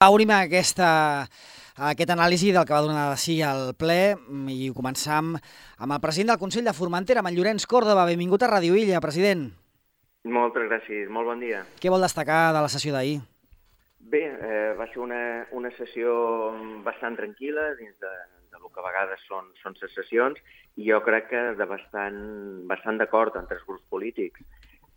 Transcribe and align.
Obrim 0.00 0.30
aquesta, 0.32 0.86
aquest 1.76 2.10
anàlisi 2.14 2.54
del 2.56 2.64
que 2.64 2.72
va 2.72 2.86
donar 2.86 3.10
de 3.10 3.18
sí 3.20 3.34
al 3.44 3.74
ple 3.76 4.14
i 4.48 4.70
començam 4.72 5.34
amb 5.36 5.92
el 5.92 5.98
president 6.00 6.30
del 6.30 6.38
Consell 6.40 6.64
de 6.64 6.72
Formentera, 6.72 7.20
amb 7.20 7.28
en 7.28 7.34
Llorenç 7.36 7.66
Córdoba. 7.68 8.06
Benvingut 8.08 8.40
a 8.40 8.48
Ràdio 8.48 8.78
Illa, 8.80 9.02
president. 9.04 9.42
Moltes 10.24 10.64
gràcies, 10.70 11.10
molt 11.12 11.28
bon 11.28 11.44
dia. 11.44 11.60
Què 11.82 11.92
vol 11.92 12.00
destacar 12.00 12.38
de 12.56 12.62
la 12.64 12.70
sessió 12.72 12.94
d'ahir? 12.96 13.18
Bé, 14.14 14.22
eh, 14.24 14.72
va 14.80 14.86
ser 14.88 15.02
una, 15.04 15.20
una 15.52 15.68
sessió 15.76 16.16
bastant 16.86 17.20
tranquil·la 17.20 17.66
dins 17.82 17.92
de, 18.00 18.14
de 18.54 18.62
lo 18.62 18.72
que 18.72 18.80
a 18.80 18.86
vegades 18.88 19.20
són, 19.28 19.52
són 19.60 19.76
ses 19.82 19.92
sessions 20.00 20.40
i 20.80 20.88
jo 20.88 21.02
crec 21.04 21.28
que 21.34 21.44
de 21.60 21.68
bastant, 21.68 22.16
bastant 22.72 23.04
d'acord 23.04 23.36
entre 23.36 23.60
els 23.60 23.68
grups 23.68 23.84
polítics. 23.92 24.48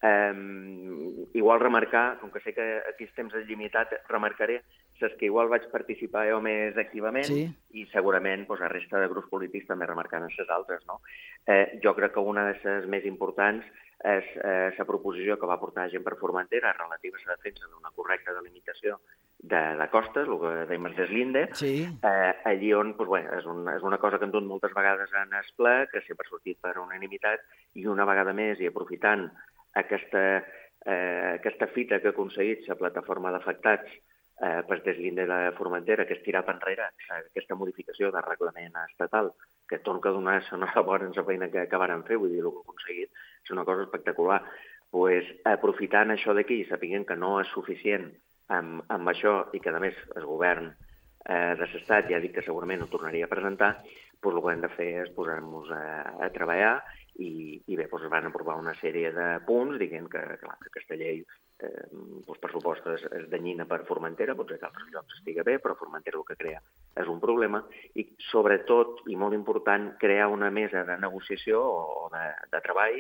Um, 0.04 1.28
igual 1.34 1.62
remarcar, 1.62 2.18
com 2.20 2.28
que 2.32 2.42
sé 2.44 2.52
que 2.52 2.64
aquí 2.90 3.06
els 3.08 3.14
temps 3.16 3.36
és 3.40 3.46
limitat, 3.48 3.94
remarcaré 4.10 4.58
les 5.04 5.14
que 5.20 5.28
igual 5.28 5.50
vaig 5.52 5.68
participar 5.72 6.26
jo 6.32 6.40
més 6.42 6.78
activament 6.78 7.28
Sí. 7.28 7.46
i 7.78 7.86
segurament 7.92 8.48
doncs, 8.48 8.62
la 8.64 8.70
resta 8.72 9.00
de 9.00 9.08
grups 9.12 9.30
polítics 9.30 9.68
també 9.68 9.86
remarcant 9.86 10.26
les 10.26 10.50
altres. 10.50 10.86
No? 10.88 11.02
Eh, 11.46 11.80
jo 11.84 11.94
crec 11.96 12.14
que 12.14 12.20
una 12.24 12.46
de 12.50 12.58
les 12.64 12.88
més 12.88 13.06
importants 13.06 13.66
és 14.04 14.26
eh, 14.44 14.74
la 14.78 14.86
proposició 14.86 15.38
que 15.40 15.48
va 15.48 15.60
portar 15.62 15.90
gent 15.92 16.04
per 16.04 16.18
Formentera 16.20 16.74
relativa 16.74 17.18
a 17.22 17.28
la 17.30 17.36
defensa 17.38 17.68
d'una 17.72 17.92
correcta 17.96 18.34
delimitació 18.34 18.98
de, 19.40 19.62
de 19.80 19.88
costes, 19.92 20.28
el 20.28 20.40
que 20.40 20.52
dèiem 20.72 20.86
el 20.88 20.96
deslinde, 20.96 21.46
Sí. 21.56 21.86
eh, 22.04 22.34
allí 22.46 22.74
on 22.74 22.96
doncs, 22.98 23.10
bé, 23.12 23.22
és, 23.38 23.46
un, 23.46 23.68
és 23.72 23.84
una 23.84 23.98
cosa 24.00 24.18
que 24.20 24.26
hem 24.26 24.32
dut 24.32 24.44
moltes 24.48 24.74
vegades 24.76 25.12
en 25.22 25.34
el 25.36 25.48
ple, 25.56 25.88
que 25.92 26.02
sempre 26.08 26.26
ha 26.28 26.30
sortit 26.30 26.60
per 26.64 26.78
unanimitat, 26.80 27.40
i 27.76 27.86
una 27.88 28.06
vegada 28.06 28.34
més, 28.34 28.60
i 28.60 28.68
aprofitant 28.68 29.30
aquesta, 29.74 30.44
eh, 30.86 31.40
aquesta 31.40 31.68
fita 31.68 32.00
que 32.00 32.08
ha 32.12 32.16
aconseguit 32.16 32.68
la 32.68 32.76
plataforma 32.80 33.32
d'afectats 33.32 33.92
eh, 34.44 34.62
per 34.68 34.82
deslinde 34.84 35.26
de 35.30 35.40
Formentera, 35.58 36.06
que 36.06 36.18
és 36.18 36.24
tirar 36.26 36.44
enrere 36.52 36.90
aquesta 37.16 37.56
modificació 37.56 38.12
de 38.12 38.22
reglament 38.26 38.76
estatal, 38.84 39.32
que 39.70 39.80
torna 39.80 40.10
a 40.10 40.14
donar 40.18 40.38
enhorabona 40.42 41.08
en 41.08 41.16
la 41.16 41.26
feina 41.30 41.50
que, 41.50 41.82
varen 41.84 42.04
fer, 42.10 42.20
vull 42.20 42.34
dir, 42.34 42.44
el 42.44 42.52
que 42.52 42.62
ha 42.62 42.68
aconseguit 42.68 43.24
és 43.44 43.52
una 43.56 43.66
cosa 43.66 43.88
espectacular. 43.88 44.44
pues, 44.94 45.26
aprofitant 45.50 46.12
això 46.14 46.36
d'aquí 46.38 46.60
i 46.62 46.66
sapiguent 46.70 47.08
que 47.10 47.16
no 47.18 47.40
és 47.42 47.48
suficient 47.50 48.12
amb, 48.54 48.84
amb 48.94 49.10
això 49.10 49.48
i 49.58 49.60
que, 49.60 49.72
a 49.74 49.80
més, 49.82 49.96
el 50.16 50.28
govern 50.30 50.68
eh, 50.70 51.56
de 51.58 51.66
l'Estat 51.66 52.12
ja 52.12 52.20
ha 52.20 52.22
dit 52.22 52.34
que 52.36 52.44
segurament 52.46 52.84
ho 52.84 52.90
tornaria 52.92 53.26
a 53.26 53.32
presentar, 53.32 53.72
doncs 54.22 54.38
el 54.38 54.44
que 54.44 54.54
hem 54.54 54.62
de 54.62 54.70
fer 54.76 54.90
és 55.08 55.10
posar-nos 55.16 55.72
a, 55.74 55.82
a 56.22 56.30
treballar 56.36 56.76
i, 57.18 57.58
i 57.66 57.80
bé, 57.80 57.88
doncs 57.90 58.06
van 58.14 58.30
aprovar 58.30 58.60
una 58.62 58.76
sèrie 58.84 59.10
de 59.18 59.28
punts 59.48 59.82
dient 59.82 60.06
que, 60.14 60.22
clar, 60.44 60.60
que 60.62 60.70
aquesta 60.70 61.00
llei 61.00 61.24
eh, 61.64 61.86
doncs 62.28 62.42
per 62.44 62.52
supost 62.54 62.88
és, 62.94 63.06
és 63.20 63.28
danyina 63.32 63.66
per 63.70 63.82
Formentera, 63.90 64.36
potser 64.40 64.60
que 64.62 64.70
altres 64.70 64.90
llocs 64.94 65.20
estiga 65.20 65.46
bé, 65.48 65.58
però 65.64 65.78
Formentera 65.80 66.20
el 66.20 66.28
que 66.28 66.40
crea 66.40 66.62
és 67.02 67.10
un 67.10 67.22
problema 67.24 67.64
i 68.00 68.08
sobretot, 68.30 69.06
i 69.10 69.18
molt 69.20 69.38
important, 69.38 69.94
crear 70.02 70.30
una 70.34 70.52
mesa 70.52 70.84
de 70.88 70.98
negociació 71.02 71.62
o 71.64 72.10
de, 72.14 72.26
de 72.52 72.64
treball 72.68 73.00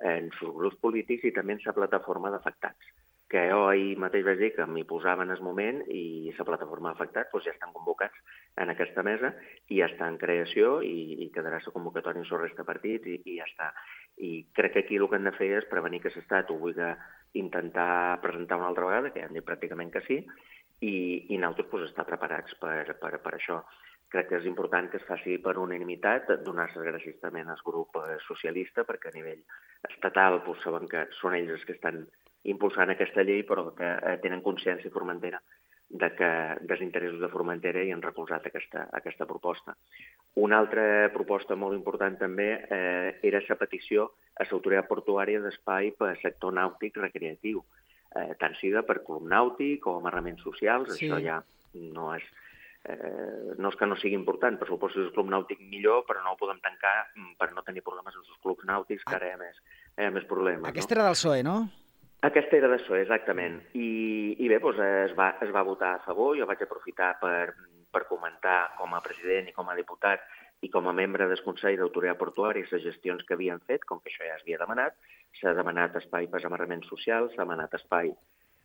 en 0.00 0.30
els 0.30 0.42
grups 0.56 0.80
polítics 0.80 1.28
i 1.28 1.36
també 1.36 1.56
en 1.56 1.64
la 1.64 1.76
plataforma 1.76 2.32
d'afectats 2.32 2.92
que 3.30 3.44
jo 3.46 3.60
ahir 3.70 3.94
mateix 4.02 4.24
vaig 4.26 4.40
dir 4.42 4.50
que 4.56 4.64
m'hi 4.66 4.82
posava 4.90 5.22
en 5.22 5.30
el 5.30 5.42
moment 5.46 5.84
i 5.86 6.32
la 6.34 6.46
plataforma 6.48 6.90
d'afectats 6.90 7.30
doncs 7.30 7.46
ja 7.46 7.52
estan 7.54 7.70
convocats 7.76 8.18
en 8.58 8.72
aquesta 8.72 9.04
mesa 9.06 9.30
i 9.68 9.78
ja 9.78 9.86
està 9.86 10.08
en 10.10 10.18
creació 10.18 10.80
i, 10.82 11.22
i 11.22 11.28
quedarà 11.30 11.60
la 11.62 11.74
convocatòria 11.76 12.24
en 12.24 12.26
la 12.32 12.40
resta 12.42 12.64
de 12.64 12.70
partits 12.72 13.06
i, 13.06 13.20
i 13.30 13.36
ja 13.38 13.46
està. 13.46 13.70
I 14.18 14.32
crec 14.58 14.74
que 14.74 14.82
aquí 14.82 14.98
el 14.98 15.06
que 15.08 15.20
hem 15.20 15.30
de 15.30 15.36
fer 15.38 15.52
és 15.60 15.70
prevenir 15.70 16.02
que 16.02 16.10
l'Estat 16.16 16.50
ho 16.50 16.58
vulgui 16.58 16.90
intentar 17.38 18.20
presentar 18.22 18.58
una 18.58 18.70
altra 18.70 18.86
vegada, 18.88 19.12
que 19.12 19.22
ja 19.22 19.28
hem 19.28 19.36
dit 19.36 19.46
pràcticament 19.46 19.92
que 19.94 20.02
sí, 20.06 20.18
i, 20.80 20.94
i 21.34 21.38
nosaltres 21.38 21.70
doncs, 21.70 21.90
estar 21.90 22.06
preparats 22.08 22.56
per, 22.62 22.96
per, 23.00 23.12
per 23.22 23.34
això. 23.36 23.60
Crec 24.10 24.26
que 24.30 24.40
és 24.40 24.46
important 24.50 24.88
que 24.90 24.98
es 24.98 25.06
faci 25.06 25.36
per 25.38 25.54
unanimitat, 25.62 26.32
donar 26.42 26.66
les 26.72 26.88
gràcies 26.88 27.20
també 27.22 27.44
al 27.44 27.62
grup 27.64 28.00
socialista, 28.26 28.82
perquè 28.88 29.12
a 29.12 29.16
nivell 29.18 29.44
estatal 29.88 30.40
doncs, 30.46 30.64
saben 30.64 30.90
que 30.90 31.06
són 31.20 31.36
ells 31.38 31.54
els 31.58 31.66
que 31.68 31.76
estan 31.78 32.02
impulsant 32.50 32.90
aquesta 32.90 33.22
llei, 33.22 33.44
però 33.46 33.68
que 33.76 33.86
eh, 33.86 34.16
tenen 34.24 34.42
consciència 34.42 34.90
Formentera 34.90 35.38
de 35.90 36.08
que 36.14 36.30
dels 36.62 36.82
interessos 36.84 37.18
de 37.20 37.28
Formentera 37.28 37.82
i 37.82 37.90
han 37.90 38.02
recolzat 38.02 38.46
aquesta, 38.46 38.86
aquesta 38.94 39.26
proposta. 39.26 39.74
Una 40.38 40.60
altra 40.62 41.10
proposta 41.10 41.56
molt 41.58 41.74
important 41.74 42.14
també 42.20 42.50
eh, 42.62 43.18
era 43.26 43.40
la 43.42 43.56
petició 43.58 44.12
a 44.38 44.46
l'autoritat 44.46 44.86
portuària 44.86 45.40
d'espai 45.42 45.90
per 45.98 46.12
sector 46.22 46.54
nàutic 46.54 47.00
recreatiu, 47.02 47.64
eh, 48.14 48.36
tant 48.38 48.54
siga 48.60 48.84
per 48.86 49.00
club 49.02 49.26
nàutic 49.26 49.86
o 49.90 49.96
amarraments 49.98 50.46
socials, 50.46 50.94
Sí. 50.94 51.10
això 51.10 51.18
ja 51.24 51.42
no 51.74 52.14
és, 52.14 52.22
eh, 52.84 53.58
no 53.58 53.74
és 53.74 53.76
que 53.76 53.90
no 53.90 53.98
sigui 53.98 54.14
important, 54.14 54.58
per 54.62 54.68
suposo 54.68 54.94
que 54.94 55.00
és 55.00 55.10
el 55.10 55.12
club 55.12 55.26
nàutic 55.26 55.58
millor, 55.58 56.04
però 56.06 56.22
no 56.22 56.36
ho 56.36 56.38
podem 56.38 56.62
tancar 56.62 57.10
mm, 57.16 57.34
per 57.36 57.50
no 57.52 57.66
tenir 57.66 57.82
problemes 57.82 58.14
amb 58.14 58.22
els 58.22 58.40
clubs 58.40 58.64
nàutics, 58.64 59.02
que 59.02 59.18
ara 59.18 59.26
hi 59.26 59.34
ha 59.34 59.42
més, 59.42 59.58
hi 59.98 60.06
ha 60.06 60.14
més 60.14 60.24
problemes. 60.24 60.70
Aquesta 60.70 60.94
era 60.94 61.10
del 61.10 61.18
PSOE, 61.18 61.42
no? 61.42 61.68
Aquesta 62.26 62.58
era 62.58 62.68
d'això, 62.68 62.98
exactament. 63.00 63.54
I, 63.72 63.88
i 64.44 64.48
bé, 64.52 64.58
doncs 64.60 64.80
es 64.84 65.14
va, 65.16 65.30
es 65.40 65.52
va 65.54 65.64
votar 65.64 65.94
a 65.96 66.02
favor. 66.04 66.34
Jo 66.36 66.48
vaig 66.48 66.60
aprofitar 66.66 67.14
per, 67.22 67.54
per 67.92 68.04
comentar 68.10 68.74
com 68.76 68.92
a 68.92 69.00
president 69.04 69.48
i 69.48 69.56
com 69.56 69.70
a 69.72 69.76
diputat 69.78 70.26
i 70.60 70.68
com 70.68 70.90
a 70.90 70.92
membre 70.92 71.24
del 71.30 71.40
Consell 71.40 71.78
d'Autoritat 71.80 72.20
Portuària 72.20 72.68
les 72.68 72.84
gestions 72.84 73.24
que 73.24 73.38
havien 73.38 73.62
fet, 73.64 73.86
com 73.88 74.02
que 74.02 74.12
això 74.12 74.26
ja 74.26 74.36
s'havia 74.36 74.60
demanat. 74.60 74.98
S'ha 75.40 75.54
demanat 75.56 75.96
espai 76.02 76.28
per 76.28 76.42
amarraments 76.44 76.92
socials, 76.92 77.32
s'ha 77.32 77.46
demanat 77.46 77.78
espai 77.80 78.12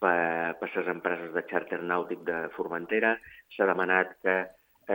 per, 0.04 0.56
per 0.60 0.70
les 0.76 0.92
empreses 0.92 1.32
de 1.34 1.44
xàrter 1.48 1.80
nàutic 1.80 2.26
de 2.28 2.42
Formentera, 2.58 3.16
s'ha 3.56 3.68
demanat 3.72 4.18
que 4.26 4.36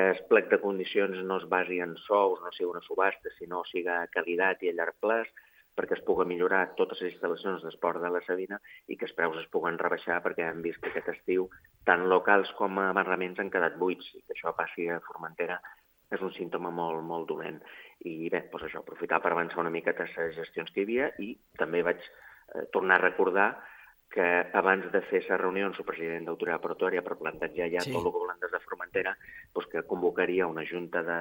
el 0.01 0.21
plec 0.31 0.51
de 0.53 0.61
condicions 0.63 1.25
no 1.27 1.41
es 1.41 1.47
basi 1.49 1.81
en 1.83 1.97
sous, 2.05 2.43
no 2.45 2.53
sigui 2.55 2.69
una 2.71 2.85
subhasta, 2.85 3.33
sinó 3.39 3.65
siga 3.73 4.05
qualitat 4.13 4.63
i 4.63 4.71
a 4.71 4.77
llarg 4.77 5.01
plaç, 5.03 5.33
perquè 5.77 5.97
es 5.97 6.05
pugui 6.07 6.27
millorar 6.29 6.63
totes 6.79 7.01
les 7.03 7.15
instal·lacions 7.15 7.63
d'esport 7.65 8.03
de 8.03 8.11
la 8.13 8.23
Sabina 8.27 8.59
i 8.89 8.97
que 8.97 9.07
els 9.09 9.15
preus 9.19 9.39
es 9.41 9.49
puguen 9.53 9.79
rebaixar 9.81 10.21
perquè 10.25 10.49
hem 10.49 10.63
vist 10.65 10.81
que 10.83 10.91
aquest 10.93 11.13
estiu 11.15 11.49
tant 11.89 12.07
locals 12.13 12.51
com 12.59 12.83
amarraments 12.83 13.41
han 13.41 13.53
quedat 13.55 13.79
buits 13.81 14.11
i 14.15 14.25
que 14.25 14.37
això 14.37 14.55
passi 14.57 14.89
a 14.91 15.01
Formentera 15.07 15.61
és 16.11 16.23
un 16.27 16.33
símptoma 16.35 16.73
molt, 16.75 17.03
molt 17.07 17.29
dolent. 17.31 17.61
I 18.03 18.29
bé, 18.33 18.47
doncs 18.51 18.67
això, 18.67 18.83
aprofitar 18.83 19.21
per 19.23 19.31
avançar 19.33 19.61
una 19.63 19.71
mica 19.71 19.95
les 19.99 20.35
gestions 20.37 20.73
que 20.75 20.83
hi 20.83 20.87
havia 20.89 21.11
i 21.23 21.35
també 21.59 21.85
vaig 21.87 22.01
eh, 22.03 22.67
tornar 22.75 22.99
a 22.99 23.05
recordar 23.05 23.51
que 24.11 24.27
abans 24.59 24.89
de 24.91 25.01
fer 25.07 25.21
la 25.29 25.39
reunió 25.39 25.69
amb 25.69 25.79
el 25.79 25.87
president 25.87 26.25
d'Autoritat 26.27 26.63
Portuària 26.65 27.03
per 27.07 27.19
plantejar 27.21 27.69
ja 27.71 27.83
sí. 27.85 27.93
tot 27.95 28.03
el 28.03 28.11
que 28.11 28.23
volen 28.25 28.41
des 28.43 28.51
de 28.51 28.61
Formentera, 28.65 29.15
doncs 29.55 29.71
que 29.71 29.87
convocaria 29.87 30.51
una 30.51 30.67
junta 30.67 31.05
de, 31.07 31.21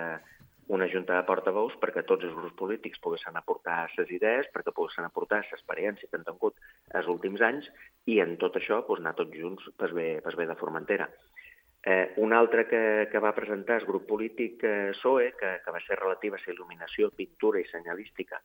una 0.70 0.88
junta 0.88 1.16
de 1.18 1.26
portaveus 1.26 1.74
perquè 1.82 2.04
tots 2.06 2.28
els 2.28 2.36
grups 2.38 2.56
polítics 2.58 3.02
poguessin 3.02 3.38
aportar 3.40 3.88
les 3.98 4.12
idees, 4.14 4.50
perquè 4.54 4.74
poguessin 4.76 5.08
aportar 5.08 5.42
l'experiència 5.42 6.10
que 6.10 6.20
han 6.20 6.28
tingut 6.28 6.62
els 7.00 7.10
últims 7.10 7.42
anys 7.42 7.70
i 8.06 8.20
en 8.22 8.38
tot 8.42 8.60
això 8.60 8.84
doncs, 8.86 9.02
anar 9.02 9.16
tots 9.18 9.34
junts 9.34 9.66
per 9.78 9.92
bé, 9.98 10.10
per 10.26 10.36
bé 10.38 10.46
de 10.46 10.58
Formentera. 10.60 11.10
Eh, 11.82 12.14
un 12.22 12.34
altre 12.36 12.68
que, 12.68 12.82
que 13.12 13.22
va 13.24 13.34
presentar 13.34 13.80
el 13.80 13.88
grup 13.88 14.06
polític 14.08 14.64
eh, 14.68 14.92
PSOE, 14.94 15.32
que, 15.40 15.54
que 15.64 15.74
va 15.74 15.82
ser 15.88 15.98
relativa 15.98 16.38
a 16.38 16.44
la 16.44 16.54
il·luminació, 16.54 17.10
pintura 17.18 17.62
i 17.62 17.70
senyalística 17.72 18.42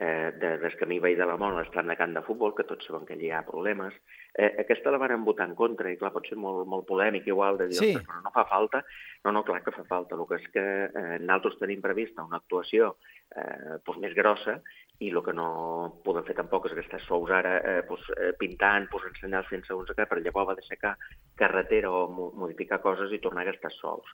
eh, 0.00 0.32
de, 0.40 0.58
del 0.58 0.76
camí 0.76 0.98
Vall 0.98 1.16
de 1.16 1.26
la 1.26 1.36
Mont 1.38 1.54
a 1.54 1.60
l'estran 1.62 1.86
de 1.86 1.96
camp 1.96 2.14
de 2.16 2.22
futbol, 2.26 2.54
que 2.54 2.64
tots 2.66 2.86
saben 2.86 3.06
que 3.06 3.14
allí 3.14 3.28
hi 3.28 3.34
ha 3.34 3.44
problemes. 3.46 3.94
Eh, 4.34 4.50
aquesta 4.64 4.90
la 4.90 4.98
van 4.98 5.24
votar 5.24 5.46
en 5.48 5.54
contra 5.54 5.90
i, 5.92 5.96
clar, 5.96 6.10
pot 6.12 6.26
ser 6.26 6.36
molt, 6.36 6.66
molt 6.66 6.86
polèmic 6.88 7.26
igual 7.30 7.56
de 7.58 7.68
dir, 7.68 7.78
Sí. 7.78 7.90
"Ostres, 7.94 8.06
però 8.08 8.22
no 8.22 8.30
fa 8.34 8.44
falta. 8.50 8.84
No, 9.24 9.32
no, 9.32 9.44
clar 9.44 9.62
que 9.62 9.70
fa 9.72 9.84
falta. 9.84 10.16
El 10.16 10.26
que 10.26 10.34
és 10.42 10.48
que 10.50 10.64
eh, 10.86 11.18
nosaltres 11.20 11.58
tenim 11.60 11.80
prevista 11.80 12.24
una 12.24 12.38
actuació 12.38 12.96
eh, 13.36 13.78
doncs 13.84 14.00
més 14.00 14.14
grossa 14.14 14.60
i 15.00 15.10
el 15.10 15.22
que 15.22 15.32
no 15.32 16.00
podem 16.04 16.24
fer 16.24 16.34
tampoc 16.36 16.66
és 16.66 16.74
gastar 16.74 17.00
sous 17.00 17.30
ara 17.30 17.56
eh, 17.58 17.82
doncs, 17.88 18.10
eh, 18.16 18.32
pintant, 18.38 18.88
posant 18.90 19.14
senyals 19.20 19.46
fent 19.48 19.64
segons 19.66 19.90
què, 19.90 20.06
per 20.06 20.18
llavors 20.20 20.48
va 20.48 20.54
d'aixecar 20.54 20.96
carretera 21.36 21.90
o 21.90 22.08
mo 22.08 22.30
modificar 22.34 22.80
coses 22.82 23.10
i 23.12 23.18
tornar 23.18 23.42
a 23.42 23.50
gastar 23.52 23.72
sous. 23.72 24.04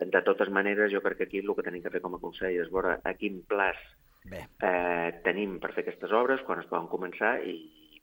De 0.00 0.22
totes 0.22 0.48
maneres, 0.48 0.90
jo 0.92 1.02
crec 1.02 1.18
que 1.18 1.24
aquí 1.24 1.38
el 1.38 1.54
que 1.54 1.62
tenim 1.62 1.82
que 1.82 1.90
fer 1.90 2.00
com 2.00 2.14
a 2.14 2.18
Consell 2.18 2.56
és 2.62 2.70
veure 2.72 3.00
a 3.04 3.14
quin 3.14 3.42
plaç 3.46 3.76
Bé. 4.24 4.44
eh, 4.62 5.20
tenim 5.26 5.58
per 5.62 5.72
fer 5.74 5.82
aquestes 5.82 6.12
obres, 6.14 6.42
quan 6.46 6.60
es 6.62 6.68
poden 6.70 6.90
començar 6.90 7.38
i, 7.42 7.56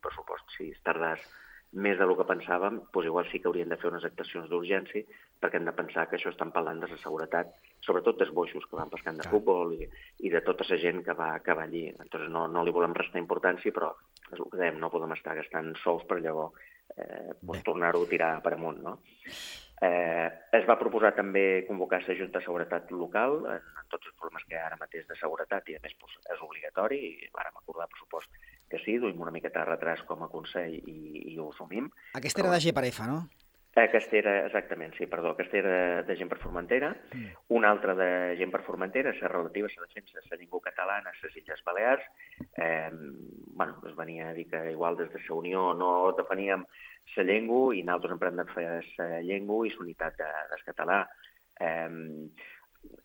per 0.03 0.11
supost, 0.15 0.47
si 0.57 0.71
es 0.73 0.81
tardàs 0.83 1.23
més 1.71 1.99
del 1.99 2.15
que 2.17 2.25
pensàvem, 2.25 2.79
doncs 2.89 3.05
igual 3.05 3.27
sí 3.29 3.39
que 3.39 3.47
haurien 3.47 3.69
de 3.69 3.77
fer 3.77 3.91
unes 3.91 4.05
actuacions 4.07 4.49
d'urgència 4.49 5.05
perquè 5.39 5.59
hem 5.59 5.67
de 5.67 5.75
pensar 5.77 6.07
que 6.09 6.17
això 6.17 6.31
estan 6.33 6.51
parlant 6.51 6.81
de 6.81 6.89
la 6.89 6.97
seguretat, 6.97 7.51
sobretot 7.85 8.17
dels 8.17 8.33
boixos 8.33 8.65
que 8.65 8.79
van 8.79 8.89
pescant 8.89 9.19
de 9.19 9.27
Clar. 9.27 9.33
futbol 9.35 9.75
i, 9.77 9.85
i 10.25 10.33
de 10.33 10.41
tota 10.47 10.65
la 10.69 10.79
gent 10.81 11.03
que 11.05 11.13
va, 11.13 11.29
que 11.45 11.53
va 11.53 11.67
allí. 11.69 11.85
Entonces 11.91 12.29
no, 12.33 12.47
no 12.49 12.65
li 12.65 12.73
volem 12.73 12.97
restar 12.97 13.21
importància, 13.21 13.71
però 13.75 13.93
és 14.31 14.39
el 14.39 14.49
que 14.49 14.59
dèiem, 14.59 14.81
no 14.81 14.89
podem 14.89 15.13
estar 15.13 15.37
gastant 15.37 15.71
sous 15.83 16.03
per 16.09 16.19
llavors 16.25 16.57
eh, 16.97 17.61
tornar-ho 17.63 18.03
a 18.03 18.09
tirar 18.09 18.31
per 18.41 18.55
amunt. 18.57 18.81
No? 18.83 18.97
Eh, 19.81 20.27
es 20.59 20.65
va 20.67 20.75
proposar 20.79 21.13
també 21.15 21.63
convocar 21.67 22.01
la 22.03 22.15
Junta 22.19 22.39
de 22.39 22.45
Seguretat 22.45 22.91
Local 22.91 23.37
en, 23.47 23.67
en 23.81 23.91
tots 23.93 24.09
els 24.09 24.15
problemes 24.19 24.43
que 24.43 24.57
hi 24.57 24.59
ha 24.59 24.65
ara 24.67 24.79
mateix 24.81 25.07
de 25.07 25.15
seguretat 25.21 25.69
i 25.71 25.77
a 25.77 25.83
més 25.83 25.95
doncs, 25.95 26.17
és 26.35 26.41
obligatori 26.43 26.99
i 26.99 27.29
vàrem 27.35 27.55
acordar 27.61 27.87
per 27.87 28.01
supost 28.01 28.41
que 28.69 28.81
sí, 28.83 28.97
duim 28.99 29.21
una 29.23 29.31
miqueta 29.31 29.63
de 29.63 29.71
retras 29.71 30.03
com 30.09 30.23
a 30.23 30.31
Consell 30.31 30.75
i, 30.77 30.99
i 31.31 31.37
ho 31.39 31.49
assumim. 31.53 31.87
Aquesta 32.19 32.43
era 32.43 32.51
de 32.53 32.59
GPRF, 32.65 33.05
no? 33.07 33.21
Aquesta 33.79 34.17
era, 34.17 34.33
exactament, 34.47 34.95
sí, 34.97 35.05
perdó, 35.07 35.31
aquesta 35.35 35.59
era 35.59 35.73
de 36.03 36.15
gent 36.17 36.29
per 36.31 36.39
Formentera. 36.41 36.89
Mm. 37.13 37.35
Una 37.55 37.69
altra 37.71 37.93
de 37.95 38.09
gent 38.39 38.51
per 38.51 38.63
Formentera, 38.65 39.13
la 39.21 39.31
relativa 39.31 39.69
a 39.69 39.75
la 39.77 39.87
defensa 39.87 40.19
de 40.19 40.25
la 40.31 40.39
llengua 40.41 40.61
catalana 40.65 41.13
a 41.13 41.19
les 41.23 41.37
Illes 41.37 41.63
Balears. 41.63 42.07
Eh, 42.57 42.89
bueno, 43.59 43.75
es 43.89 43.95
venia 43.95 44.29
a 44.29 44.33
dir 44.33 44.47
que 44.49 44.71
igual 44.71 44.95
des 44.95 45.11
de 45.11 45.19
la 45.19 45.35
Unió 45.35 45.73
no 45.73 46.13
defeníem 46.15 46.63
la 47.15 47.23
llengua 47.27 47.75
i 47.75 47.81
nosaltres 47.83 48.13
hem 48.13 48.21
prenut 48.21 48.53
fer 48.55 48.67
la 49.01 49.19
llengua 49.19 49.67
i 49.67 49.73
la 49.73 49.83
unitat 49.83 50.15
de, 50.21 50.29
del 50.51 50.63
català. 50.67 50.99
Eh, 51.59 51.89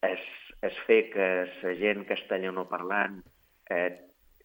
es, 0.06 0.26
es 0.68 0.78
fer 0.86 1.00
que 1.10 1.28
la 1.64 1.72
gent 1.80 2.04
castellanoparlant 2.06 3.18
eh, 3.74 3.88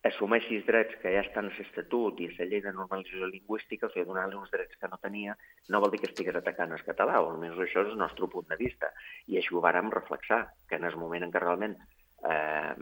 assumeixi 0.10 0.58
els 0.58 0.66
drets 0.66 0.98
que 1.04 1.14
ja 1.14 1.22
estan 1.22 1.52
a 1.52 1.54
l'Estatut 1.54 2.26
i 2.26 2.32
a 2.32 2.36
la 2.40 2.50
llei 2.50 2.66
de 2.66 2.74
normalització 2.74 3.30
lingüística, 3.30 3.86
o 3.86 3.94
sigui, 3.94 4.08
donar-li 4.10 4.42
uns 4.42 4.50
drets 4.56 4.82
que 4.82 4.90
no 4.90 4.98
tenia, 5.04 5.38
no 5.70 5.84
vol 5.84 5.94
dir 5.94 6.02
que 6.02 6.10
estigués 6.10 6.42
atacant 6.42 6.74
el 6.74 6.86
català, 6.90 7.22
o 7.22 7.30
almenys 7.36 7.62
això 7.68 7.86
és 7.86 7.94
el 7.94 8.02
nostre 8.02 8.34
punt 8.34 8.50
de 8.50 8.58
vista. 8.58 8.90
I 9.28 9.38
això 9.38 9.60
ho 9.60 9.66
vàrem 9.66 9.94
reflexar, 9.94 10.46
que 10.66 10.82
en 10.82 10.90
el 10.90 10.98
moment 10.98 11.28
en 11.28 11.36
què 11.36 11.46
realment 11.46 11.78
eh, 12.28 12.74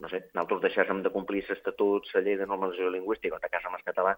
no 0.00 0.08
sé, 0.08 0.20
nosaltres 0.34 0.62
deixéssim 0.64 1.02
de 1.02 1.12
complir 1.14 1.44
l'Estatut, 1.48 2.08
la 2.14 2.22
llei 2.24 2.36
de 2.40 2.46
normalització 2.46 2.90
lingüística, 2.94 3.34
o 3.34 3.40
atacàssim 3.40 3.76
el 3.78 3.86
català, 3.86 4.14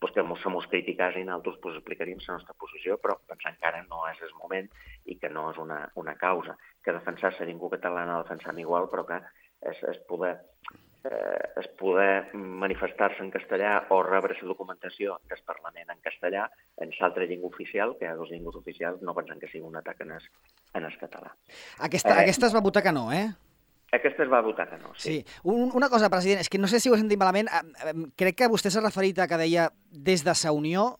doncs 0.00 0.14
que 0.16 0.42
se 0.42 0.52
mos 0.54 0.68
criticàs 0.72 1.16
i 1.16 1.24
nosaltres 1.24 1.58
pues, 1.62 1.78
explicaríem 1.80 2.20
la 2.26 2.38
nostra 2.38 2.56
posició, 2.58 2.98
però 3.02 3.18
pensant 3.28 3.58
que 3.58 3.68
ara 3.68 3.82
no 3.88 4.04
és 4.10 4.20
el 4.26 4.34
moment 4.42 4.68
i 5.06 5.16
que 5.18 5.30
no 5.32 5.50
és 5.50 5.58
una, 5.58 5.82
una 5.96 6.16
causa, 6.16 6.56
que 6.84 6.94
defensar 6.96 7.34
la 7.38 7.46
llengua 7.46 7.72
catalana 7.76 8.18
la 8.18 8.22
defensam 8.22 8.58
igual, 8.58 8.88
però 8.92 9.06
que 9.08 9.20
és, 9.72 9.82
és 9.90 9.98
poder 10.08 10.38
eh, 11.04 11.60
es 11.60 11.68
poder 11.78 12.30
manifestar-se 12.34 13.22
en 13.24 13.30
castellà 13.32 13.86
o 13.90 14.02
rebre 14.02 14.36
la 14.40 14.48
documentació 14.48 15.18
del 15.28 15.42
Parlament 15.46 15.92
en 15.92 16.00
castellà 16.04 16.48
en 16.80 16.92
l'altra 17.00 17.26
llengua 17.26 17.50
oficial, 17.52 17.96
que 17.98 18.06
hi 18.06 18.10
ha 18.10 18.16
dues 18.16 18.32
llengües 18.32 18.56
oficials, 18.56 19.02
no 19.02 19.16
pensant 19.16 19.40
que 19.40 19.48
sigui 19.52 19.66
un 19.66 19.76
atac 19.80 20.02
en 20.04 20.16
el, 20.16 20.26
en 20.74 20.88
el 20.88 20.98
català. 21.00 21.32
Aquesta, 21.88 22.16
eh, 22.16 22.24
aquesta 22.24 22.50
es 22.50 22.56
va 22.56 22.64
votar 22.64 22.84
que 22.84 22.92
no, 22.92 23.10
eh? 23.12 23.28
Aquesta 23.92 24.22
es 24.22 24.30
va 24.30 24.40
votar 24.46 24.68
que 24.70 24.78
no, 24.78 24.94
sí. 24.94 25.20
sí. 25.20 25.38
Un, 25.42 25.70
una 25.74 25.88
cosa, 25.90 26.10
president, 26.12 26.40
és 26.44 26.48
que 26.48 26.60
no 26.62 26.70
sé 26.70 26.78
si 26.78 26.90
ho 26.90 26.94
he 26.94 27.00
sentit 27.00 27.18
malament, 27.18 27.50
crec 28.18 28.38
que 28.38 28.50
vostè 28.50 28.70
s'ha 28.70 28.84
referit 28.84 29.18
a 29.18 29.26
que 29.30 29.40
deia 29.40 29.70
des 29.90 30.24
de 30.26 30.34
sa 30.38 30.54
Unió... 30.56 30.92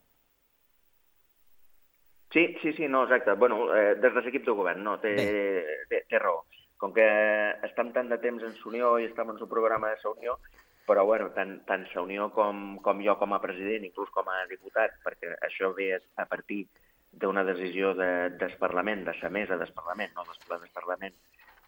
Sí, 2.31 2.45
sí, 2.63 2.71
sí, 2.77 2.87
no, 2.87 3.03
exacte. 3.09 3.33
Bueno, 3.35 3.65
eh, 3.75 3.97
des 3.99 4.15
de 4.15 4.21
l'equip 4.23 4.45
de 4.47 4.53
govern, 4.55 4.85
no, 4.87 5.01
té, 5.03 5.17
té, 5.91 6.05
té 6.07 6.19
raó 6.23 6.45
com 6.81 6.95
que 6.97 7.07
estem 7.69 7.93
tant 7.93 8.09
de 8.09 8.17
temps 8.23 8.43
en 8.47 8.57
Unió 8.71 8.95
i 8.99 9.07
estem 9.11 9.29
en 9.29 9.39
el 9.39 9.49
programa 9.49 9.93
de 9.93 10.13
Unió, 10.15 10.39
però 10.89 11.05
bueno, 11.05 11.29
tant, 11.37 11.59
tant 11.69 11.85
Unió 12.01 12.31
com, 12.33 12.79
com 12.83 13.03
jo 13.05 13.17
com 13.21 13.35
a 13.37 13.41
president, 13.43 13.85
inclús 13.85 14.09
com 14.15 14.29
a 14.33 14.47
diputat, 14.49 14.97
perquè 15.05 15.37
això 15.47 15.75
ve 15.77 15.93
a 16.17 16.27
partir 16.27 16.65
d'una 17.13 17.45
decisió 17.45 17.93
de, 17.99 18.31
del 18.41 18.57
Parlament, 18.57 19.05
de 19.05 19.15
la 19.21 19.31
mesa 19.31 19.59
del 19.61 19.75
Parlament, 19.77 20.17
no 20.17 20.25
del 20.25 20.73
Parlament, 20.73 21.15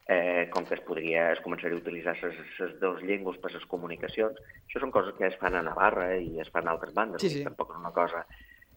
eh, 0.09 0.49
com 0.53 0.67
que 0.67 0.77
es 0.79 0.85
podria, 0.87 1.29
es 1.33 1.43
començaria 1.45 1.77
a 1.79 1.83
utilitzar 1.83 2.17
les 2.23 2.79
dues 2.81 3.03
llengües 3.07 3.39
per 3.43 3.53
les 3.55 3.67
comunicacions. 3.71 4.41
Això 4.67 4.83
són 4.83 4.95
coses 4.95 5.17
que 5.19 5.29
es 5.29 5.39
fan 5.41 5.59
a 5.59 5.65
Navarra 5.67 6.13
i 6.17 6.41
es 6.43 6.51
fan 6.55 6.69
a 6.69 6.75
altres 6.75 6.95
bandes, 6.97 7.23
sí, 7.23 7.31
sí. 7.39 7.45
tampoc 7.47 7.75
és 7.75 7.81
una 7.81 7.95
cosa 7.95 8.27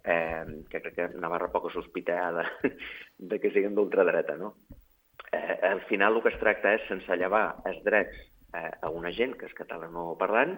eh, 0.04 0.46
que 0.70 0.82
crec 0.82 0.96
que 0.96 1.10
Navarra 1.20 1.52
poc 1.54 1.72
sospita 1.74 2.32
de, 2.40 2.48
de 3.34 3.42
que 3.42 3.54
siguin 3.54 3.78
d'ultradreta, 3.78 4.38
no? 4.38 4.56
eh, 5.32 5.60
al 5.62 5.82
final 5.82 6.16
el 6.16 6.24
que 6.24 6.34
es 6.34 6.40
tracta 6.40 6.74
és, 6.78 6.88
sense 6.90 7.18
llevar 7.20 7.46
els 7.70 7.82
drets 7.86 8.18
eh, 8.56 8.72
a 8.82 8.92
una 8.94 9.12
gent 9.16 9.36
que 9.40 9.50
és 9.50 9.58
catalanoparlant, 9.58 10.58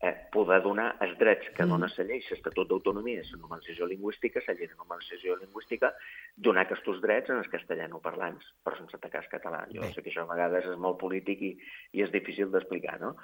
eh, 0.00 0.12
poder 0.32 0.60
donar 0.62 0.88
els 1.04 1.16
drets 1.18 1.48
que 1.56 1.64
mm. 1.64 1.72
dona 1.72 1.88
la 1.88 2.06
llei, 2.08 2.22
l'Estatut 2.28 2.68
d'Autonomia, 2.68 3.24
la 3.24 3.40
normalització 3.40 3.88
lingüística, 3.90 4.42
la 4.46 4.56
llei 4.58 4.68
de 4.68 4.76
normalització 4.76 5.38
lingüística, 5.40 5.92
donar 6.36 6.66
aquests 6.66 7.00
drets 7.04 7.32
en 7.32 7.40
els 7.42 7.52
castellanoparlants, 7.52 8.52
però 8.64 8.78
sense 8.78 8.98
atacar 8.98 9.24
el 9.24 9.30
català. 9.32 9.64
Jo 9.72 9.84
Bé. 9.86 9.92
sé 9.94 10.04
que 10.04 10.12
això 10.12 10.26
a 10.26 10.32
vegades 10.32 10.68
és 10.72 10.78
molt 10.80 11.00
polític 11.00 11.42
i, 11.42 11.54
i 11.96 12.04
és 12.04 12.12
difícil 12.12 12.52
d'explicar, 12.52 13.00
no? 13.00 13.16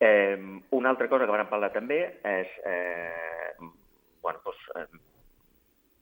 Eh, 0.00 0.36
una 0.74 0.90
altra 0.90 1.08
cosa 1.08 1.24
que 1.24 1.32
vam 1.36 1.50
parlar 1.50 1.72
també 1.72 2.02
és... 2.20 2.60
Eh, 2.66 3.72
bueno, 4.24 4.40
doncs, 4.44 4.68
eh, 4.76 4.86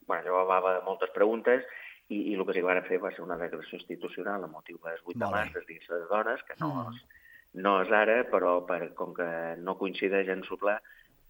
bueno, 0.06 0.22
jo 0.26 0.44
va 0.46 0.60
de 0.62 0.84
moltes 0.87 1.10
preguntes 1.14 1.64
i, 2.08 2.20
i 2.31 2.34
el 2.37 2.44
que 2.46 2.54
sí 2.54 2.62
que 2.62 2.69
van 2.69 2.82
fer 2.87 3.00
va 3.02 3.10
ser 3.14 3.25
una 3.25 3.38
declaració 3.40 3.81
institucional 3.81 4.44
amb 4.46 4.54
motiu 4.58 4.78
del 4.82 5.00
8 5.02 5.19
de 5.19 5.31
març 5.34 5.56
des 5.56 5.66
dins 5.66 5.90
les 5.90 6.06
dones, 6.10 6.44
que 6.46 6.56
no, 6.60 6.70
mm. 6.70 6.94
és, 6.94 7.22
no 7.54 7.76
és 7.82 7.93
ara, 7.93 8.22
però 8.32 8.60
per, 8.69 8.93
com 8.99 9.12
que 9.16 9.28
no 9.60 9.76
coincideix 9.81 10.31
en 10.32 10.44
soplar, 10.49 10.78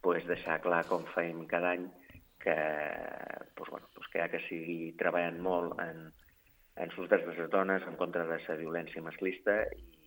pues 0.02 0.26
deixar 0.26 0.60
clar 0.62 0.82
com 0.88 1.06
fem 1.14 1.44
cada 1.50 1.72
any 1.76 1.86
que, 2.42 2.56
pues, 3.54 3.70
bueno, 3.70 3.86
pues 3.94 4.08
que 4.10 4.22
ha 4.22 4.28
que 4.30 4.42
seguir 4.48 4.94
treballant 4.98 5.38
molt 5.42 5.78
en, 5.82 6.08
en 6.76 6.94
drets 6.96 7.26
de 7.26 7.36
les 7.38 7.50
dones, 7.50 7.86
en 7.86 7.96
contra 7.96 8.26
de 8.26 8.38
la 8.38 8.56
violència 8.58 9.02
masclista 9.02 9.62
i 9.78 10.01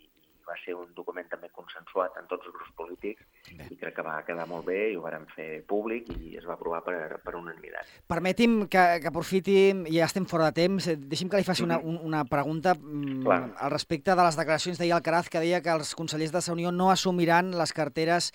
va 0.48 0.56
ser 0.64 0.76
un 0.78 0.92
document 0.98 1.28
també 1.32 1.50
consensuat 1.54 2.18
en 2.20 2.28
tots 2.30 2.48
els 2.48 2.56
grups 2.56 2.74
polítics 2.78 3.24
bé. 3.50 3.68
i 3.72 3.78
crec 3.80 3.96
que 3.98 4.06
va 4.06 4.18
quedar 4.28 4.46
molt 4.50 4.68
bé 4.68 4.92
i 4.92 4.98
ho 4.98 5.04
vàrem 5.06 5.26
fer 5.34 5.64
públic 5.68 6.12
i 6.16 6.36
es 6.40 6.46
va 6.46 6.56
aprovar 6.56 6.84
per, 6.86 7.20
per 7.24 7.36
unanimitat. 7.40 7.96
Permeti'm 8.12 8.60
que, 8.68 8.86
que 9.02 9.12
aprofiti, 9.12 9.58
ja 9.90 10.10
estem 10.10 10.28
fora 10.30 10.52
de 10.52 10.60
temps, 10.62 10.90
eh, 10.92 10.98
deixi'm 11.00 11.32
que 11.32 11.42
li 11.42 11.48
faci 11.48 11.66
una, 11.66 11.80
mm-hmm. 11.82 12.06
una 12.12 12.24
pregunta 12.30 12.76
mm, 12.78 13.24
Clar. 13.26 13.42
al 13.58 13.74
respecte 13.74 14.14
de 14.16 14.28
les 14.28 14.40
declaracions 14.40 14.82
d'ahir 14.82 14.96
Alcaraz 14.98 15.32
que 15.34 15.42
deia 15.44 15.64
que 15.66 15.74
els 15.74 15.96
consellers 15.98 16.34
de 16.36 16.46
la 16.46 16.56
Unió 16.56 16.72
no 16.72 16.92
assumiran 16.92 17.52
les 17.58 17.74
carteres 17.74 18.32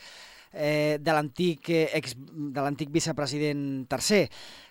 eh, 0.52 0.98
de 1.00 1.12
l'antic 1.14 1.70
eh, 1.70 1.86
ex 1.94 2.16
de 2.18 2.60
l'antic 2.60 2.90
vicepresident 2.90 3.86
tercer. 3.90 4.26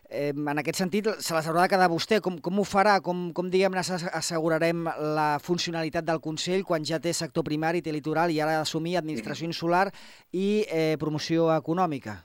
Eh, 0.09 0.31
en 0.33 0.57
aquest 0.57 0.79
sentit, 0.81 1.05
se 1.21 1.35
les 1.35 1.47
haurà 1.47 1.67
de 1.67 1.71
quedar 1.75 1.89
vostè. 1.91 2.17
Com, 2.25 2.39
com 2.41 2.59
ho 2.59 2.65
farà? 2.65 2.97
Com, 3.05 3.27
com 3.37 3.49
diguem-ne, 3.53 3.83
assegurarem 4.17 4.87
la 5.15 5.29
funcionalitat 5.43 6.07
del 6.07 6.21
Consell 6.23 6.65
quan 6.65 6.85
ja 6.85 6.97
té 7.03 7.13
sector 7.13 7.45
primari, 7.45 7.83
té 7.85 7.93
litoral 7.93 8.33
i 8.33 8.41
ara 8.41 8.57
ha 8.57 8.63
d'assumir 8.63 8.97
administració 8.97 9.45
insular 9.51 9.85
i 10.33 10.65
eh, 10.65 10.95
promoció 11.01 11.51
econòmica? 11.53 12.17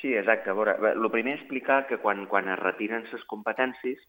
Sí, 0.00 0.14
exacte. 0.16 0.50
A 0.50 0.56
veure, 0.56 0.78
el 0.94 1.10
primer 1.12 1.36
és 1.36 1.44
explicar 1.44 1.84
que 1.90 2.00
quan, 2.00 2.24
quan 2.28 2.48
es 2.52 2.60
retiren 2.60 3.04
les 3.12 3.28
competències 3.28 4.00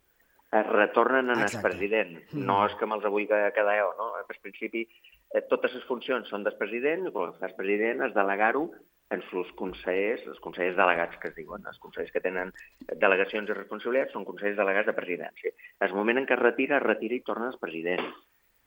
es 0.55 0.67
retornen 0.71 1.33
en 1.33 1.43
el 1.43 1.61
president. 1.61 2.17
Mm. 2.31 2.47
No 2.47 2.61
és 2.65 2.75
que 2.79 2.87
me'ls 2.87 3.05
vull 3.11 3.27
quedar 3.27 3.77
jo, 3.81 3.91
no? 3.99 4.11
En 4.21 4.41
principi, 4.43 4.85
eh, 5.33 5.43
totes 5.51 5.75
les 5.75 5.87
funcions 5.87 6.31
són 6.31 6.47
del 6.47 6.55
president 6.59 7.09
i 7.09 7.15
quan 7.15 7.35
fas 7.41 7.55
president 7.59 8.05
és 8.07 8.15
delegar-ho 8.15 8.69
en 9.13 9.21
els 9.21 9.51
consellers, 9.59 10.23
els 10.31 10.39
consellers 10.41 10.77
delegats 10.77 11.19
que 11.21 11.29
es 11.29 11.35
diuen, 11.37 11.65
els 11.69 11.81
consellers 11.83 12.13
que 12.13 12.23
tenen 12.23 12.53
delegacions 13.01 13.49
i 13.49 13.57
responsabilitats 13.57 14.15
són 14.15 14.25
consellers 14.25 14.57
delegats 14.57 14.89
de 14.89 14.97
presidència. 14.97 15.53
El 15.85 15.93
moment 15.93 16.21
en 16.21 16.25
què 16.25 16.33
es 16.37 16.41
retira, 16.41 16.79
es 16.79 16.87
retira 16.87 17.17
i 17.17 17.25
torna 17.27 17.51
al 17.51 17.61
president. 17.61 18.09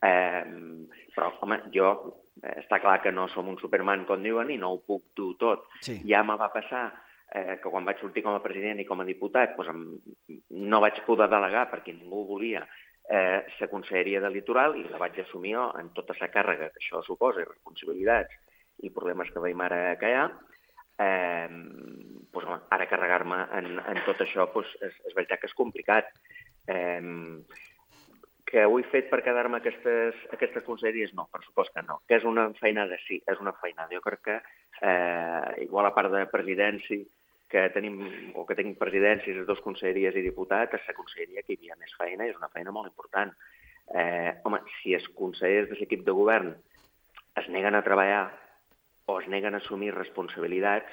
Eh, 0.07 0.45
però, 1.17 1.33
home, 1.43 1.59
jo, 1.75 1.91
eh, 2.39 2.55
està 2.63 2.79
clar 2.79 3.01
que 3.03 3.11
no 3.11 3.27
som 3.33 3.51
un 3.51 3.59
superman, 3.59 4.07
com 4.07 4.23
diuen, 4.23 4.53
i 4.55 4.61
no 4.63 4.71
ho 4.77 4.81
puc 4.87 5.11
dur 5.19 5.33
tot. 5.41 5.67
Sí. 5.83 5.99
Ja 6.07 6.23
me 6.23 6.39
va 6.39 6.53
passar 6.55 6.87
eh, 7.35 7.59
que 7.63 7.71
quan 7.71 7.85
vaig 7.89 7.99
sortir 8.01 8.23
com 8.25 8.37
a 8.37 8.43
president 8.45 8.81
i 8.81 8.87
com 8.89 9.03
a 9.03 9.09
diputat 9.09 9.57
doncs 9.57 9.73
em, 9.73 9.83
no 10.71 10.81
vaig 10.85 11.01
poder 11.07 11.29
delegar 11.33 11.67
perquè 11.73 11.95
ningú 11.95 12.25
volia 12.29 12.63
eh, 13.11 13.45
la 13.61 13.69
conselleria 13.73 14.23
de 14.25 14.31
litoral 14.33 14.77
i 14.79 14.87
la 14.89 15.01
vaig 15.03 15.19
assumir 15.21 15.57
jo 15.57 15.67
en 15.81 15.91
tota 15.97 16.17
la 16.21 16.31
càrrega 16.33 16.71
que 16.73 16.83
això 16.83 17.03
suposa 17.05 17.43
i 17.43 17.49
responsabilitats 17.49 18.39
i 18.83 18.93
problemes 18.95 19.31
que 19.35 19.43
veiem 19.43 19.61
ara 19.65 19.97
que 20.01 20.11
hi 20.11 20.19
ha, 20.19 20.27
eh, 20.99 21.49
doncs, 21.49 22.45
home, 22.45 22.61
ara 22.75 22.89
carregar-me 22.91 23.41
en, 23.59 23.79
en 23.79 24.05
tot 24.07 24.23
això 24.25 24.49
doncs, 24.55 24.75
és, 24.83 24.95
és 25.11 25.17
veritat 25.17 25.43
que 25.43 25.51
és 25.51 25.59
complicat. 25.59 26.13
Eh, 26.69 27.03
que 28.49 28.65
ho 28.65 28.79
he 28.81 28.85
fet 28.89 29.11
per 29.11 29.21
quedar-me 29.21 29.59
aquestes, 29.61 30.17
aquestes 30.33 30.65
conselleries? 30.65 31.13
No, 31.17 31.27
per 31.33 31.43
supost 31.45 31.75
que 31.75 31.85
no. 31.85 31.99
Que 32.09 32.17
és 32.17 32.25
una 32.25 32.47
feinada? 32.57 32.97
Sí, 33.05 33.21
és 33.29 33.41
una 33.45 33.53
feinada. 33.61 33.93
Jo 33.93 34.01
crec 34.01 34.23
que, 34.25 34.37
eh, 34.81 35.65
igual 35.67 35.87
a 35.87 35.93
part 35.95 36.11
de 36.13 36.25
presidència, 36.33 37.05
que 37.49 37.69
tenim, 37.73 38.01
o 38.37 38.45
que 38.47 38.57
tinc 38.57 38.77
presidències, 38.81 39.45
dues 39.47 39.61
conselleries 39.65 40.17
i 40.17 40.25
diputat, 40.25 40.75
és 40.77 40.89
la 40.89 40.97
conselleria 40.97 41.45
que 41.45 41.55
hi 41.55 41.59
havia 41.61 41.77
més 41.81 41.95
feina 41.97 42.27
i 42.27 42.33
és 42.33 42.41
una 42.41 42.51
feina 42.53 42.73
molt 42.73 42.89
important. 42.89 43.33
Eh, 43.89 44.33
home, 44.45 44.61
si 44.81 44.95
els 44.97 45.09
consellers 45.17 45.69
de 45.71 45.79
l'equip 45.81 46.05
de 46.05 46.13
govern 46.13 46.53
es 47.41 47.49
neguen 47.49 47.77
a 47.77 47.85
treballar 47.85 48.27
o 49.09 49.21
es 49.21 49.29
neguen 49.33 49.57
a 49.57 49.61
assumir 49.63 49.95
responsabilitats, 49.95 50.93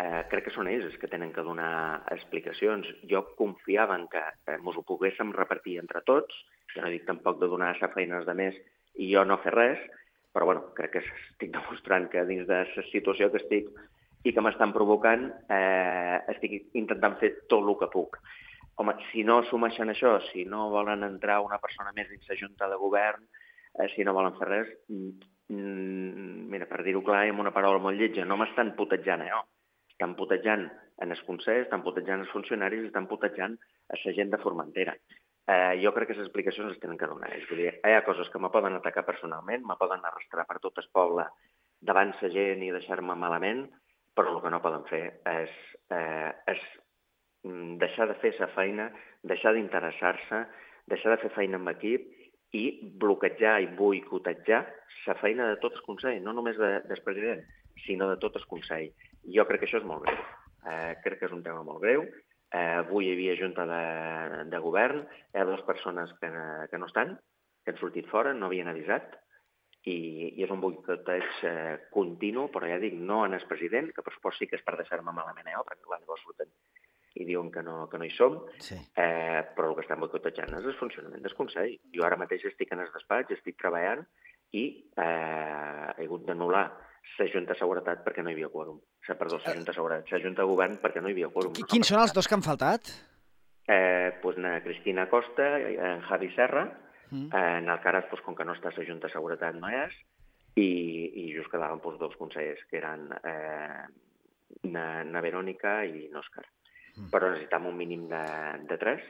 eh, 0.00 0.22
crec 0.30 0.46
que 0.46 0.54
són 0.54 0.70
ells 0.70 0.86
els 0.88 0.96
que 1.00 1.10
tenen 1.12 1.34
que 1.34 1.44
donar 1.44 2.02
explicacions. 2.14 2.88
Jo 3.10 3.22
confiava 3.36 3.98
en 4.00 4.06
que 4.12 4.22
eh, 4.22 4.56
ens 4.56 4.78
ho 4.80 4.84
poguéssim 4.88 5.34
repartir 5.36 5.76
entre 5.82 6.00
tots, 6.08 6.32
jo 6.72 6.80
no 6.80 6.92
dic 6.92 7.04
tampoc 7.08 7.40
de 7.42 7.50
donar 7.52 7.74
sa 7.76 7.92
feines 7.92 8.24
de 8.28 8.36
més 8.40 8.56
i 8.96 9.10
jo 9.12 9.24
no 9.28 9.36
fer 9.44 9.52
res, 9.52 9.84
però 10.32 10.48
bueno, 10.48 10.64
crec 10.76 10.96
que 10.96 11.04
estic 11.04 11.52
demostrant 11.52 12.08
que 12.12 12.24
dins 12.28 12.48
de 12.48 12.62
la 12.64 12.88
situació 12.88 13.28
que 13.32 13.40
estic 13.44 13.68
i 14.24 14.32
que 14.32 14.42
m'estan 14.42 14.72
provocant, 14.72 15.28
eh, 15.52 16.18
estic 16.32 16.72
intentant 16.74 17.20
fer 17.20 17.34
tot 17.52 17.60
el 17.60 17.76
que 17.80 17.92
puc. 17.92 18.16
Home, 18.80 18.96
si 19.12 19.24
no 19.24 19.42
assumeixen 19.44 19.92
això, 19.92 20.18
si 20.32 20.48
no 20.48 20.70
volen 20.72 21.04
entrar 21.04 21.42
una 21.44 21.60
persona 21.60 21.92
més 21.96 22.08
dins 22.10 22.28
la 22.32 22.40
Junta 22.40 22.68
de 22.68 22.80
Govern, 22.80 23.28
eh, 23.76 23.88
si 23.94 24.04
no 24.04 24.16
volen 24.16 24.36
fer 24.40 24.48
res, 24.50 24.72
mira, 25.54 26.66
per 26.66 26.82
dir-ho 26.86 27.02
clar 27.06 27.26
i 27.26 27.30
amb 27.32 27.42
una 27.44 27.52
paraula 27.54 27.82
molt 27.82 27.98
lletja, 27.98 28.24
no 28.26 28.38
m'estan 28.40 28.74
putejant, 28.78 29.22
eh? 29.26 29.42
Estan 29.94 30.16
putejant 30.18 30.66
en 31.02 31.14
els 31.14 31.22
consells, 31.28 31.66
estan 31.66 31.84
putejant 31.84 32.24
els 32.24 32.32
funcionaris, 32.34 32.88
estan 32.88 33.06
putejant 33.10 33.56
a 33.92 33.98
la 34.02 34.14
gent 34.16 34.32
de 34.32 34.40
Formentera. 34.42 34.96
Eh, 35.46 35.78
jo 35.82 35.92
crec 35.94 36.10
que 36.10 36.16
les 36.16 36.24
explicacions 36.26 36.72
es 36.72 36.80
tenen 36.82 36.98
que 36.98 37.06
donar. 37.06 37.30
És 37.36 37.46
dir, 37.48 37.70
hi 37.78 37.94
ha 37.94 38.04
coses 38.04 38.28
que 38.32 38.40
me 38.42 38.50
poden 38.50 38.74
atacar 38.74 39.06
personalment, 39.06 39.62
me 39.64 39.78
poden 39.78 40.02
arrastrar 40.02 40.46
per 40.48 40.58
tot 40.64 40.82
el 40.82 40.88
poble 40.92 41.28
davant 41.80 42.12
la 42.20 42.30
gent 42.34 42.64
i 42.66 42.72
deixar-me 42.74 43.14
malament, 43.14 43.66
però 44.16 44.32
el 44.32 44.42
que 44.42 44.50
no 44.50 44.62
poden 44.64 44.84
fer 44.90 45.04
és, 45.30 45.52
eh, 45.94 46.32
és 46.50 46.62
mm, 47.44 47.76
deixar 47.82 48.08
de 48.10 48.16
fer 48.22 48.34
la 48.40 48.50
feina, 48.56 48.90
deixar 49.22 49.52
d'interessar-se, 49.54 50.42
deixar 50.90 51.14
de 51.14 51.20
fer 51.22 51.32
feina 51.36 51.60
amb 51.60 51.70
equip 51.76 52.10
i 52.54 52.64
bloquejar 53.00 53.58
i 53.64 53.72
boicotejar 53.78 54.62
la 55.06 55.16
feina 55.20 55.50
de 55.50 55.58
tot 55.62 55.74
el 55.74 55.84
Consell, 55.86 56.22
no 56.22 56.34
només 56.36 56.56
de, 56.60 56.80
del 56.86 57.02
president, 57.04 57.42
sinó 57.86 58.08
de 58.10 58.20
tot 58.22 58.36
el 58.38 58.46
Consell. 58.50 58.92
Jo 59.34 59.44
crec 59.48 59.64
que 59.64 59.68
això 59.70 59.82
és 59.82 59.88
molt 59.88 60.06
greu. 60.06 60.22
Eh, 60.66 60.94
crec 61.02 61.20
que 61.20 61.28
és 61.28 61.34
un 61.34 61.44
tema 61.46 61.62
molt 61.66 61.82
greu 61.82 62.06
Eh, 62.54 62.78
avui 62.78 63.08
hi 63.08 63.12
havia 63.12 63.34
junta 63.40 63.64
de, 63.66 63.84
de 64.52 64.58
govern, 64.62 65.02
hi 65.34 65.40
ha 65.40 65.46
dues 65.48 65.62
persones 65.66 66.12
que, 66.20 66.28
que 66.70 66.78
no 66.78 66.86
estan, 66.86 67.16
que 67.64 67.72
han 67.74 67.80
sortit 67.80 68.06
fora, 68.12 68.34
no 68.34 68.46
havien 68.46 68.70
avisat, 68.70 69.16
i, 69.82 69.96
i 70.38 70.44
és 70.46 70.52
un 70.54 70.62
boicoteig 70.62 71.42
eh, 71.46 71.74
continu, 71.94 72.46
però 72.54 72.70
ja 72.70 72.78
dic, 72.82 72.94
no 73.10 73.24
en 73.26 73.34
el 73.34 73.46
president, 73.50 73.90
que 73.94 74.04
per 74.06 74.14
supost 74.14 74.40
sí 74.40 74.48
que 74.50 74.58
és 74.60 74.64
per 74.66 74.76
deixar-me 74.78 75.14
malament, 75.14 75.50
eh, 75.50 75.58
perquè 75.66 75.82
clar, 75.88 76.00
llavors 76.04 76.22
surten 76.22 76.52
i 77.16 77.26
diuen 77.28 77.50
que 77.52 77.62
no, 77.64 77.86
que 77.90 77.98
no 78.00 78.06
hi 78.06 78.12
som, 78.14 78.38
sí. 78.62 78.76
eh, 78.76 79.42
però 79.56 79.70
el 79.70 79.76
que 79.78 79.84
estan 79.86 80.02
boicotejant 80.02 80.58
és 80.58 80.68
el 80.68 80.76
funcionament 80.78 81.24
del 81.24 81.36
Consell. 81.38 81.76
Jo 81.94 82.04
ara 82.06 82.18
mateix 82.20 82.44
estic 82.50 82.74
en 82.76 82.84
el 82.84 82.92
despatx, 82.94 83.38
estic 83.38 83.58
treballant 83.60 84.04
i 84.56 84.66
eh, 85.00 85.94
he 85.96 86.06
hagut 86.06 86.26
d'anul·lar 86.28 86.66
la 87.16 87.26
Junta 87.32 87.54
de 87.54 87.58
Seguretat 87.58 88.02
perquè 88.04 88.22
no 88.22 88.30
hi 88.30 88.36
havia 88.36 88.50
quòrum. 88.52 88.80
Sigui, 89.04 89.18
perdó, 89.18 89.38
la 89.44 89.54
Junta 89.54 89.72
de 89.72 89.76
Seguretat, 89.76 90.10
la 90.12 90.22
Junta 90.24 90.42
de 90.42 90.48
Govern 90.50 90.80
perquè 90.82 91.02
no 91.02 91.08
hi 91.10 91.16
havia 91.16 91.30
quòrum. 91.32 91.54
Quins 91.70 91.92
són 91.92 92.02
els 92.02 92.14
dos 92.16 92.28
que 92.28 92.36
han 92.36 92.44
faltat? 92.44 92.90
Eh, 93.66 94.10
pues, 94.22 94.36
na 94.38 94.58
Cristina 94.62 95.08
Costa, 95.10 95.46
en 95.58 96.02
Javi 96.06 96.28
Serra, 96.34 96.66
mm. 97.10 97.30
en 97.34 97.70
el 97.70 97.80
Caras, 97.80 98.06
pues, 98.10 98.22
com 98.26 98.36
que 98.36 98.44
no 98.44 98.54
està 98.54 98.74
la 98.74 98.86
Junta 98.86 99.08
de 99.08 99.14
Seguretat 99.14 99.56
no 99.58 99.70
és, 99.72 99.96
i, 100.56 100.68
i 101.22 101.24
just 101.34 101.50
quedaven 101.52 101.80
pues, 101.84 101.98
dos 101.98 102.14
consellers, 102.20 102.62
que 102.70 102.78
eren 102.82 103.08
eh, 103.22 103.86
na, 104.70 104.86
na 105.04 105.24
Verònica 105.24 105.80
i 105.86 106.06
n'Òscar. 106.12 106.46
Mm. 106.96 107.12
Però 107.12 107.30
necessitàvem 107.30 107.70
un 107.70 107.78
mínim 107.78 108.06
de, 108.10 108.24
de 108.68 108.78
tres, 108.80 109.04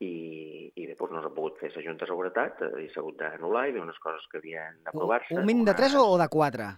i, 0.00 0.70
i 0.80 0.86
després 0.88 1.12
no 1.12 1.22
s'ha 1.22 1.32
pogut 1.34 1.58
fer 1.60 1.72
la 1.74 1.82
Junta 1.84 2.06
de 2.06 2.10
Seguretat 2.10 2.62
i 2.80 2.86
s'ha 2.90 3.02
hagut 3.02 3.18
d'anul·lar 3.20 3.66
i 3.68 3.80
unes 3.80 3.98
coses 4.02 4.24
que 4.30 4.40
havien 4.40 4.78
d'aprovar-se. 4.86 5.36
Un 5.36 5.48
mínim 5.48 5.66
de 5.68 5.74
tres 5.76 5.96
o 5.98 6.06
de 6.20 6.28
quatre? 6.32 6.70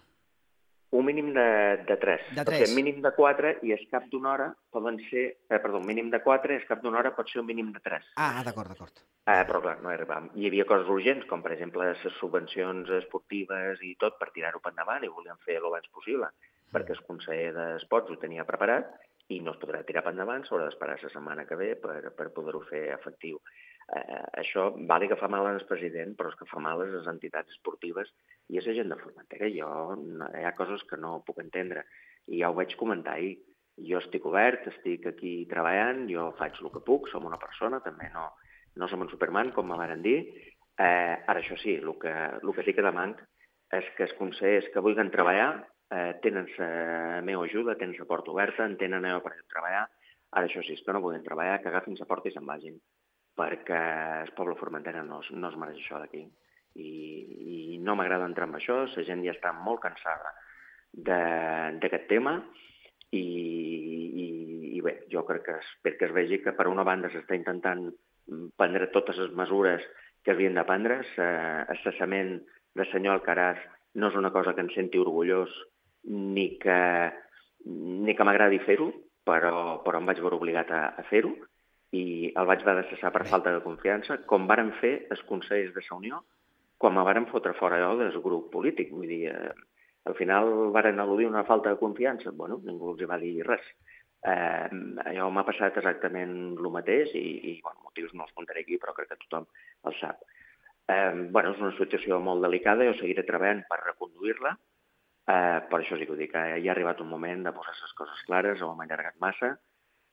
Un 0.93 1.07
mínim 1.07 1.31
de, 1.33 1.43
de 1.87 1.95
3. 1.97 2.25
De 2.37 2.43
3. 2.45 2.45
Perquè 2.45 2.65
mínim 2.75 2.99
de 3.01 3.09
4 3.15 3.53
i 3.65 3.71
es 3.73 3.81
cap 3.89 4.03
d'una 4.11 4.29
hora 4.29 4.45
poden 4.69 4.99
ser... 5.07 5.23
Eh, 5.49 5.57
perdó, 5.57 5.79
mínim 5.81 6.11
de 6.13 6.19
4 6.21 6.53
i 6.53 6.59
es 6.59 6.67
cap 6.69 6.83
d'una 6.83 6.99
hora 6.99 7.11
pot 7.17 7.31
ser 7.31 7.39
un 7.41 7.47
mínim 7.47 7.71
de 7.73 7.81
3. 7.81 8.11
Ah, 8.21 8.43
d'acord, 8.45 8.69
d'acord. 8.69 9.01
Eh, 9.25 9.39
però 9.49 9.63
clar, 9.63 9.79
no 9.81 9.89
arribàvem. 9.89 10.29
Hi 10.37 10.51
havia 10.51 10.67
coses 10.69 10.91
urgents, 10.93 11.25
com 11.31 11.41
per 11.41 11.55
exemple 11.55 11.87
les 11.87 12.03
subvencions 12.19 12.91
esportives 12.99 13.81
i 13.81 13.95
tot, 14.03 14.19
per 14.21 14.29
tirar-ho 14.35 14.61
per 14.61 14.75
endavant 14.75 15.07
i 15.07 15.09
volíem 15.09 15.41
fer 15.47 15.57
el 15.57 15.65
abans 15.71 15.89
possible, 15.97 16.29
mm. 16.29 16.69
perquè 16.75 16.93
el 16.93 17.01
conseller 17.09 17.49
d'Esports 17.57 18.13
ho 18.13 18.19
tenia 18.21 18.45
preparat 18.45 18.93
i 19.31 19.39
no 19.39 19.53
es 19.53 19.59
podrà 19.61 19.83
tirar 19.87 20.03
per 20.03 20.11
endavant, 20.13 20.43
s'haurà 20.45 20.67
d'esperar 20.67 20.97
la 20.99 21.11
setmana 21.11 21.45
que 21.47 21.55
ve 21.59 21.69
per, 21.79 21.95
per 22.17 22.31
poder-ho 22.35 22.59
fer 22.67 22.83
efectiu. 22.95 23.39
Eh, 23.95 24.19
això 24.41 24.69
val 24.89 25.07
que 25.07 25.17
fa 25.19 25.29
mal 25.31 25.47
al 25.47 25.63
president, 25.69 26.13
però 26.19 26.31
és 26.31 26.37
que 26.39 26.47
fa 26.49 26.59
mal 26.63 26.81
a 26.81 26.89
les 26.91 27.07
entitats 27.11 27.55
esportives 27.55 28.11
i 28.49 28.59
a 28.59 28.65
la 28.65 28.75
gent 28.79 28.91
de 28.91 28.99
Formentera. 28.99 29.49
Jo, 29.55 29.71
hi 30.33 30.45
ha 30.45 30.55
coses 30.59 30.83
que 30.89 30.99
no 30.99 31.21
puc 31.27 31.39
entendre 31.43 31.85
i 32.27 32.41
ja 32.41 32.51
ho 32.51 32.57
vaig 32.57 32.75
comentar 32.79 33.17
ahir. 33.17 33.37
Jo 33.89 33.97
estic 34.03 34.25
obert, 34.29 34.67
estic 34.69 35.07
aquí 35.09 35.33
treballant, 35.49 36.05
jo 36.09 36.29
faig 36.37 36.59
el 36.61 36.69
que 36.73 36.83
puc, 36.85 37.07
som 37.09 37.25
una 37.25 37.41
persona, 37.41 37.79
també 37.81 38.11
no, 38.13 38.27
no 38.77 38.89
som 38.89 39.01
un 39.01 39.09
superman, 39.09 39.51
com 39.55 39.65
me 39.69 39.79
varen 39.79 40.03
dir. 40.05 40.19
Eh, 40.77 41.15
ara, 41.15 41.39
això 41.39 41.57
sí, 41.61 41.79
el 41.79 41.95
que, 42.01 42.13
el 42.41 42.53
que 42.53 42.65
sí 42.67 42.75
que 42.75 42.85
demanc 42.85 43.21
és 43.73 43.87
que 43.97 44.05
els 44.05 44.13
consellers 44.19 44.69
que 44.73 44.83
vulguin 44.85 45.09
treballar 45.13 45.63
eh, 45.93 46.13
tenen 46.23 46.49
la 46.57 47.21
meva 47.25 47.45
ajuda, 47.45 47.77
tenen 47.77 47.95
la 47.99 48.09
porta 48.09 48.33
oberta, 48.33 48.65
en 48.65 48.77
tenen 48.81 49.05
allò 49.05 49.21
per 49.21 49.35
treballar. 49.53 49.85
Ara, 50.33 50.47
això 50.49 50.63
sí, 50.65 50.75
que 50.81 50.93
no 50.95 51.01
vulguin 51.03 51.25
treballar, 51.25 51.61
que 51.61 51.69
agafin 51.69 51.97
la 51.99 52.09
porta 52.09 52.29
i 52.29 52.33
se'n 52.33 52.49
vagin 52.49 52.79
perquè 53.33 53.79
el 54.23 54.31
poble 54.37 54.55
formentera 54.59 55.03
no, 55.05 55.21
no 55.31 55.49
es 55.49 55.57
mereix 55.57 55.79
això 55.81 55.99
d'aquí. 56.01 56.23
I, 56.77 56.89
I 57.77 57.79
no 57.85 57.95
m'agrada 57.97 58.27
entrar 58.29 58.47
en 58.49 58.57
això, 58.57 58.83
la 58.85 59.05
gent 59.07 59.23
ja 59.25 59.33
està 59.33 59.53
molt 59.57 59.81
cansada 59.83 60.33
d'aquest 60.93 62.07
tema 62.09 62.35
i, 63.13 63.21
i, 63.21 64.27
i 64.77 64.81
bé, 64.85 64.95
jo 65.09 65.23
crec 65.25 65.45
que 65.47 65.57
perquè 65.85 66.09
es 66.09 66.13
vegi 66.13 66.41
que 66.41 66.53
per 66.57 66.67
una 66.69 66.85
banda 66.85 67.09
s'està 67.13 67.37
intentant 67.37 67.87
prendre 68.57 68.89
totes 68.93 69.17
les 69.21 69.33
mesures 69.37 69.85
que 70.23 70.33
havien 70.33 70.57
de 70.57 70.65
prendre, 70.65 71.01
el 71.01 71.79
cessament 71.83 72.37
de 72.77 72.85
senyor 72.91 73.17
Alcaraz 73.17 73.61
no 73.97 74.09
és 74.09 74.17
una 74.17 74.31
cosa 74.33 74.53
que 74.53 74.63
em 74.65 74.69
senti 74.73 75.01
orgullós 75.01 75.53
ni 76.09 76.47
que, 76.59 76.79
ni 77.65 78.15
que 78.15 78.27
m'agradi 78.27 78.59
fer-ho, 78.65 78.91
però, 79.23 79.81
però 79.85 79.99
em 79.99 80.07
vaig 80.09 80.19
veure 80.19 80.39
obligat 80.39 80.71
a, 80.71 80.83
a 80.99 81.03
fer-ho 81.09 81.33
i 81.93 82.31
el 82.33 82.47
vaig 82.49 82.63
haver 82.63 82.81
de 82.81 82.89
cessar 82.89 83.11
per 83.13 83.27
falta 83.29 83.53
de 83.53 83.61
confiança, 83.63 84.17
com 84.29 84.47
varen 84.49 84.73
fer 84.79 84.95
els 85.13 85.21
consells 85.29 85.75
de 85.75 85.83
la 85.85 85.97
Unió 85.97 86.23
quan 86.81 86.95
me 86.97 87.03
varen 87.07 87.29
fotre 87.29 87.53
fora 87.55 87.77
allò 87.77 87.93
del 87.95 88.17
grup 88.19 88.49
polític. 88.51 88.89
Vull 88.91 89.07
dir, 89.07 89.29
eh, 89.31 89.53
al 90.09 90.15
final 90.17 90.49
varen 90.75 90.99
al·ludir 90.99 91.29
una 91.29 91.45
falta 91.47 91.71
de 91.71 91.79
confiança. 91.79 92.33
Bueno, 92.35 92.59
ningú 92.65 92.91
els 92.91 93.05
va 93.07 93.19
dir 93.21 93.45
res. 93.47 93.63
Eh, 94.23 94.67
allò 95.05 95.29
m'ha 95.31 95.45
passat 95.47 95.77
exactament 95.79 96.33
el 96.57 96.69
mateix 96.75 97.13
i, 97.15 97.23
i 97.51 97.53
bueno, 97.63 97.85
motius 97.87 98.11
no 98.13 98.25
els 98.25 98.35
contaré 98.35 98.65
aquí, 98.65 98.79
però 98.81 98.95
crec 98.97 99.13
que 99.13 99.19
tothom 99.23 99.47
el 99.87 99.95
sap. 100.01 100.25
Eh, 100.91 101.13
bueno, 101.31 101.53
és 101.53 101.63
una 101.63 101.71
situació 101.77 102.19
molt 102.19 102.43
delicada, 102.43 102.87
jo 102.89 102.97
seguiré 102.99 103.23
treballant 103.27 103.63
per 103.69 103.79
reconduir-la, 103.85 104.57
eh, 105.27 105.59
per 105.69 105.79
això 105.79 105.97
sí 105.99 106.07
que 106.07 106.15
ho 106.15 106.19
dic, 106.19 106.35
eh, 106.35 106.59
ja 106.63 106.71
ha 106.71 106.75
arribat 106.75 107.01
un 107.01 107.11
moment 107.11 107.45
de 107.45 107.53
posar 107.55 107.75
les 107.79 107.95
coses 107.97 108.25
clares, 108.27 108.61
ho 108.61 108.71
hem 108.73 108.83
allargat 108.85 109.19
massa, 109.23 109.55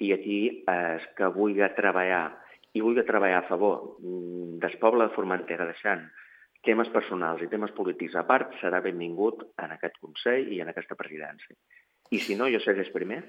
i 0.00 0.12
aquí 0.16 0.40
eh, 0.68 0.96
és 0.96 1.08
que 1.16 1.28
vulgui 1.34 1.66
treballar 1.76 2.24
i 2.72 2.82
vulgui 2.84 3.02
treballar 3.06 3.42
a 3.42 3.48
favor 3.48 3.98
mm, 3.98 4.58
del 4.62 4.78
poble 4.82 5.06
de 5.06 5.14
Formentera, 5.14 5.66
deixant 5.66 6.06
temes 6.66 6.90
personals 6.92 7.42
i 7.42 7.48
temes 7.50 7.72
polítics 7.76 8.14
a 8.20 8.26
part, 8.28 8.52
serà 8.60 8.82
benvingut 8.84 9.42
en 9.58 9.74
aquest 9.74 9.96
Consell 9.98 10.52
i 10.52 10.60
en 10.62 10.70
aquesta 10.70 10.94
presidència. 10.98 11.56
I 12.10 12.20
si 12.20 12.36
no, 12.36 12.50
jo 12.52 12.60
seré 12.62 12.84
el 12.84 12.92
primer 12.92 13.22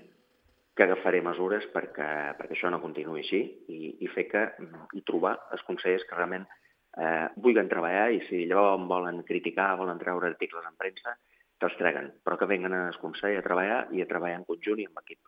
que 0.76 0.86
agafaré 0.86 1.22
mesures 1.24 1.66
perquè, 1.74 2.10
perquè 2.38 2.56
això 2.56 2.70
no 2.72 2.82
continuï 2.84 3.22
així 3.22 3.42
i, 3.72 3.80
i 4.06 4.10
fer 4.12 4.28
que 4.32 4.44
mm, 4.52 4.92
i 5.00 5.06
trobar 5.08 5.36
els 5.56 5.64
consellers 5.68 6.06
que 6.08 6.18
realment 6.18 6.46
eh, 6.46 7.28
vulguin 7.38 7.70
treballar 7.72 8.10
i 8.14 8.22
si 8.28 8.46
llavors 8.46 8.88
volen 8.88 9.24
criticar, 9.28 9.74
volen 9.80 10.00
treure 10.00 10.32
articles 10.32 10.68
en 10.68 10.78
premsa, 10.80 11.18
que 11.62 11.70
els 11.70 11.77
treguen, 11.77 12.10
però 12.25 12.39
que 12.41 12.50
venguen 12.50 12.74
al 12.74 12.98
Consell 13.01 13.38
a 13.38 13.46
treballar 13.46 13.86
i 13.94 14.01
a 14.01 14.10
treballar 14.10 14.41
en 14.41 14.50
conjunt 14.50 14.82
i 14.82 14.89
en 14.89 15.06
equip. 15.06 15.22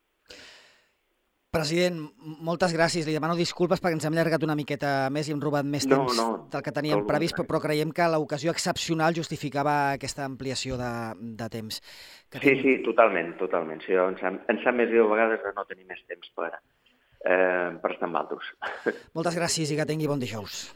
President, 1.53 1.99
moltes 2.41 2.71
gràcies. 2.73 3.05
Li 3.05 3.13
demano 3.13 3.35
disculpes 3.37 3.77
perquè 3.77 3.93
ens 3.93 4.07
hem 4.07 4.15
allargat 4.15 4.41
una 4.41 4.55
miqueta 4.57 5.11
més 5.13 5.27
i 5.29 5.35
hem 5.35 5.41
robat 5.43 5.67
més 5.69 5.85
no, 5.85 5.99
temps 5.99 6.17
no, 6.17 6.25
del 6.49 6.63
que 6.65 6.73
teníem 6.73 7.03
previst, 7.05 7.37
però, 7.37 7.45
però 7.51 7.59
creiem 7.67 7.91
que 7.93 8.07
l'ocasió 8.09 8.49
excepcional 8.49 9.13
justificava 9.13 9.75
aquesta 9.99 10.25
ampliació 10.25 10.79
de, 10.81 10.89
de 11.37 11.49
temps. 11.53 11.77
Que 12.33 12.41
sí, 12.41 12.47
tenim... 12.47 12.63
sí, 12.63 12.75
totalment, 12.87 13.35
totalment. 13.37 13.85
Sí, 13.85 13.93
ens, 13.93 14.23
sap, 14.25 14.41
ens 14.49 14.65
sap 14.65 14.79
més 14.79 14.89
greu 14.89 15.05
a 15.05 15.13
vegades 15.13 15.45
de 15.45 15.53
no 15.53 15.67
tenir 15.69 15.85
més 15.93 16.01
temps 16.09 16.33
per, 16.33 16.49
eh, 16.57 17.69
per 17.85 17.93
estar 17.93 18.09
amb 18.09 18.23
altres. 18.23 18.49
Moltes 19.19 19.37
gràcies 19.37 19.69
i 19.69 19.77
que 19.77 19.85
tingui 19.93 20.09
bon 20.09 20.25
dijous. 20.25 20.71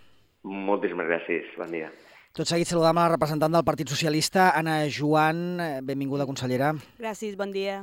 Moltíssimes 0.46 1.10
gràcies. 1.10 1.50
Bon 1.58 1.74
dia. 1.74 1.90
Tot 2.38 2.46
seguit 2.46 2.70
saludam 2.70 3.00
a 3.02 3.08
la 3.08 3.14
representant 3.16 3.50
del 3.50 3.64
Partit 3.66 3.90
Socialista, 3.90 4.52
Anna 4.54 4.76
Joan. 4.94 5.40
Benvinguda, 5.88 6.28
consellera. 6.30 6.68
Gràcies, 7.02 7.34
bon 7.34 7.50
dia. 7.50 7.80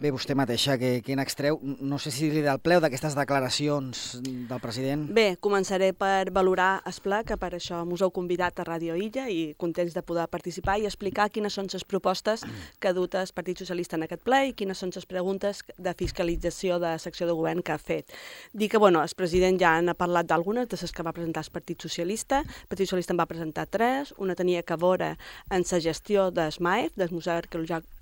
Bé, 0.00 0.10
vostè 0.14 0.34
mateixa, 0.38 0.76
que, 0.80 1.00
que 1.04 1.16
n'extreu, 1.18 1.58
no 1.62 1.98
sé 2.02 2.12
si 2.14 2.30
li 2.32 2.42
del 2.44 2.60
pleu 2.62 2.80
d'aquestes 2.82 3.16
declaracions 3.18 4.02
del 4.22 4.60
president. 4.62 5.04
Bé, 5.14 5.36
començaré 5.42 5.92
per 5.96 6.32
valorar 6.34 6.82
es 6.88 7.00
ple, 7.02 7.22
que 7.26 7.36
per 7.40 7.52
això 7.56 7.82
m'us 7.88 8.02
heu 8.02 8.12
convidat 8.14 8.60
a 8.60 8.66
Ràdio 8.66 8.96
Illa 8.98 9.28
i 9.30 9.52
contents 9.60 9.94
de 9.94 10.02
poder 10.06 10.28
participar 10.32 10.78
i 10.80 10.86
explicar 10.88 11.28
quines 11.30 11.54
són 11.54 11.70
les 11.72 11.84
propostes 11.84 12.44
que 12.80 12.90
ha 12.90 12.96
dut 12.96 13.14
el 13.18 13.30
Partit 13.34 13.62
Socialista 13.62 13.98
en 13.98 14.06
aquest 14.06 14.24
ple 14.24 14.40
i 14.48 14.54
quines 14.56 14.78
són 14.78 14.92
les 14.94 15.06
preguntes 15.06 15.62
de 15.76 15.94
fiscalització 15.98 16.78
de 16.82 16.94
secció 17.02 17.28
de 17.28 17.36
govern 17.36 17.62
que 17.62 17.74
ha 17.74 17.78
fet. 17.78 18.12
Dic 18.52 18.72
que, 18.72 18.80
bueno, 18.82 19.02
el 19.02 19.14
president 19.16 19.60
ja 19.60 19.74
n'ha 19.82 19.94
parlat 19.98 20.28
d'algunes, 20.28 20.68
de 20.68 20.78
les 20.80 20.92
que 20.92 21.06
va 21.06 21.12
presentar 21.12 21.44
el 21.44 21.52
Partit 21.52 21.82
Socialista. 21.82 22.42
El 22.42 22.68
Partit 22.68 22.88
Socialista 22.88 23.14
en 23.14 23.20
va 23.20 23.28
presentar 23.30 23.66
tres. 23.66 24.14
Una 24.18 24.34
tenia 24.34 24.62
que 24.62 24.76
veure 24.76 25.16
en 25.50 25.64
la 25.70 25.80
gestió 25.80 26.30
del 26.30 26.52
MAEF, 26.60 26.96
del 26.96 27.12
Museu 27.12 27.40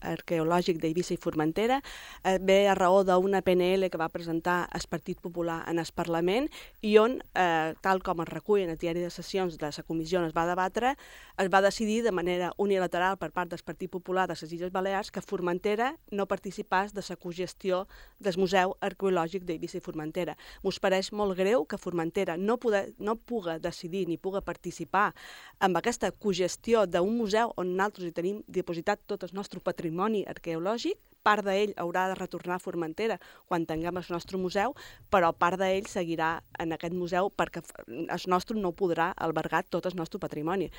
Arqueològic 0.00 0.80
d'Eivissa 0.80 1.14
i 1.14 1.20
Formentera, 1.20 1.80
eh, 2.24 2.38
ve 2.40 2.68
a 2.68 2.74
raó 2.74 3.02
d'una 3.04 3.42
PNL 3.42 3.90
que 3.90 3.98
va 3.98 4.08
presentar 4.08 4.68
el 4.72 4.86
Partit 4.88 5.20
Popular 5.20 5.64
en 5.68 5.78
el 5.78 5.88
Parlament 5.94 6.48
i 6.82 6.96
on, 6.98 7.20
eh, 7.34 7.74
tal 7.80 8.02
com 8.02 8.20
es 8.20 8.28
recull 8.28 8.64
en 8.64 8.70
el 8.70 8.78
diari 8.78 9.00
de 9.00 9.10
sessions 9.10 9.58
de 9.58 9.70
la 9.70 9.84
comissió 9.86 10.20
on 10.20 10.26
es 10.28 10.36
va 10.36 10.46
debatre, 10.46 10.96
es 11.38 11.48
va 11.52 11.62
decidir 11.62 12.02
de 12.02 12.12
manera 12.12 12.52
unilateral 12.58 13.16
per 13.18 13.30
part 13.32 13.50
del 13.50 13.62
Partit 13.64 13.90
Popular 13.90 14.26
de 14.28 14.36
les 14.40 14.52
Illes 14.52 14.72
Balears 14.72 15.10
que 15.10 15.22
Formentera 15.22 15.94
no 16.10 16.26
participàs 16.26 16.94
de 16.94 17.02
la 17.08 17.16
cogestió 17.16 17.86
del 18.18 18.38
Museu 18.38 18.76
Arqueològic 18.80 19.44
d'Eivissa 19.44 19.78
i 19.78 19.84
Formentera. 19.84 20.36
Mos 20.62 20.78
pareix 20.78 21.12
molt 21.12 21.36
greu 21.36 21.64
que 21.64 21.78
Formentera 21.78 22.36
no, 22.36 22.58
poder, 22.58 22.92
no 22.98 23.16
puga 23.16 23.58
decidir 23.58 24.06
ni 24.08 24.18
puga 24.18 24.40
participar 24.40 25.10
amb 25.58 25.76
aquesta 25.76 26.10
cogestió 26.10 26.86
d'un 26.86 27.16
museu 27.16 27.52
on 27.56 27.74
nosaltres 27.76 28.08
hi 28.08 28.16
tenim 28.16 28.42
dipositat 28.46 29.02
tot 29.06 29.24
el 29.24 29.34
nostre 29.34 29.60
patrimoni 29.60 30.24
arqueològic, 30.28 30.98
part 31.22 31.44
d'ell 31.46 31.74
haurà 31.80 32.08
de 32.10 32.16
retornar 32.18 32.56
a 32.58 32.62
Formentera 32.62 33.18
quan 33.48 33.66
tinguem 33.66 34.00
el 34.00 34.10
nostre 34.10 34.38
museu, 34.38 34.74
però 35.10 35.32
part 35.36 35.60
d'ell 35.60 35.88
seguirà 35.90 36.40
en 36.58 36.72
aquest 36.76 36.96
museu 36.96 37.30
perquè 37.30 37.62
el 37.86 38.26
nostre 38.32 38.58
no 38.58 38.72
podrà 38.72 39.10
albergar 39.16 39.64
tot 39.68 39.86
el 39.86 39.96
nostre 39.96 40.20
patrimoni. 40.20 40.70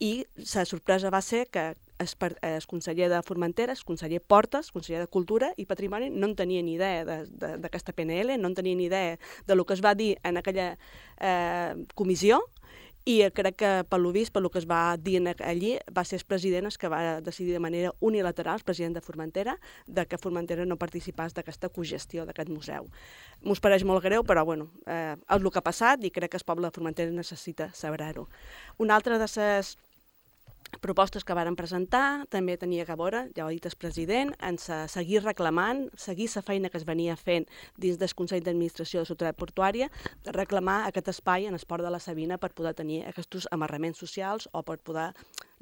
I 0.00 0.26
la 0.54 0.64
sorpresa 0.64 1.10
va 1.10 1.22
ser 1.22 1.46
que 1.50 1.74
el, 1.98 2.08
el 2.42 2.66
conseller 2.66 3.08
de 3.08 3.22
Formentera, 3.22 3.72
el 3.72 3.84
conseller 3.84 4.20
Portes, 4.20 4.70
conseller 4.72 5.00
de 5.00 5.08
Cultura 5.08 5.52
i 5.56 5.66
Patrimoni, 5.66 6.10
no 6.10 6.28
en 6.28 6.36
tenia 6.36 6.62
ni 6.62 6.76
idea 6.76 7.04
d'aquesta 7.04 7.94
PNL, 7.96 8.36
no 8.40 8.50
en 8.52 8.56
tenia 8.58 8.76
ni 8.76 8.88
idea 8.90 9.16
de 9.46 9.56
lo 9.56 9.64
que 9.64 9.74
es 9.74 9.84
va 9.84 9.94
dir 9.94 10.16
en 10.22 10.36
aquella 10.36 10.76
eh, 11.20 11.86
comissió, 11.94 12.42
i 13.06 13.20
crec 13.30 13.54
que 13.62 13.68
per 13.86 14.00
lo 14.02 14.10
vist, 14.10 14.32
per 14.34 14.42
lo 14.42 14.50
que 14.50 14.58
es 14.58 14.66
va 14.66 14.96
dir 14.98 15.20
allí, 15.46 15.76
va 15.96 16.02
ser 16.04 16.18
el 16.18 16.26
president 16.26 16.66
el 16.66 16.76
que 16.76 16.88
va 16.90 17.20
decidir 17.20 17.52
de 17.52 17.60
manera 17.62 17.92
unilateral, 18.00 18.58
el 18.58 18.64
president 18.66 18.96
de 18.96 19.00
Formentera, 19.00 19.60
de 19.86 20.06
que 20.06 20.18
Formentera 20.18 20.66
no 20.66 20.76
participàs 20.76 21.32
d'aquesta 21.32 21.70
cogestió 21.70 22.26
d'aquest 22.26 22.50
museu. 22.50 22.90
M'ho 23.46 23.54
pareix 23.62 23.84
molt 23.86 24.02
greu, 24.02 24.24
però 24.26 24.44
bueno, 24.44 24.72
eh, 24.86 25.14
és 25.14 25.38
el 25.38 25.50
que 25.50 25.62
ha 25.62 25.62
passat 25.62 26.02
i 26.02 26.10
crec 26.10 26.34
que 26.34 26.42
el 26.42 26.44
poble 26.44 26.66
de 26.66 26.74
Formentera 26.74 27.14
necessita 27.14 27.70
saber-ho. 27.72 28.26
Una 28.78 28.96
altra 28.96 29.20
de 29.22 29.30
les 29.30 29.78
propostes 30.80 31.24
que 31.24 31.34
varen 31.34 31.56
presentar, 31.56 32.26
també 32.32 32.56
tenia 32.60 32.86
que 32.86 32.96
veure, 32.98 33.26
ja 33.36 33.44
ho 33.44 33.48
ha 33.48 33.54
dit 33.54 33.66
el 33.66 33.76
president, 33.78 34.32
en 34.42 34.58
seguir 34.58 35.22
reclamant, 35.24 35.86
seguir 35.96 36.28
la 36.34 36.42
feina 36.42 36.70
que 36.70 36.78
es 36.78 36.86
venia 36.86 37.16
fent 37.16 37.46
dins 37.76 37.98
del 37.98 38.14
Consell 38.14 38.44
d'Administració 38.44 39.02
de 39.02 39.10
Ciutat 39.10 39.38
Portuària, 39.38 39.90
de 40.24 40.34
reclamar 40.34 40.84
aquest 40.86 41.08
espai 41.14 41.46
en 41.46 41.54
el 41.54 41.66
port 41.66 41.84
de 41.84 41.90
la 41.90 42.00
Sabina 42.00 42.38
per 42.38 42.52
poder 42.52 42.74
tenir 42.74 43.04
aquests 43.06 43.48
amarraments 43.50 43.98
socials 43.98 44.48
o 44.52 44.62
per 44.62 44.78
poder 44.78 45.12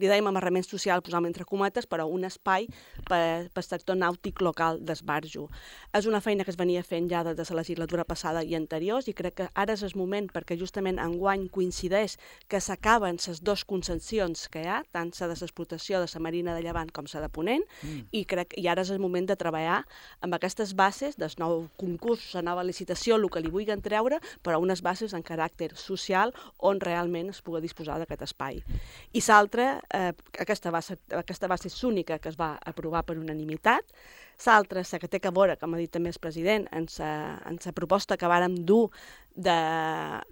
li 0.01 0.09
dèiem 0.11 0.27
amarrament 0.27 0.67
social, 0.67 1.03
posam 1.05 1.27
entre 1.29 1.47
cometes, 1.47 1.87
però 1.87 2.07
un 2.11 2.27
espai 2.27 2.67
per, 3.09 3.51
per 3.55 3.65
sector 3.65 3.99
nàutic 3.99 4.41
local 4.43 4.81
d'esbarjo. 4.83 5.47
És 5.95 6.09
una 6.11 6.21
feina 6.25 6.45
que 6.45 6.51
es 6.51 6.59
venia 6.59 6.83
fent 6.83 7.09
ja 7.11 7.23
des 7.27 7.37
de 7.39 7.47
la 7.51 7.63
legislatura 7.63 8.05
passada 8.05 8.43
i 8.43 8.57
anteriors 8.59 9.09
i 9.09 9.15
crec 9.15 9.37
que 9.39 9.49
ara 9.55 9.75
és 9.75 9.85
el 9.87 9.95
moment 9.99 10.29
perquè 10.33 10.59
justament 10.59 10.99
enguany 11.03 11.47
coincideix 11.53 12.17
que 12.51 12.61
s'acaben 12.61 13.21
les 13.25 13.43
dues 13.43 13.65
concessions 13.65 14.49
que 14.51 14.65
hi 14.65 14.71
ha, 14.71 14.83
tant 14.93 15.13
la 15.21 15.31
de 15.31 15.39
l'explotació 15.41 16.01
de 16.03 16.11
la 16.11 16.23
Marina 16.23 16.55
de 16.55 16.63
Llevant 16.65 16.91
com 16.91 17.07
la 17.13 17.23
de 17.23 17.31
Ponent, 17.31 17.63
mm. 17.83 18.09
i 18.13 18.25
crec 18.25 18.57
i 18.59 18.67
ara 18.69 18.83
és 18.83 18.91
el 18.91 19.03
moment 19.03 19.27
de 19.27 19.37
treballar 19.39 19.83
amb 20.25 20.35
aquestes 20.35 20.75
bases 20.75 21.17
del 21.21 21.33
nou 21.39 21.69
concurs, 21.81 22.33
la 22.35 22.43
nova 22.43 22.65
licitació, 22.67 23.17
el 23.17 23.29
que 23.31 23.43
li 23.43 23.53
vulguin 23.53 23.83
treure, 23.83 24.19
però 24.43 24.59
unes 24.63 24.83
bases 24.83 25.15
en 25.15 25.23
caràcter 25.23 25.73
social 25.79 26.35
on 26.59 26.81
realment 26.81 27.31
es 27.31 27.43
pugui 27.45 27.63
disposar 27.65 27.99
d'aquest 28.01 28.27
espai. 28.27 28.63
I 29.15 29.23
l'altre 29.25 29.65
eh, 29.93 30.13
aquesta, 30.41 30.71
va 30.71 30.81
ser, 30.83 30.99
aquesta 31.13 31.49
va 31.51 31.59
ser 31.61 31.73
l'única 31.83 32.19
que 32.19 32.31
es 32.31 32.39
va 32.41 32.55
aprovar 32.65 33.05
per 33.05 33.19
unanimitat. 33.19 33.95
L'altra, 34.45 34.83
la 34.83 34.99
que 34.99 35.09
té 35.09 35.21
que 35.23 35.31
veure, 35.31 35.55
com 35.61 35.75
ha 35.75 35.79
dit 35.79 35.93
també 35.95 36.11
el 36.11 36.19
president, 36.21 36.67
en 36.75 36.89
la 36.91 37.73
proposta 37.73 38.17
que 38.19 38.27
vàrem 38.31 38.57
dur 38.67 38.91
de, 39.35 39.55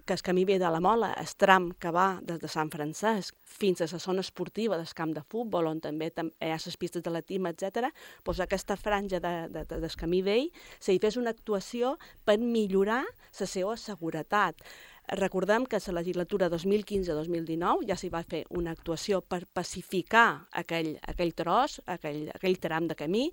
que 0.05 0.13
el 0.13 0.21
camí 0.21 0.43
ve 0.45 0.57
de 0.59 0.69
la 0.69 0.79
Mola, 0.83 1.13
el 1.19 1.31
tram 1.39 1.71
que 1.79 1.91
va 1.91 2.19
des 2.23 2.39
de 2.39 2.49
Sant 2.51 2.71
Francesc 2.71 3.35
fins 3.43 3.81
a 3.81 3.87
la 3.91 3.99
zona 3.99 4.23
esportiva 4.23 4.77
del 4.77 4.91
camp 4.95 5.13
de 5.15 5.23
futbol, 5.23 5.67
on 5.67 5.79
també 5.83 6.11
hi 6.11 6.51
ha 6.51 6.59
les 6.59 6.77
pistes 6.79 7.03
de 7.03 7.11
l'atletisme, 7.11 7.51
etc. 7.51 7.91
doncs 8.23 8.39
aquesta 8.43 8.75
franja 8.75 9.19
de, 9.19 9.33
de, 9.51 9.65
de, 9.67 9.79
del 9.83 9.99
camí 9.99 10.21
vell 10.21 10.49
se 10.79 10.93
hi 10.93 10.99
fes 11.03 11.17
una 11.19 11.31
actuació 11.31 11.97
per 12.25 12.39
millorar 12.39 13.03
la 13.39 13.47
seva 13.47 13.77
seguretat. 13.77 14.59
Recordem 15.07 15.65
que 15.65 15.75
a 15.75 15.81
la 15.87 15.99
legislatura 15.99 16.49
2015-2019 16.49 17.87
ja 17.89 17.97
s'hi 17.99 18.09
va 18.09 18.23
fer 18.23 18.45
una 18.49 18.71
actuació 18.71 19.19
per 19.21 19.43
pacificar 19.51 20.47
aquell, 20.51 20.95
aquell 21.01 21.33
tros, 21.35 21.81
aquell, 21.85 22.29
aquell 22.33 22.57
tram 22.57 22.87
de 22.87 22.95
camí, 22.95 23.27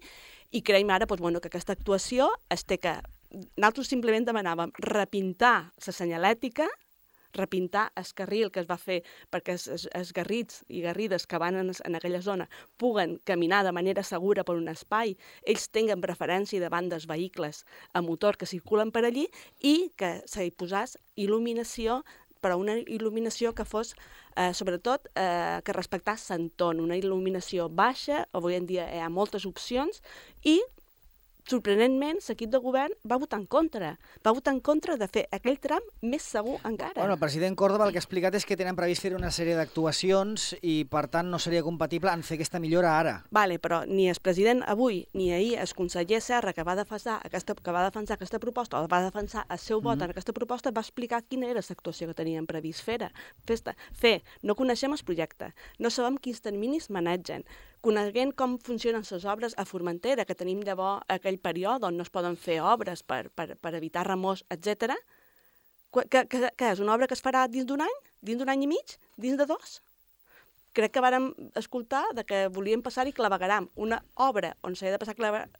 i 0.50 0.62
creiem 0.62 0.90
ara 0.90 1.06
doncs, 1.06 1.22
bueno, 1.22 1.40
que 1.40 1.48
aquesta 1.48 1.72
actuació 1.72 2.28
es 2.50 2.64
té 2.64 2.78
que... 2.78 2.98
Nosaltres 3.30 3.86
simplement 3.86 4.24
demanàvem 4.26 4.72
repintar 4.82 5.70
la 5.86 5.92
senyalètica, 5.94 6.66
repintar 7.36 7.90
el 7.96 8.06
carril 8.14 8.50
que 8.50 8.60
es 8.62 8.68
va 8.70 8.78
fer 8.78 9.00
perquè 9.30 9.56
els, 9.56 10.12
garrits 10.16 10.62
i 10.68 10.82
garrides 10.84 11.26
que 11.26 11.38
van 11.38 11.58
en, 11.60 11.72
en 11.72 11.98
aquella 11.98 12.22
zona 12.22 12.48
puguen 12.76 13.18
caminar 13.24 13.62
de 13.64 13.72
manera 13.72 14.02
segura 14.02 14.44
per 14.44 14.56
un 14.58 14.68
espai, 14.68 15.16
ells 15.44 15.68
tinguen 15.70 16.02
preferència 16.02 16.62
davant 16.62 16.90
dels 16.90 17.06
vehicles 17.10 17.64
a 17.92 18.02
motor 18.02 18.36
que 18.36 18.48
circulen 18.50 18.90
per 18.90 19.04
allí 19.06 19.28
i 19.60 19.92
que 19.96 20.18
s'hi 20.26 20.50
posàs 20.50 20.96
il·luminació 21.16 22.02
però 22.40 22.56
una 22.56 22.78
il·luminació 22.80 23.52
que 23.52 23.66
fos, 23.68 23.94
eh, 24.34 24.52
sobretot, 24.56 25.10
eh, 25.14 25.60
que 25.64 25.76
respectàs 25.76 26.30
l'entorn, 26.30 26.80
una 26.80 26.96
il·luminació 26.96 27.68
baixa, 27.68 28.26
avui 28.32 28.56
en 28.56 28.66
dia 28.66 28.88
hi 28.88 29.02
ha 29.04 29.10
moltes 29.12 29.44
opcions, 29.44 30.00
i 30.42 30.56
sorprenentment, 31.50 32.20
l'equip 32.28 32.50
de 32.52 32.60
govern 32.62 32.94
va 33.10 33.18
votar 33.18 33.40
en 33.40 33.46
contra. 33.50 33.94
Va 34.24 34.34
votar 34.36 34.54
en 34.54 34.60
contra 34.60 34.96
de 35.00 35.08
fer 35.10 35.24
aquell 35.34 35.58
tram 35.58 35.82
més 36.02 36.22
segur 36.22 36.58
encara. 36.64 36.94
Bueno, 36.96 37.16
el 37.16 37.22
president 37.22 37.56
Córdoba 37.58 37.86
el 37.86 37.94
que 37.94 37.98
ha 37.98 38.04
explicat 38.04 38.36
és 38.38 38.46
que 38.46 38.58
tenen 38.60 38.78
previst 38.78 39.02
fer 39.02 39.14
una 39.16 39.32
sèrie 39.34 39.56
d'actuacions 39.58 40.54
i, 40.60 40.84
per 40.90 41.06
tant, 41.10 41.30
no 41.30 41.40
seria 41.42 41.64
compatible 41.66 42.12
en 42.14 42.22
fer 42.26 42.38
aquesta 42.38 42.60
millora 42.62 42.94
ara. 42.98 43.16
Vale, 43.34 43.58
però 43.58 43.82
ni 43.88 44.08
el 44.12 44.20
president 44.22 44.62
avui 44.70 45.02
ni 45.12 45.32
ahir 45.34 45.56
el 45.58 45.74
conseller 45.74 46.20
Serra, 46.22 46.54
que 46.54 46.66
va 46.66 46.76
defensar 46.78 47.18
aquesta, 47.24 47.56
que 47.56 47.74
va 47.74 47.84
defensar 47.88 48.18
aquesta 48.18 48.40
proposta, 48.42 48.80
o 48.80 48.88
va 48.90 49.02
defensar 49.02 49.46
el 49.50 49.58
seu 49.58 49.80
vot 49.80 49.96
mm 49.96 50.00
-hmm. 50.00 50.04
en 50.04 50.10
aquesta 50.10 50.32
proposta, 50.32 50.70
va 50.70 50.80
explicar 50.80 51.22
quina 51.22 51.46
era 51.46 51.60
l'actuació 51.60 52.06
que 52.06 52.14
tenien 52.14 52.46
previst 52.46 52.82
fer. 52.82 53.00
Festa. 53.46 53.74
Fer, 53.92 54.22
no 54.42 54.54
coneixem 54.54 54.92
el 54.92 55.04
projecte, 55.04 55.54
no 55.78 55.90
sabem 55.90 56.18
quins 56.18 56.40
terminis 56.40 56.90
manegen, 56.90 57.44
coneguent 57.80 58.32
com 58.36 58.58
funcionen 58.58 59.04
les 59.10 59.24
obres 59.24 59.56
a 59.56 59.64
Formentera, 59.64 60.26
que 60.28 60.36
tenim 60.36 60.62
llavors 60.66 61.04
aquell 61.08 61.40
període 61.40 61.88
on 61.88 61.96
no 61.96 62.06
es 62.06 62.12
poden 62.12 62.36
fer 62.36 62.60
obres 62.60 63.02
per, 63.02 63.28
per, 63.30 63.54
per 63.56 63.74
evitar 63.74 64.06
remors, 64.08 64.44
etc. 64.50 64.96
Que, 65.90 66.26
que, 66.28 66.50
que 66.56 66.72
és 66.72 66.80
una 66.80 66.94
obra 66.94 67.08
que 67.10 67.16
es 67.18 67.24
farà 67.24 67.46
dins 67.48 67.66
d'un 67.66 67.82
any? 67.86 67.96
Dins 68.22 68.38
d'un 68.38 68.52
any 68.52 68.66
i 68.66 68.70
mig? 68.70 68.98
Dins 69.16 69.40
de 69.40 69.48
dos? 69.48 69.80
crec 70.76 70.92
que 70.94 71.02
vàrem 71.02 71.30
escoltar 71.58 72.04
de 72.14 72.24
que 72.26 72.44
volien 72.54 72.82
passar-hi 72.82 73.12
clavegaram, 73.14 73.68
una 73.74 74.00
obra 74.14 74.52
on 74.66 74.76
s'ha 74.78 74.92
de 74.92 75.00
passar 75.02 75.16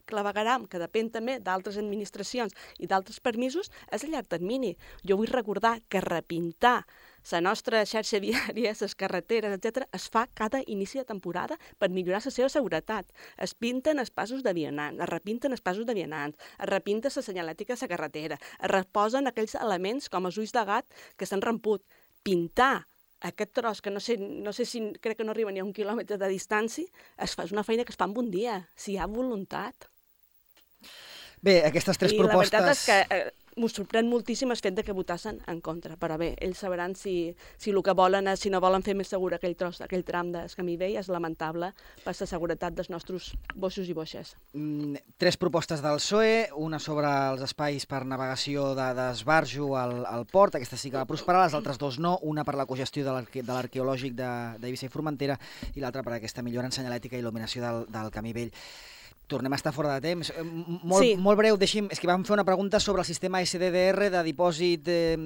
clavegaram, 0.06 0.66
que 0.70 0.80
depèn 0.82 1.10
també 1.10 1.38
d'altres 1.42 1.78
administracions 1.80 2.54
i 2.78 2.86
d'altres 2.90 3.20
permisos, 3.20 3.72
és 3.90 4.04
a 4.04 4.10
llarg 4.10 4.30
termini. 4.30 4.76
Jo 5.02 5.18
vull 5.18 5.32
recordar 5.32 5.80
que 5.88 6.02
repintar 6.04 6.84
la 7.30 7.40
nostra 7.44 7.82
xarxa 7.86 8.20
viària, 8.22 8.74
les 8.80 8.94
carreteres, 8.94 9.56
etc., 9.56 9.86
es 9.96 10.08
fa 10.10 10.26
cada 10.26 10.62
inici 10.66 10.98
de 10.98 11.04
temporada 11.04 11.58
per 11.78 11.90
millorar 11.90 12.22
la 12.24 12.32
seva 12.32 12.48
seguretat. 12.48 13.10
Es 13.36 13.54
pinten 13.54 13.98
els 13.98 14.10
passos 14.10 14.42
de 14.42 14.54
vianants, 14.56 15.00
es 15.00 15.10
repinten 15.10 15.52
els 15.52 15.60
passos 15.60 15.86
de 15.86 15.94
vianants, 15.94 16.38
es 16.58 16.68
repinta 16.68 17.12
la 17.14 17.22
senyalètica 17.22 17.74
de 17.74 17.82
la 17.82 17.92
carretera, 17.94 18.38
es 18.58 18.70
reposen 18.70 19.26
aquells 19.26 19.54
elements 19.54 20.08
com 20.08 20.26
els 20.26 20.38
ulls 20.38 20.52
de 20.52 20.64
gat 20.64 20.86
que 21.16 21.26
s'han 21.26 21.42
ramput. 21.42 21.84
Pintar 22.22 22.86
aquest 23.20 23.52
tros, 23.52 23.80
que 23.82 23.90
no 23.90 24.00
sé, 24.00 24.16
no 24.18 24.52
sé 24.52 24.64
si 24.64 24.80
crec 25.00 25.18
que 25.18 25.24
no 25.24 25.32
arriba 25.32 25.52
ni 25.52 25.60
a 25.60 25.64
un 25.64 25.72
quilòmetre 25.76 26.16
de 26.20 26.28
distància, 26.28 26.88
es 27.20 27.36
fa 27.36 27.46
una 27.52 27.64
feina 27.64 27.84
que 27.84 27.92
es 27.92 28.00
fa 28.00 28.08
en 28.08 28.16
un 28.16 28.30
dia, 28.32 28.62
si 28.74 28.94
hi 28.94 28.98
ha 28.98 29.06
voluntat. 29.06 29.90
Bé, 31.40 31.60
aquestes 31.64 31.96
tres 32.00 32.12
I 32.12 32.18
propostes... 32.20 32.52
I 32.52 32.56
la 32.56 32.64
veritat 32.64 32.76
és 32.76 32.84
que 32.84 33.16
eh, 33.16 33.39
m'ho 33.60 33.68
sorprèn 33.68 34.08
moltíssim 34.08 34.50
el 34.50 34.58
fet 34.58 34.74
de 34.76 34.84
que 34.86 34.94
votassin 34.96 35.40
en 35.50 35.60
contra, 35.64 35.96
però 36.00 36.16
bé, 36.20 36.32
ells 36.40 36.62
sabran 36.64 36.94
si, 36.96 37.34
si 37.60 37.70
el 37.74 37.82
que 37.84 37.94
volen 37.96 38.30
és, 38.32 38.40
si 38.40 38.50
no 38.52 38.60
volen 38.62 38.84
fer 38.86 38.94
més 38.96 39.10
segur 39.12 39.34
aquell 39.36 39.56
tros, 39.58 39.82
aquell 39.84 40.04
tram 40.06 40.32
de 40.32 40.46
camí 40.56 40.76
vell, 40.80 40.96
és 41.00 41.10
lamentable 41.12 41.72
per 42.04 42.14
la 42.16 42.28
seguretat 42.28 42.76
dels 42.76 42.90
nostres 42.92 43.30
boixos 43.54 43.88
i 43.88 43.96
boixes. 43.96 44.34
Mm, 44.56 45.00
tres 45.20 45.36
propostes 45.40 45.84
del 45.84 46.00
PSOE, 46.00 46.50
una 46.56 46.80
sobre 46.82 47.10
els 47.32 47.44
espais 47.46 47.86
per 47.90 48.02
navegació 48.08 48.70
d'esbarjo 48.78 49.70
de, 49.74 49.80
al, 49.82 49.96
al 50.08 50.26
port, 50.30 50.56
aquesta 50.56 50.78
sí 50.80 50.90
que 50.90 51.00
va 51.00 51.08
prosperar, 51.08 51.44
les 51.44 51.56
altres 51.56 51.78
dos 51.78 52.00
no, 52.00 52.16
una 52.22 52.44
per 52.44 52.56
la 52.58 52.66
cogestió 52.66 53.04
de 53.04 53.52
l'arqueològic 53.52 54.16
d'Eivissa 54.16 54.88
i 54.88 54.92
Formentera 54.92 55.36
i 55.74 55.84
l'altra 55.84 56.04
per 56.06 56.16
aquesta 56.16 56.44
millora 56.46 56.70
en 56.70 56.76
senyalètica 56.76 57.18
i 57.18 57.22
il·luminació 57.22 57.64
del, 57.64 57.84
del 57.92 58.10
camí 58.14 58.34
vell 58.36 58.54
tornem 59.30 59.54
a 59.54 59.60
estar 59.60 59.72
fora 59.72 59.94
de 59.96 60.02
temps. 60.08 60.32
Eh, 60.34 60.44
molt, 60.44 61.04
sí. 61.04 61.14
molt 61.16 61.38
breu, 61.38 61.58
deixi'm, 61.60 61.88
és 61.94 62.02
que 62.02 62.10
vam 62.10 62.26
fer 62.26 62.34
una 62.36 62.46
pregunta 62.48 62.82
sobre 62.82 63.04
el 63.04 63.08
sistema 63.08 63.40
SDDR 63.44 64.10
de 64.12 64.24
dipòsit 64.26 64.90
eh, 64.90 65.16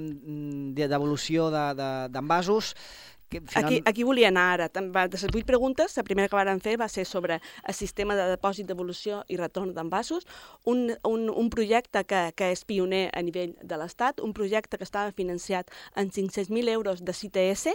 d'evolució 0.77 1.51
d'envasos, 1.51 2.75
de, 2.75 3.13
Que, 3.35 3.41
final... 3.41 3.65
aquí, 3.65 3.83
aquí 3.85 4.03
volia 4.05 4.29
anar 4.29 4.45
ara. 4.53 4.69
De 4.69 5.09
les 5.11 5.25
vuit 5.33 5.47
preguntes, 5.49 5.97
la 5.97 6.05
primera 6.05 6.29
que 6.29 6.37
varen 6.37 6.61
fer 6.63 6.77
va 6.79 6.89
ser 6.93 7.07
sobre 7.09 7.41
el 7.41 7.75
sistema 7.75 8.15
de 8.15 8.29
depòsit, 8.35 8.69
devolució 8.69 9.25
i 9.27 9.39
retorn 9.41 9.73
d'envasos, 9.75 10.29
un, 10.63 10.93
un, 11.03 11.27
un 11.31 11.51
projecte 11.51 12.05
que, 12.05 12.29
que 12.37 12.53
és 12.55 12.65
pioner 12.69 13.09
a 13.11 13.25
nivell 13.27 13.57
de 13.63 13.81
l'Estat, 13.81 14.21
un 14.21 14.37
projecte 14.37 14.79
que 14.79 14.87
estava 14.87 15.11
financiat 15.11 15.73
en 15.97 16.13
500.000 16.13 16.69
euros 16.77 17.03
de 17.03 17.17
CTS, 17.17 17.75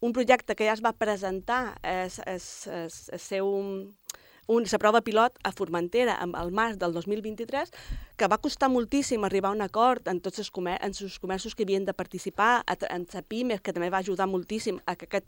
un 0.00 0.12
projecte 0.12 0.54
que 0.54 0.66
ja 0.68 0.74
es 0.76 0.84
va 0.84 0.92
presentar 0.92 1.78
el 1.82 2.10
seu 2.10 3.52
un, 4.46 4.64
la 4.70 4.78
prova 4.78 5.02
pilot 5.02 5.38
a 5.42 5.50
Formentera 5.52 6.16
en 6.22 6.34
el 6.38 6.52
març 6.54 6.78
del 6.78 6.92
2023, 6.94 7.72
que 8.16 8.28
va 8.30 8.38
costar 8.38 8.70
moltíssim 8.70 9.24
arribar 9.26 9.50
a 9.50 9.56
un 9.56 9.64
acord 9.64 10.06
en 10.08 10.20
tots 10.22 10.38
els, 10.38 10.50
comer 10.50 10.78
en 10.80 10.94
els 10.94 11.18
comerços 11.18 11.54
que 11.54 11.66
havien 11.66 11.84
de 11.84 11.94
participar, 11.94 12.62
en 12.66 13.06
Sapimes, 13.10 13.60
que 13.60 13.74
també 13.74 13.90
va 13.90 14.04
ajudar 14.04 14.28
moltíssim 14.30 14.78
a 14.86 14.94
que 14.96 15.10
aquest 15.10 15.26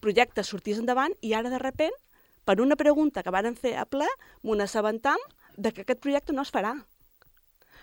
projecte 0.00 0.44
sortís 0.44 0.78
endavant, 0.78 1.16
i 1.22 1.34
ara 1.34 1.50
de 1.50 1.58
repent, 1.58 1.96
per 2.44 2.60
una 2.60 2.76
pregunta 2.76 3.22
que 3.22 3.32
varen 3.32 3.56
fer 3.56 3.74
a 3.76 3.84
ple, 3.84 4.08
m'ho 4.42 4.56
assabentam 4.62 5.18
de 5.56 5.72
que 5.72 5.82
aquest 5.82 6.00
projecte 6.00 6.32
no 6.32 6.44
es 6.44 6.52
farà. 6.52 6.76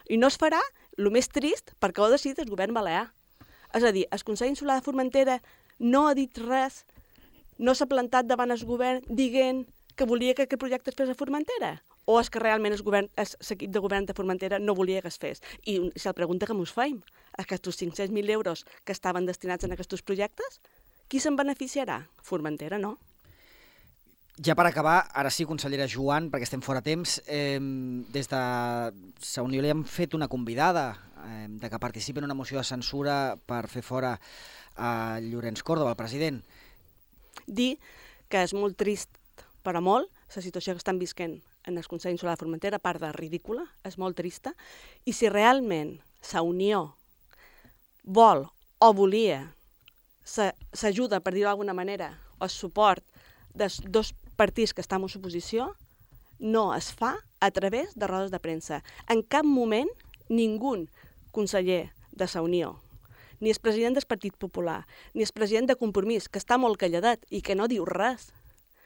I 0.10 0.18
no 0.18 0.30
es 0.30 0.38
farà, 0.38 0.62
el 0.98 1.10
més 1.12 1.28
trist, 1.28 1.74
perquè 1.82 2.02
ho 2.02 2.08
ha 2.08 2.14
decidit 2.14 2.40
el 2.40 2.50
govern 2.50 2.74
balear. 2.74 3.10
És 3.76 3.84
a 3.84 3.92
dir, 3.92 4.06
el 4.12 4.24
Consell 4.24 4.54
Insular 4.54 4.80
de 4.80 4.86
Formentera 4.86 5.42
no 5.80 6.08
ha 6.08 6.14
dit 6.16 6.38
res, 6.38 6.86
no 7.58 7.74
s'ha 7.76 7.88
plantat 7.88 8.28
davant 8.28 8.52
el 8.52 8.64
govern 8.68 9.04
dient 9.10 9.66
que 9.96 10.06
volia 10.06 10.36
que 10.36 10.44
aquest 10.46 10.60
projecte 10.60 10.92
es 10.92 10.98
fes 10.98 11.10
a 11.10 11.16
Formentera? 11.18 11.80
O 12.06 12.20
és 12.20 12.30
que 12.30 12.42
realment 12.44 12.76
l'equip 12.76 13.72
de 13.72 13.82
govern 13.82 14.06
de 14.06 14.14
Formentera 14.14 14.60
no 14.60 14.76
volia 14.76 15.02
que 15.02 15.10
es 15.10 15.18
fes? 15.18 15.42
I 15.66 15.80
si 15.96 16.08
la 16.08 16.14
pregunta 16.14 16.46
que 16.46 16.54
mos 16.54 16.74
feim, 16.76 17.02
aquests 17.40 17.82
500.000 17.82 18.30
euros 18.30 18.66
que 18.84 18.94
estaven 18.94 19.26
destinats 19.26 19.66
en 19.66 19.74
aquests 19.74 20.04
projectes, 20.04 20.60
qui 21.08 21.20
se'n 21.20 21.38
beneficiarà? 21.40 22.04
Formentera, 22.22 22.78
no? 22.78 22.98
Ja 24.44 24.52
per 24.52 24.66
acabar, 24.68 25.06
ara 25.16 25.32
sí, 25.32 25.46
consellera 25.48 25.88
Joan, 25.88 26.28
perquè 26.28 26.44
estem 26.44 26.62
fora 26.62 26.84
temps, 26.84 27.22
eh, 27.26 27.60
des 28.12 28.28
de 28.28 28.42
Sa 29.24 29.44
Unió 29.48 29.62
li 29.64 29.72
hem 29.72 29.86
fet 29.88 30.14
una 30.14 30.28
convidada 30.28 30.90
eh, 31.24 31.48
de 31.48 31.70
que 31.72 31.80
participi 31.80 32.20
en 32.20 32.28
una 32.28 32.36
moció 32.36 32.60
de 32.60 32.68
censura 32.68 33.38
per 33.48 33.70
fer 33.72 33.82
fora 33.82 34.18
a 34.76 35.22
Llorenç 35.24 35.64
Córdoba, 35.64 35.96
el 35.96 36.02
president. 36.02 36.42
Dir 37.48 37.78
que 38.28 38.44
és 38.44 38.54
molt 38.58 38.76
trist 38.76 39.16
per 39.66 39.76
a 39.80 39.82
molt, 39.82 40.12
la 40.36 40.44
situació 40.46 40.76
que 40.76 40.84
estan 40.84 41.02
visquent 41.02 41.40
en 41.66 41.80
el 41.80 41.88
Consell 41.90 42.14
Insular 42.14 42.36
de 42.36 42.44
Formentera, 42.44 42.78
a 42.78 42.84
part 42.84 43.02
de 43.02 43.10
ridícula, 43.16 43.66
és 43.84 43.98
molt 43.98 44.18
trista, 44.20 44.54
i 45.06 45.14
si 45.18 45.32
realment 45.34 45.98
la 46.32 46.44
Unió 46.46 46.84
vol 48.06 48.46
o 48.80 48.92
volia 48.94 49.42
s'ajuda, 50.26 51.22
per 51.22 51.34
dir-ho 51.34 51.50
d'alguna 51.50 51.74
manera, 51.78 52.14
o 52.38 52.46
el 52.46 52.54
suport 52.54 53.04
dels 53.54 53.80
dos 53.90 54.14
partits 54.38 54.74
que 54.74 54.82
estan 54.82 55.02
en 55.02 55.10
oposició, 55.10 55.74
no 56.40 56.74
es 56.76 56.92
fa 56.92 57.16
a 57.40 57.52
través 57.52 57.96
de 57.96 58.08
rodes 58.08 58.32
de 58.32 58.40
premsa. 58.40 58.84
En 59.08 59.24
cap 59.24 59.46
moment 59.46 59.90
ningú 60.30 60.88
conseller 61.32 61.92
de 62.12 62.28
la 62.34 62.42
Unió, 62.42 62.82
ni 63.40 63.50
el 63.50 63.60
president 63.60 63.96
del 63.96 64.06
Partit 64.08 64.36
Popular, 64.36 64.86
ni 65.14 65.24
el 65.24 65.34
president 65.34 65.68
de 65.68 65.76
Compromís, 65.76 66.30
que 66.30 66.40
està 66.40 66.58
molt 66.58 66.80
calladet 66.80 67.26
i 67.30 67.42
que 67.42 67.56
no 67.56 67.68
diu 67.68 67.86
res, 67.86 68.32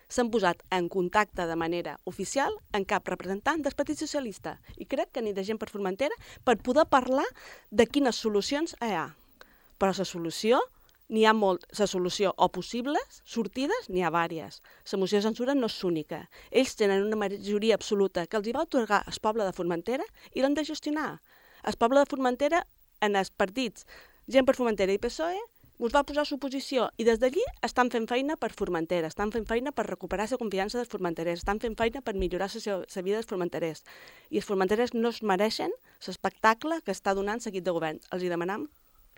s'han 0.09 0.31
posat 0.33 0.63
en 0.75 0.89
contacte 0.89 1.45
de 1.45 1.55
manera 1.55 1.99
oficial 2.09 2.55
en 2.73 2.85
cap 2.89 3.07
representant 3.07 3.61
del 3.63 3.77
Partit 3.77 4.01
Socialista 4.01 4.57
i 4.77 4.87
crec 4.89 5.13
que 5.13 5.21
ni 5.21 5.33
de 5.37 5.45
gent 5.45 5.61
per 5.61 5.69
Formentera 5.69 6.17
per 6.43 6.57
poder 6.57 6.87
parlar 6.89 7.27
de 7.69 7.85
quines 7.85 8.17
solucions 8.17 8.75
hi 8.81 8.91
ha. 8.97 9.07
Però 9.79 9.93
la 9.95 10.05
solució 10.05 10.59
n'hi 11.09 11.25
ha 11.25 11.33
molt, 11.33 11.65
la 11.77 11.87
solució 11.89 12.33
o 12.37 12.49
possibles, 12.53 13.21
sortides, 13.25 13.89
n'hi 13.89 14.03
ha 14.05 14.11
vàries. 14.13 14.59
La 14.91 14.99
moció 15.01 15.17
de 15.17 15.25
censura 15.25 15.55
no 15.57 15.69
és 15.69 15.77
única. 15.83 16.25
Ells 16.51 16.75
tenen 16.77 17.05
una 17.05 17.17
majoria 17.17 17.77
absoluta 17.79 18.27
que 18.27 18.37
els 18.37 18.47
hi 18.47 18.53
va 18.57 18.65
otorgar 18.67 19.01
el 19.07 19.21
poble 19.21 19.45
de 19.45 19.55
Formentera 19.55 20.05
i 20.33 20.43
l'han 20.43 20.57
de 20.57 20.65
gestionar. 20.67 21.21
El 21.65 21.77
poble 21.81 22.03
de 22.03 22.09
Formentera, 22.09 22.65
en 23.01 23.15
els 23.15 23.31
partits, 23.31 23.87
gent 24.27 24.45
per 24.45 24.55
Formentera 24.55 24.93
i 24.93 25.01
PSOE, 25.01 25.41
us 25.79 25.93
va 25.95 26.01
posar 26.03 26.25
suposició 26.27 26.89
i 26.99 27.05
des 27.07 27.21
d'allí 27.21 27.43
estan 27.63 27.87
fent 27.91 28.05
feina 28.11 28.35
per 28.35 28.49
Formentera, 28.51 29.07
estan 29.07 29.31
fent 29.31 29.45
feina 29.47 29.71
per 29.71 29.85
recuperar 29.87 30.25
la 30.29 30.37
confiança 30.37 30.77
dels 30.77 30.89
formenterers, 30.91 31.39
estan 31.39 31.61
fent 31.63 31.77
feina 31.79 32.01
per 32.01 32.15
millorar 32.15 32.49
la 32.51 33.01
vida 33.01 33.15
dels 33.15 33.29
formenterers. 33.29 33.85
I 34.29 34.41
els 34.41 34.45
formenterers 34.45 34.93
no 34.93 35.09
es 35.09 35.23
mereixen 35.23 35.71
l'espectacle 36.05 36.81
que 36.83 36.91
està 36.91 37.15
donant 37.15 37.39
seguit 37.39 37.63
de 37.63 37.71
govern. 37.71 37.99
Els 38.11 38.23
hi 38.23 38.27
demanam 38.27 38.67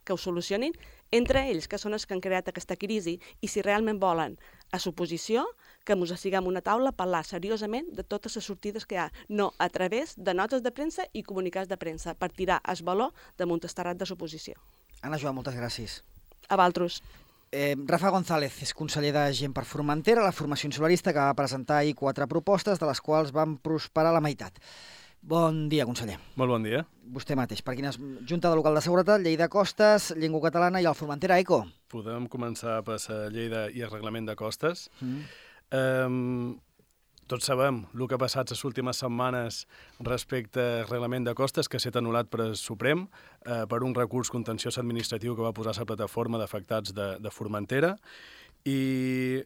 que 0.05 0.13
ho 0.13 0.17
solucionin 0.17 0.73
entre 1.09 1.41
ells, 1.49 1.67
que 1.67 1.79
són 1.81 1.93
els 1.93 2.05
que 2.05 2.13
han 2.13 2.21
creat 2.21 2.47
aquesta 2.47 2.77
crisi, 2.77 3.17
i 3.41 3.47
si 3.47 3.65
realment 3.65 3.99
volen 3.99 4.37
a 4.71 4.77
suposició, 4.77 5.47
que 5.83 5.97
ens 5.97 6.13
assiguem 6.13 6.45
una 6.45 6.61
taula 6.61 6.93
a 6.93 6.97
parlar 6.97 7.23
seriosament 7.25 7.89
de 7.89 8.03
totes 8.03 8.37
les 8.37 8.45
sortides 8.45 8.85
que 8.85 8.95
hi 8.95 9.01
ha, 9.01 9.09
no 9.29 9.51
a 9.57 9.69
través 9.69 10.13
de 10.15 10.37
notes 10.37 10.61
de 10.61 10.69
premsa 10.69 11.09
i 11.13 11.25
comunicats 11.25 11.69
de 11.69 11.77
premsa, 11.77 12.13
per 12.13 12.29
tirar 12.29 12.61
el 12.61 12.85
valor 12.85 13.17
de 13.37 13.49
Montestarat 13.49 13.97
de 13.97 14.05
suposició. 14.05 14.61
Anna 15.01 15.17
Joan, 15.17 15.33
moltes 15.33 15.57
gràcies 15.57 16.01
a 16.51 16.59
Valtros. 16.59 17.01
Eh, 17.51 17.75
Rafa 17.87 18.11
González 18.11 18.61
és 18.63 18.71
conseller 18.75 19.11
de 19.15 19.25
Gent 19.35 19.51
per 19.55 19.65
Formentera, 19.67 20.23
la 20.23 20.35
formació 20.35 20.69
insularista 20.69 21.11
que 21.11 21.19
va 21.19 21.35
presentar 21.35 21.81
ahir 21.81 21.97
quatre 21.99 22.27
propostes, 22.27 22.79
de 22.79 22.87
les 22.87 23.01
quals 23.03 23.33
van 23.35 23.57
prosperar 23.59 24.13
la 24.15 24.23
meitat. 24.23 24.59
Bon 25.21 25.67
dia, 25.69 25.85
conseller. 25.85 26.15
Molt 26.39 26.49
bon 26.49 26.63
dia. 26.65 26.81
Vostè 27.13 27.35
mateix. 27.37 27.61
Per 27.61 27.75
quines... 27.77 27.99
Junta 28.27 28.49
de 28.49 28.57
Local 28.57 28.79
de 28.79 28.81
Seguretat, 28.81 29.21
Llei 29.21 29.35
de 29.37 29.47
Costes, 29.53 30.09
Llengua 30.17 30.41
Catalana 30.47 30.81
i 30.81 30.87
el 30.89 30.97
Formentera 30.97 31.37
Eco. 31.43 31.61
Podem 31.91 32.25
començar 32.31 32.79
per 32.87 32.97
la 32.97 33.19
llei 33.29 33.51
de, 33.51 33.67
i 33.75 33.83
el 33.85 33.91
reglament 33.91 34.31
de 34.31 34.35
costes. 34.39 34.87
Mm. 35.03 35.27
Um, 35.71 36.57
tots 37.31 37.47
sabem 37.47 37.85
el 37.95 38.07
que 38.09 38.17
ha 38.17 38.21
passat 38.21 38.51
les 38.51 38.61
últimes 38.67 38.99
setmanes 38.99 39.61
respecte 40.03 40.63
al 40.81 40.89
reglament 40.89 41.23
de 41.27 41.35
costes 41.37 41.69
que 41.71 41.79
s'ha 41.79 41.93
anul·lat 41.95 42.27
per 42.27 42.41
el 42.43 42.57
Suprem 42.59 43.05
eh, 43.07 43.63
per 43.71 43.81
un 43.87 43.95
recurs 43.95 44.31
contenciós 44.33 44.79
administratiu 44.81 45.37
que 45.37 45.45
va 45.45 45.55
posar 45.55 45.77
la 45.77 45.87
plataforma 45.87 46.41
d'afectats 46.41 46.91
de, 46.97 47.07
de 47.23 47.31
Formentera 47.31 47.95
i 48.67 49.41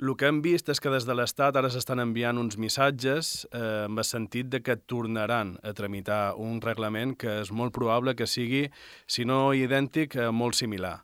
el 0.00 0.14
que 0.16 0.28
hem 0.28 0.42
vist 0.44 0.68
és 0.72 0.80
que 0.80 0.92
des 0.92 1.04
de 1.08 1.16
l'Estat 1.16 1.56
ara 1.56 1.68
s'estan 1.72 2.00
enviant 2.00 2.38
uns 2.40 2.58
missatges 2.60 3.46
eh, 3.52 3.86
amb 3.86 4.00
el 4.00 4.08
sentit 4.08 4.52
de 4.52 4.60
que 4.64 4.76
tornaran 4.76 5.56
a 5.64 5.72
tramitar 5.76 6.36
un 6.40 6.60
reglament 6.64 7.16
que 7.20 7.40
és 7.42 7.52
molt 7.52 7.72
probable 7.76 8.16
que 8.16 8.28
sigui, 8.28 8.66
si 9.06 9.24
no 9.28 9.50
idèntic, 9.56 10.16
eh, 10.16 10.30
molt 10.32 10.56
similar. 10.56 10.98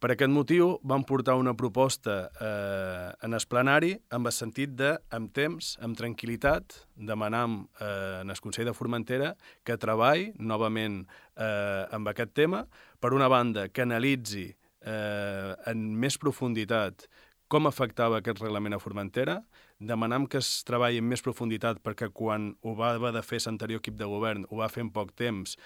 Per 0.00 0.08
aquest 0.14 0.32
motiu 0.32 0.78
vam 0.88 1.02
portar 1.04 1.34
una 1.36 1.52
proposta 1.52 2.14
eh, 2.40 3.08
en 3.26 3.36
el 3.36 3.44
plenari 3.52 3.90
amb 4.16 4.30
el 4.30 4.32
sentit 4.32 4.72
de, 4.72 4.94
amb 5.12 5.28
temps, 5.36 5.74
amb 5.84 5.98
tranquil·litat, 5.98 6.72
demanam 7.10 7.58
eh, 7.76 8.22
en 8.22 8.32
el 8.32 8.40
Consell 8.40 8.70
de 8.70 8.74
Formentera 8.76 9.34
que 9.60 9.76
treballi 9.76 10.30
novament 10.40 11.02
eh, 11.04 11.84
amb 11.92 12.08
aquest 12.08 12.32
tema, 12.32 12.62
per 12.96 13.12
una 13.12 13.28
banda, 13.28 13.66
que 13.68 13.84
analitzi 13.84 14.46
eh, 14.48 15.52
en 15.68 15.84
més 16.00 16.16
profunditat 16.16 17.04
com 17.50 17.68
afectava 17.68 18.22
aquest 18.22 18.40
reglament 18.40 18.78
a 18.78 18.80
Formentera, 18.80 19.40
demanam 19.80 20.24
que 20.30 20.40
es 20.40 20.62
treballi 20.64 21.00
en 21.02 21.08
més 21.10 21.20
profunditat 21.24 21.80
perquè 21.84 22.08
quan 22.14 22.54
ho 22.62 22.72
va 22.78 22.94
haver 22.94 23.12
de 23.16 23.24
fer 23.26 23.40
l'anterior 23.44 23.82
equip 23.82 24.00
de 24.00 24.08
govern 24.08 24.48
ho 24.48 24.60
va 24.60 24.72
fer 24.72 24.84
en 24.86 24.92
poc 24.96 25.12
temps, 25.18 25.58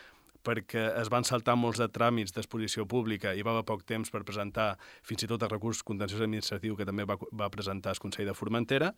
perquè 0.45 0.85
es 1.01 1.11
van 1.13 1.25
saltar 1.27 1.57
molts 1.59 1.81
de 1.83 1.89
tràmits 1.93 2.35
d'exposició 2.37 2.87
pública 2.91 3.35
i 3.35 3.43
va 3.43 3.55
haver 3.55 3.65
poc 3.69 3.85
temps 3.89 4.13
per 4.13 4.25
presentar 4.27 4.75
fins 5.03 5.25
i 5.25 5.31
tot 5.31 5.43
el 5.43 5.53
recurs 5.53 5.83
contenciós 5.87 6.23
administratiu 6.25 6.77
que 6.77 6.87
també 6.89 7.07
va, 7.09 7.17
va 7.33 7.51
presentar 7.53 7.95
el 7.95 8.03
Consell 8.03 8.29
de 8.29 8.37
Formentera 8.37 8.93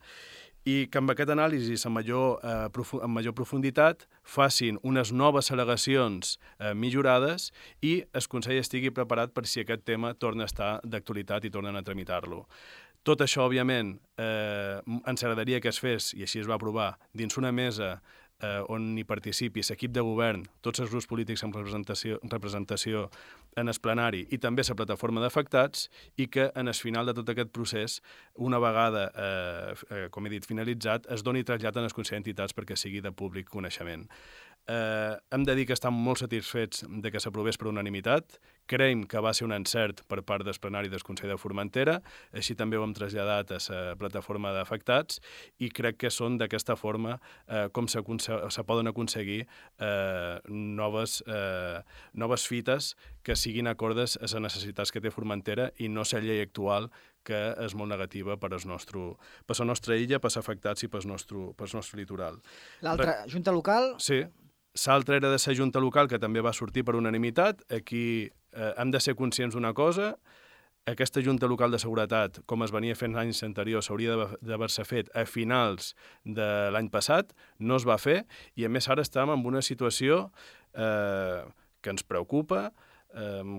i 0.67 0.87
que 0.91 1.01
amb 1.01 1.15
aquest 1.15 1.31
anàlisi 1.33 1.79
amb 1.87 2.01
major, 2.01 2.41
eh, 2.43 3.03
amb 3.03 3.15
major 3.15 3.37
profunditat 3.39 4.07
facin 4.23 4.81
unes 4.83 5.13
noves 5.13 5.53
al·legacions 5.55 6.37
eh, 6.59 6.75
millorades 6.75 7.53
i 7.83 8.01
el 8.13 8.29
Consell 8.33 8.59
estigui 8.61 8.91
preparat 8.91 9.33
per 9.33 9.47
si 9.47 9.63
aquest 9.63 9.87
tema 9.87 10.15
torna 10.15 10.45
a 10.45 10.51
estar 10.51 10.73
d'actualitat 10.85 11.47
i 11.47 11.55
tornen 11.55 11.79
a 11.79 11.85
tramitar-lo. 11.87 12.45
Tot 13.07 13.21
això, 13.23 13.45
òbviament, 13.47 13.93
eh, 14.19 14.81
ens 15.07 15.23
agradaria 15.23 15.61
que 15.63 15.71
es 15.71 15.79
fes, 15.79 16.11
i 16.19 16.25
així 16.27 16.41
es 16.41 16.49
va 16.51 16.57
aprovar, 16.57 16.97
dins 17.15 17.39
una 17.39 17.53
mesa 17.55 18.01
eh, 18.43 18.63
on 18.73 18.97
hi 18.99 19.05
participi 19.09 19.65
l'equip 19.69 19.93
de 19.95 20.05
govern, 20.05 20.45
tots 20.65 20.81
els 20.83 20.91
grups 20.91 21.09
polítics 21.09 21.45
amb 21.45 21.57
representació, 21.57 22.19
representació 22.31 23.07
en 23.57 23.69
el 23.73 23.81
plenari 23.83 24.27
i 24.31 24.39
també 24.39 24.65
la 24.69 24.77
plataforma 24.77 25.23
d'afectats 25.25 25.89
i 26.17 26.29
que 26.29 26.51
en 26.55 26.69
el 26.69 26.75
final 26.75 27.07
de 27.07 27.15
tot 27.15 27.29
aquest 27.33 27.53
procés, 27.53 28.01
una 28.35 28.59
vegada, 28.59 29.11
eh, 29.15 29.75
eh, 29.91 30.09
com 30.11 30.27
he 30.27 30.31
dit, 30.31 30.47
finalitzat, 30.47 31.07
es 31.11 31.23
doni 31.23 31.45
trasllat 31.45 31.77
en 31.77 31.89
el 31.89 31.95
Consell 31.97 32.21
d'Entitats 32.21 32.55
perquè 32.57 32.77
sigui 32.77 33.01
de 33.01 33.13
públic 33.13 33.49
coneixement. 33.49 34.07
Eh, 34.67 35.17
hem 35.31 35.45
de 35.47 35.55
dir 35.55 35.67
que 35.67 35.77
estem 35.77 35.95
molt 35.95 36.19
satisfets 36.19 36.85
de 36.89 37.13
que 37.13 37.21
s'aprovés 37.23 37.57
per 37.57 37.69
unanimitat, 37.71 38.41
creiem 38.71 39.05
que 39.09 39.23
va 39.23 39.33
ser 39.37 39.47
un 39.47 39.55
encert 39.57 40.03
per 40.11 40.23
part 40.27 40.45
del 40.47 40.59
plenari 40.61 40.91
del 40.93 41.05
Consell 41.07 41.33
de 41.33 41.39
Formentera, 41.41 41.97
així 42.37 42.57
també 42.59 42.79
ho 42.79 42.85
hem 42.85 42.95
traslladat 42.97 43.55
a 43.57 43.61
la 43.71 43.97
plataforma 43.99 44.53
d'afectats 44.57 45.21
i 45.63 45.71
crec 45.71 46.01
que 46.05 46.13
són 46.13 46.39
d'aquesta 46.41 46.77
forma 46.77 47.17
eh, 47.47 47.67
com 47.73 47.89
se, 47.89 48.03
se 48.03 48.67
poden 48.69 48.91
aconseguir 48.93 49.43
eh, 49.45 50.39
noves, 50.51 51.23
eh, 51.27 51.83
noves 52.15 52.47
fites 52.47 52.95
que 53.23 53.37
siguin 53.37 53.67
acordes 53.71 54.17
a 54.21 54.27
les 54.27 54.41
necessitats 54.49 54.93
que 54.93 55.03
té 55.03 55.11
Formentera 55.15 55.71
i 55.79 55.89
no 55.89 56.05
la 56.07 56.23
llei 56.23 56.43
actual 56.43 56.91
que 57.27 57.39
és 57.65 57.75
molt 57.75 57.91
negativa 57.91 58.37
per, 58.39 58.53
el 58.55 58.67
nostre, 58.71 59.03
per 59.47 59.57
la 59.59 59.67
nostra 59.67 59.97
illa, 59.99 60.21
per 60.23 60.31
afectats 60.31 60.87
i 60.87 60.89
pel 60.89 61.07
nostre, 61.11 61.51
pel 61.59 61.73
nostre 61.75 61.99
litoral. 61.99 62.39
L'altra, 62.87 63.25
Junta 63.27 63.55
Local? 63.55 63.97
Sí, 63.99 64.23
L'altra 64.85 65.17
era 65.17 65.31
de 65.33 65.39
la 65.41 65.55
Junta 65.55 65.81
Local, 65.81 66.09
que 66.09 66.19
també 66.21 66.43
va 66.45 66.53
sortir 66.53 66.85
per 66.85 66.97
unanimitat. 66.99 67.63
Aquí 67.73 68.29
eh, 68.57 68.73
hem 68.81 68.91
de 68.91 69.01
ser 69.01 69.15
conscients 69.19 69.55
d'una 69.55 69.75
cosa, 69.77 70.17
aquesta 70.87 71.21
Junta 71.21 71.49
Local 71.51 71.73
de 71.75 71.81
Seguretat, 71.83 72.41
com 72.47 72.63
es 72.63 72.71
venia 72.71 72.95
fent 72.95 73.17
anys 73.19 73.43
anteriors, 73.43 73.89
s'hauria 73.89 74.15
d'haver-se 74.39 74.85
fet 74.87 75.11
a 75.19 75.25
finals 75.27 75.95
de 76.23 76.47
l'any 76.71 76.91
passat, 76.93 77.33
no 77.59 77.79
es 77.81 77.87
va 77.89 77.99
fer, 77.99 78.21
i 78.55 78.67
a 78.67 78.71
més 78.71 78.87
ara 78.89 79.03
estem 79.03 79.33
en 79.35 79.43
una 79.51 79.65
situació 79.67 80.29
eh, 80.79 81.43
que 81.83 81.91
ens 81.91 82.07
preocupa, 82.07 82.71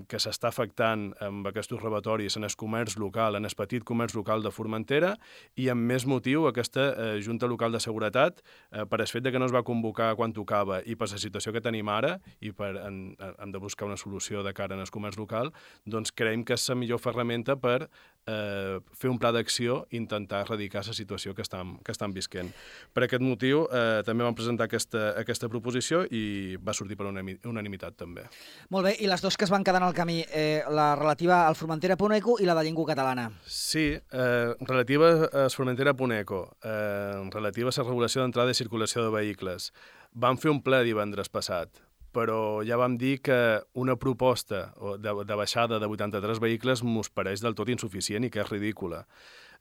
que 0.08 0.20
s'està 0.22 0.52
afectant 0.52 1.08
amb 1.24 1.48
aquests 1.50 1.74
robatoris 1.82 2.38
en 2.38 2.46
el 2.46 2.54
comerç 2.60 2.98
local, 3.02 3.36
en 3.40 3.48
el 3.48 3.56
petit 3.58 3.84
comerç 3.88 4.14
local 4.18 4.44
de 4.46 4.52
Formentera, 4.54 5.16
i 5.58 5.70
amb 5.74 5.88
més 5.90 6.06
motiu 6.06 6.46
aquesta 6.50 6.88
eh, 6.92 7.08
Junta 7.26 7.50
Local 7.50 7.74
de 7.74 7.82
Seguretat, 7.82 8.44
eh, 8.72 8.86
per 8.86 9.02
el 9.02 9.10
fet 9.10 9.26
de 9.26 9.34
que 9.34 9.42
no 9.42 9.48
es 9.50 9.56
va 9.56 9.64
convocar 9.66 10.12
quan 10.20 10.36
tocava 10.36 10.82
i 10.86 10.96
per 10.96 11.10
la 11.12 11.22
situació 11.22 11.54
que 11.56 11.64
tenim 11.66 11.90
ara, 11.90 12.18
i 12.40 12.54
per 12.54 12.76
en, 12.84 13.02
hem 13.18 13.56
de 13.56 13.64
buscar 13.64 13.88
una 13.90 13.98
solució 13.98 14.44
de 14.46 14.54
cara 14.54 14.78
en 14.78 14.84
el 14.86 14.94
comerç 14.94 15.18
local, 15.18 15.52
doncs 15.86 16.14
creiem 16.14 16.46
que 16.46 16.58
és 16.58 16.70
la 16.70 16.78
millor 16.78 17.02
ferramenta 17.02 17.58
per 17.58 17.88
eh, 18.28 18.78
fer 18.94 19.10
un 19.10 19.18
pla 19.20 19.32
d'acció 19.36 19.80
i 19.92 19.98
intentar 19.98 20.44
erradicar 20.46 20.84
la 20.86 20.94
situació 20.94 21.34
que 21.36 21.42
estan, 21.46 21.78
que 21.84 21.94
estan 21.96 22.14
visquent. 22.14 22.52
Per 22.94 23.06
aquest 23.06 23.24
motiu 23.24 23.66
eh, 23.72 24.04
també 24.06 24.28
vam 24.28 24.36
presentar 24.38 24.68
aquesta, 24.68 25.14
aquesta 25.20 25.50
proposició 25.50 26.04
i 26.12 26.58
va 26.62 26.76
sortir 26.78 26.98
per 27.00 27.08
unanimitat 27.08 27.98
també. 27.98 28.28
Molt 28.74 28.90
bé, 28.90 28.96
i 29.00 29.10
les 29.10 29.24
dues 29.24 29.38
que 29.38 29.48
es 29.48 29.54
van 29.54 29.66
quedar 29.66 29.82
en 29.82 29.88
el 29.88 29.98
camí, 29.98 30.20
eh, 30.28 30.64
la 30.70 30.94
relativa 31.00 31.46
al 31.48 31.56
Formentera 31.56 31.98
Puneco 31.98 32.38
i 32.44 32.50
la 32.50 32.56
de 32.58 32.68
llengua 32.68 32.88
catalana. 32.92 33.30
Sí, 33.46 33.90
eh, 33.96 34.54
relativa 34.60 35.12
al 35.46 35.52
Formentera 35.52 35.94
Puneco, 35.94 36.58
eh, 36.64 37.30
relativa 37.32 37.72
a 37.72 37.78
la 37.78 37.90
regulació 37.90 38.22
d'entrada 38.22 38.52
i 38.52 38.58
circulació 38.58 39.04
de 39.04 39.14
vehicles. 39.16 39.72
Vam 40.14 40.38
fer 40.38 40.52
un 40.52 40.64
ple 40.66 40.84
divendres 40.84 41.30
passat 41.30 41.87
però 42.16 42.62
ja 42.66 42.78
vam 42.80 42.98
dir 42.98 43.18
que 43.22 43.40
una 43.74 43.98
proposta 43.98 44.72
de, 45.02 45.14
de 45.26 45.36
baixada 45.36 45.80
de 45.80 45.90
83 45.90 46.40
vehicles 46.44 46.84
mos 46.84 47.10
pareix 47.10 47.44
del 47.44 47.56
tot 47.58 47.70
insuficient 47.70 48.26
i 48.28 48.32
que 48.34 48.42
és 48.44 48.50
ridícula. 48.52 49.06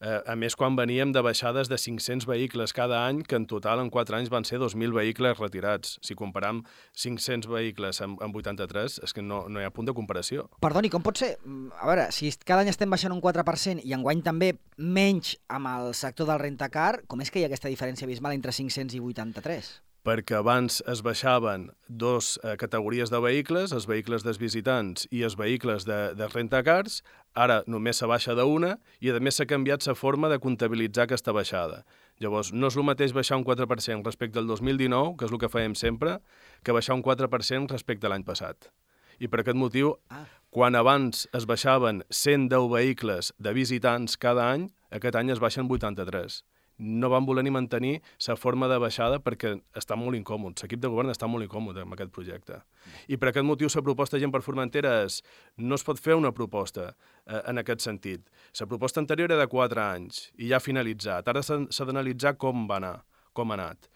Eh, 0.00 0.20
a 0.28 0.34
més, 0.36 0.56
quan 0.56 0.76
veníem 0.76 1.12
de 1.12 1.22
baixades 1.24 1.70
de 1.72 1.78
500 1.80 2.26
vehicles 2.28 2.74
cada 2.76 3.06
any, 3.06 3.22
que 3.24 3.36
en 3.38 3.46
total 3.48 3.80
en 3.80 3.90
4 3.90 4.18
anys 4.18 4.30
van 4.32 4.44
ser 4.44 4.58
2.000 4.60 4.92
vehicles 4.92 5.38
retirats. 5.38 5.96
Si 6.04 6.14
comparam 6.14 6.62
500 6.92 7.48
vehicles 7.48 8.02
amb, 8.04 8.20
amb 8.22 8.36
83, 8.36 9.00
és 9.06 9.16
que 9.16 9.24
no, 9.24 9.46
no 9.48 9.60
hi 9.60 9.64
ha 9.64 9.72
punt 9.72 9.88
de 9.88 9.96
comparació. 9.96 10.48
Perdoni, 10.60 10.92
com 10.92 11.04
pot 11.04 11.20
ser? 11.20 11.36
Mm, 11.44 11.72
a 11.80 11.88
veure, 11.88 12.10
si 12.12 12.32
cada 12.44 12.64
any 12.64 12.72
estem 12.72 12.92
baixant 12.92 13.14
un 13.14 13.24
4% 13.24 13.84
i 13.84 13.96
enguany 13.96 14.22
també 14.26 14.52
menys 14.76 15.36
amb 15.48 15.72
el 15.72 15.94
sector 15.96 16.28
del 16.28 16.42
rentacar, 16.44 17.06
com 17.08 17.24
és 17.24 17.32
que 17.32 17.40
hi 17.40 17.46
ha 17.46 17.50
aquesta 17.52 17.72
diferència 17.72 18.08
abismal 18.08 18.36
entre 18.36 18.52
500 18.52 19.00
i 19.00 19.00
83? 19.00 19.72
Perquè 20.06 20.36
abans 20.38 20.78
es 20.86 21.00
baixaven 21.02 21.64
dos 21.88 22.36
eh, 22.44 22.54
categories 22.60 23.10
de 23.10 23.18
vehicles, 23.18 23.72
els 23.74 23.88
vehicles 23.90 24.22
dels 24.22 24.38
visitants 24.38 25.08
i 25.10 25.24
els 25.26 25.34
vehicles 25.34 25.82
de, 25.88 25.98
de 26.14 26.28
rentacars, 26.30 27.00
ara 27.34 27.64
només 27.66 27.98
se 27.98 28.06
baixa 28.06 28.36
d'una 28.38 28.76
i 29.02 29.10
a 29.10 29.18
més 29.18 29.40
s'ha 29.40 29.48
canviat 29.50 29.82
la 29.88 29.96
forma 29.98 30.30
de 30.30 30.38
comptabilitzar 30.38 31.08
aquesta 31.08 31.34
baixada. 31.34 31.82
Llavors, 32.22 32.52
no 32.54 32.70
és 32.70 32.78
el 32.78 32.86
mateix 32.86 33.16
baixar 33.16 33.40
un 33.40 33.44
4% 33.44 34.06
respecte 34.06 34.38
al 34.38 34.46
2019, 34.46 35.16
que 35.18 35.26
és 35.26 35.34
el 35.34 35.42
que 35.42 35.50
fèiem 35.50 35.74
sempre, 35.74 36.20
que 36.62 36.76
baixar 36.76 36.94
un 36.94 37.02
4% 37.02 37.74
respecte 37.74 38.06
a 38.06 38.14
l'any 38.14 38.24
passat. 38.24 38.70
I 39.18 39.26
per 39.26 39.42
aquest 39.42 39.58
motiu, 39.58 39.96
ah. 40.14 40.22
quan 40.54 40.78
abans 40.78 41.26
es 41.34 41.50
baixaven 41.50 42.04
110 42.14 42.70
vehicles 42.70 43.34
de 43.42 43.58
visitants 43.58 44.14
cada 44.16 44.52
any, 44.54 44.70
aquest 44.94 45.18
any 45.18 45.34
es 45.34 45.42
baixen 45.42 45.66
83 45.66 46.44
no 46.78 47.08
van 47.08 47.26
voler 47.26 47.44
ni 47.44 47.50
mantenir 47.50 48.02
la 48.26 48.36
forma 48.36 48.68
de 48.68 48.78
baixada 48.78 49.18
perquè 49.22 49.54
està 49.76 49.96
molt 49.96 50.16
incòmod. 50.18 50.58
L'equip 50.62 50.80
de 50.82 50.90
govern 50.92 51.12
està 51.12 51.28
molt 51.30 51.46
incòmode 51.46 51.82
amb 51.82 51.96
aquest 51.96 52.12
projecte. 52.12 52.60
I 53.08 53.16
per 53.16 53.30
aquest 53.30 53.46
motiu 53.46 53.70
la 53.72 53.82
proposta 53.82 54.20
Gent 54.20 54.32
per 54.32 54.42
Formentera 54.44 55.02
és 55.04 55.22
no 55.56 55.74
es 55.74 55.84
pot 55.84 56.00
fer 56.00 56.16
una 56.16 56.32
proposta 56.32 56.92
eh, 57.26 57.42
en 57.46 57.58
aquest 57.58 57.80
sentit. 57.80 58.28
La 58.60 58.66
proposta 58.66 59.00
anterior 59.00 59.32
era 59.32 59.40
de 59.40 59.48
4 59.48 59.82
anys 59.82 60.30
i 60.36 60.50
ja 60.50 60.56
ha 60.56 60.64
finalitzat. 60.64 61.28
Ara 61.28 61.42
s'ha 61.42 61.88
d'analitzar 61.88 62.36
com 62.36 62.66
va 62.68 62.80
anar, 62.80 62.96
com 63.32 63.50
ha 63.50 63.60
anat. 63.60 63.88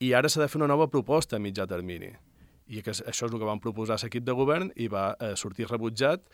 I 0.00 0.12
ara 0.12 0.28
s'ha 0.28 0.42
de 0.42 0.48
fer 0.48 0.60
una 0.60 0.72
nova 0.72 0.88
proposta 0.88 1.36
a 1.36 1.42
mitjà 1.42 1.68
termini. 1.68 2.12
I 2.66 2.82
que 2.82 2.90
això 2.90 3.28
és 3.28 3.32
el 3.32 3.38
que 3.38 3.46
van 3.46 3.62
proposar 3.62 4.00
l'equip 4.02 4.24
de 4.26 4.34
govern 4.34 4.72
i 4.74 4.88
va 4.90 5.12
eh, 5.20 5.34
sortir 5.36 5.68
rebutjat 5.70 6.24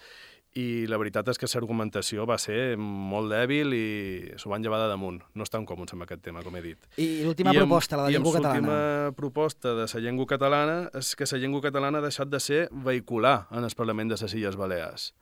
i 0.59 0.85
la 0.91 0.99
veritat 1.01 1.31
és 1.33 1.38
que 1.41 1.49
l'argumentació 1.49 2.27
va 2.29 2.37
ser 2.41 2.77
molt 2.77 3.33
dèbil 3.33 3.73
i 3.73 3.87
s'ho 4.37 4.51
van 4.53 4.65
llevar 4.65 4.83
de 4.83 4.88
damunt. 4.91 5.23
No 5.35 5.47
estan 5.47 5.65
còmodes 5.69 5.97
amb 5.97 6.05
aquest 6.05 6.23
tema, 6.27 6.43
com 6.45 6.57
he 6.57 6.62
dit. 6.65 6.88
I 7.01 7.23
l'última 7.25 7.55
proposta, 7.57 7.97
la 7.97 8.09
de 8.09 8.12
llengua 8.12 8.35
catalana. 8.37 8.59
I 8.59 8.61
l'última 8.61 9.17
proposta 9.17 9.73
de 9.79 9.87
la 9.88 10.03
llengua 10.05 10.27
catalana 10.29 10.77
és 11.01 11.15
que 11.17 11.29
la 11.31 11.41
llengua 11.41 11.65
catalana 11.65 12.03
ha 12.03 12.05
deixat 12.05 12.29
de 12.29 12.41
ser 12.41 12.67
vehicular 12.71 13.47
en 13.51 13.65
el 13.65 13.77
Parlament 13.77 14.12
de 14.12 14.21
les 14.21 14.35
Illes 14.35 14.59
Balears. 14.61 15.12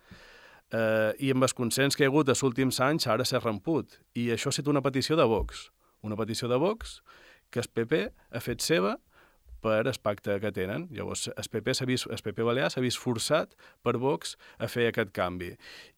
Eh, 0.70 1.14
I 1.26 1.30
amb 1.34 1.46
el 1.46 1.54
consens 1.54 1.94
que 1.94 2.02
hi 2.02 2.08
ha 2.08 2.10
hagut 2.10 2.28
els 2.30 2.42
últims 2.46 2.80
anys 2.82 3.06
ara 3.06 3.24
s'ha 3.24 3.38
remput. 3.38 4.00
I 4.18 4.32
això 4.34 4.50
ha 4.50 4.56
estat 4.56 4.70
una 4.70 4.82
petició 4.82 5.18
de 5.18 5.26
Vox. 5.30 5.68
Una 6.02 6.18
petició 6.18 6.48
de 6.48 6.58
Vox 6.58 7.02
que 7.50 7.62
el 7.62 7.70
PP 7.70 8.02
ha 8.30 8.42
fet 8.42 8.62
seva 8.62 8.96
per 9.62 9.80
el 9.86 9.92
pacte 10.02 10.38
que 10.40 10.52
tenen. 10.52 10.88
Llavors, 10.94 11.28
el 11.30 11.48
PP, 11.52 11.74
vist, 11.88 12.08
el 12.10 12.22
PP 12.24 12.46
Balear 12.46 12.70
s'ha 12.72 12.82
vist 12.84 13.00
forçat 13.00 13.54
per 13.84 13.96
Vox 14.00 14.36
a 14.58 14.68
fer 14.68 14.88
aquest 14.90 15.12
canvi. 15.16 15.52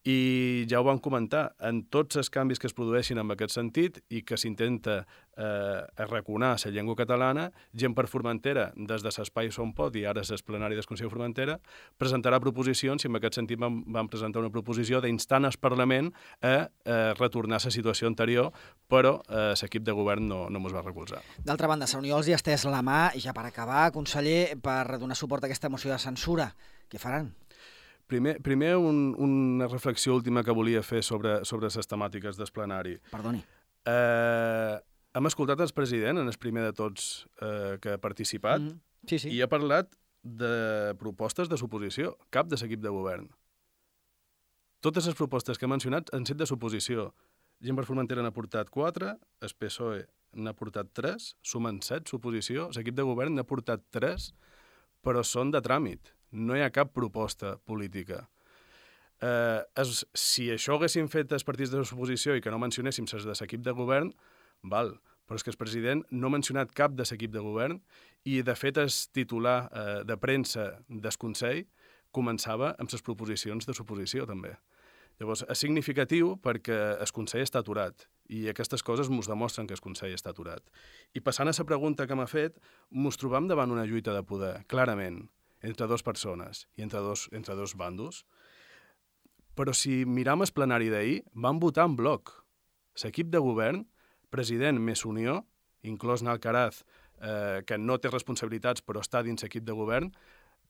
I 0.05 0.66
ja 0.70 0.81
ho 0.81 0.87
van 0.87 1.01
comentar, 1.03 1.53
en 1.61 1.85
tots 1.90 2.18
els 2.18 2.31
canvis 2.33 2.59
que 2.59 2.68
es 2.70 2.75
produeixin 2.75 3.22
en 3.22 3.31
aquest 3.31 3.55
sentit 3.55 4.03
i 4.11 4.25
que 4.27 4.38
s'intenta 4.38 5.03
eh, 5.37 5.87
arraconar 5.97 6.57
la 6.64 6.71
llengua 6.71 6.97
catalana, 6.97 7.51
gent 7.73 7.95
per 7.95 8.07
Formentera, 8.09 8.71
des 8.77 9.03
de 9.03 9.11
l'espai 9.16 9.51
on 9.59 9.73
pot, 9.75 9.95
i 9.97 10.05
ara 10.05 10.21
és 10.21 10.31
el 10.31 10.42
plenari 10.45 10.77
del 10.77 10.87
Consell 10.87 11.09
de 11.09 11.12
Formentera, 11.12 11.59
presentarà 11.99 12.40
proposicions, 12.40 13.05
i 13.05 13.09
en 13.09 13.16
aquest 13.16 13.40
sentit 13.40 13.61
vam, 13.61 13.83
vam 13.87 14.09
presentar 14.09 14.40
una 14.40 14.51
proposició 14.51 15.01
d'instar 15.01 15.42
el 15.45 15.59
Parlament 15.61 16.12
a 16.42 16.68
eh, 16.85 17.14
retornar 17.18 17.61
a 17.61 17.64
la 17.64 17.71
situació 17.71 18.09
anterior, 18.09 18.53
però 18.88 19.21
eh, 19.29 19.53
l'equip 19.61 19.85
de 19.85 19.92
govern 19.92 20.29
no, 20.29 20.49
no 20.51 20.62
ens 20.62 20.75
va 20.75 20.83
recolzar. 20.83 21.23
D'altra 21.38 21.68
banda, 21.68 21.87
la 21.87 21.99
Unió 21.99 22.18
els 22.18 22.29
hi 22.29 22.37
ha 22.37 22.40
estès 22.40 22.64
la 22.66 22.83
mà, 22.83 23.12
ja 23.16 23.33
per 23.33 23.47
acabar, 23.47 23.90
conseller, 23.92 24.57
per 24.62 24.99
donar 24.99 25.16
suport 25.16 25.45
a 25.45 25.51
aquesta 25.51 25.71
moció 25.73 25.92
de 25.92 25.99
censura. 26.03 26.51
Què 26.90 27.01
faran? 27.01 27.33
Primer, 28.12 28.42
primer 28.45 28.77
un, 28.77 29.14
una 29.16 29.66
reflexió 29.68 30.14
última 30.14 30.42
que 30.45 30.53
volia 30.53 30.83
fer 30.85 31.01
sobre, 31.03 31.38
sobre 31.49 31.71
les 31.73 31.88
temàtiques 31.88 32.37
del 32.37 32.51
plenari. 32.53 32.99
Perdoni. 33.11 33.40
Eh, 33.88 34.77
hem 35.14 35.29
escoltat 35.29 35.61
el 35.61 35.72
president, 35.77 36.18
en 36.18 36.31
el 36.31 36.38
primer 36.40 36.64
de 36.64 36.72
tots 36.77 37.27
eh, 37.40 37.79
que 37.83 37.96
ha 37.96 37.98
participat, 37.98 38.61
mm 38.61 38.68
-hmm. 38.68 39.09
sí, 39.09 39.18
sí. 39.18 39.29
i 39.31 39.42
ha 39.42 39.48
parlat 39.48 39.94
de 40.22 40.94
propostes 40.98 41.48
de 41.48 41.57
suposició, 41.57 42.16
cap 42.31 42.46
de 42.46 42.57
l'equip 42.57 42.81
de 42.81 42.88
govern. 42.88 43.29
Totes 44.81 45.07
les 45.07 45.14
propostes 45.14 45.59
que 45.59 45.64
ha 45.64 45.68
mencionat 45.68 46.14
han 46.14 46.27
set 46.27 46.37
de 46.37 46.46
suposició. 46.46 47.14
Gent 47.61 47.77
per 47.77 47.85
Formentera 47.85 48.22
n'ha 48.22 48.33
portat 48.33 48.70
4, 48.70 49.18
el 49.40 49.55
PSOE 49.59 50.07
n'ha 50.33 50.53
portat 50.53 50.87
3, 50.92 51.37
sumen 51.42 51.81
7 51.81 52.11
suposició, 52.11 52.70
l'equip 52.75 52.94
de 52.94 53.03
govern 53.03 53.35
n'ha 53.35 53.44
portat 53.44 53.81
3, 53.90 54.35
però 55.03 55.22
són 55.22 55.51
de 55.51 55.61
tràmit 55.61 56.14
no 56.33 56.57
hi 56.57 56.62
ha 56.64 56.72
cap 56.72 56.92
proposta 56.96 57.57
política. 57.68 58.27
Eh, 59.22 59.61
es, 59.79 60.03
si 60.18 60.48
això 60.51 60.77
haguéssim 60.77 61.09
fet 61.12 61.33
els 61.33 61.44
partits 61.46 61.70
de 61.70 61.79
l'oposició 61.79 62.35
i 62.35 62.42
que 62.42 62.51
no 62.51 62.59
mencionéssim 62.59 63.07
les 63.12 63.27
de 63.29 63.37
l'equip 63.38 63.62
de 63.62 63.75
govern, 63.77 64.11
val, 64.62 64.94
però 65.27 65.38
és 65.38 65.44
que 65.46 65.53
el 65.53 65.59
president 65.61 66.05
no 66.11 66.29
ha 66.29 66.37
mencionat 66.37 66.75
cap 66.77 66.94
de 66.96 67.07
l'equip 67.09 67.33
de 67.33 67.42
govern 67.42 67.81
i, 68.25 68.42
de 68.42 68.55
fet, 68.55 68.79
el 68.79 68.92
titular 69.14 69.59
eh, 69.68 70.03
de 70.07 70.16
premsa 70.20 70.70
del 70.88 71.18
Consell 71.18 71.64
començava 72.12 72.75
amb 72.79 72.92
les 72.92 73.03
proposicions 73.03 73.66
de 73.66 73.75
suposició, 73.75 74.27
també. 74.29 74.55
Llavors, 75.20 75.44
és 75.51 75.61
significatiu 75.61 76.37
perquè 76.42 76.79
el 77.01 77.12
Consell 77.14 77.44
està 77.44 77.61
aturat 77.62 78.07
i 78.33 78.46
aquestes 78.48 78.83
coses 78.83 79.11
ens 79.12 79.29
demostren 79.29 79.68
que 79.68 79.77
el 79.77 79.83
Consell 79.85 80.14
està 80.16 80.33
aturat. 80.33 80.62
I 81.14 81.20
passant 81.20 81.48
a 81.48 81.55
la 81.57 81.68
pregunta 81.68 82.07
que 82.07 82.16
m'ha 82.16 82.27
fet, 82.27 82.59
ens 82.90 83.18
trobam 83.20 83.48
davant 83.48 83.70
una 83.70 83.87
lluita 83.87 84.14
de 84.16 84.22
poder, 84.25 84.64
clarament 84.66 85.27
entre 85.62 85.87
dues 85.87 86.03
persones 86.03 86.66
i 86.77 86.83
entre 86.83 87.01
dos, 87.01 87.29
entre 87.33 87.55
dos 87.55 87.77
bandos. 87.77 88.25
Però 89.55 89.75
si 89.77 90.05
miram 90.09 90.42
el 90.42 90.53
plenari 90.53 90.88
d'ahir, 90.90 91.22
van 91.35 91.61
votar 91.61 91.87
en 91.87 91.96
bloc. 91.96 92.33
L'equip 93.03 93.29
de 93.33 93.40
govern, 93.40 93.85
president 94.33 94.81
més 94.81 95.05
Unió, 95.09 95.42
inclòs 95.87 96.25
Nalcaraz, 96.25 96.83
eh, 97.21 97.62
que 97.66 97.79
no 97.79 97.99
té 98.01 98.11
responsabilitats 98.11 98.83
però 98.83 99.03
està 99.05 99.23
dins 99.23 99.45
l'equip 99.45 99.66
de 99.68 99.77
govern, 99.77 100.11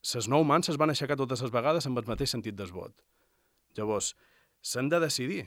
les 0.03 0.29
nou 0.29 0.45
mans 0.45 0.69
es 0.69 0.79
van 0.81 0.91
aixecar 0.91 1.17
totes 1.17 1.43
les 1.45 1.55
vegades 1.55 1.87
amb 1.87 2.01
el 2.01 2.09
mateix 2.11 2.35
sentit 2.35 2.57
del 2.59 2.73
vot. 2.75 2.95
Llavors, 3.79 4.15
s'han 4.61 4.89
de 4.91 4.99
decidir. 5.01 5.45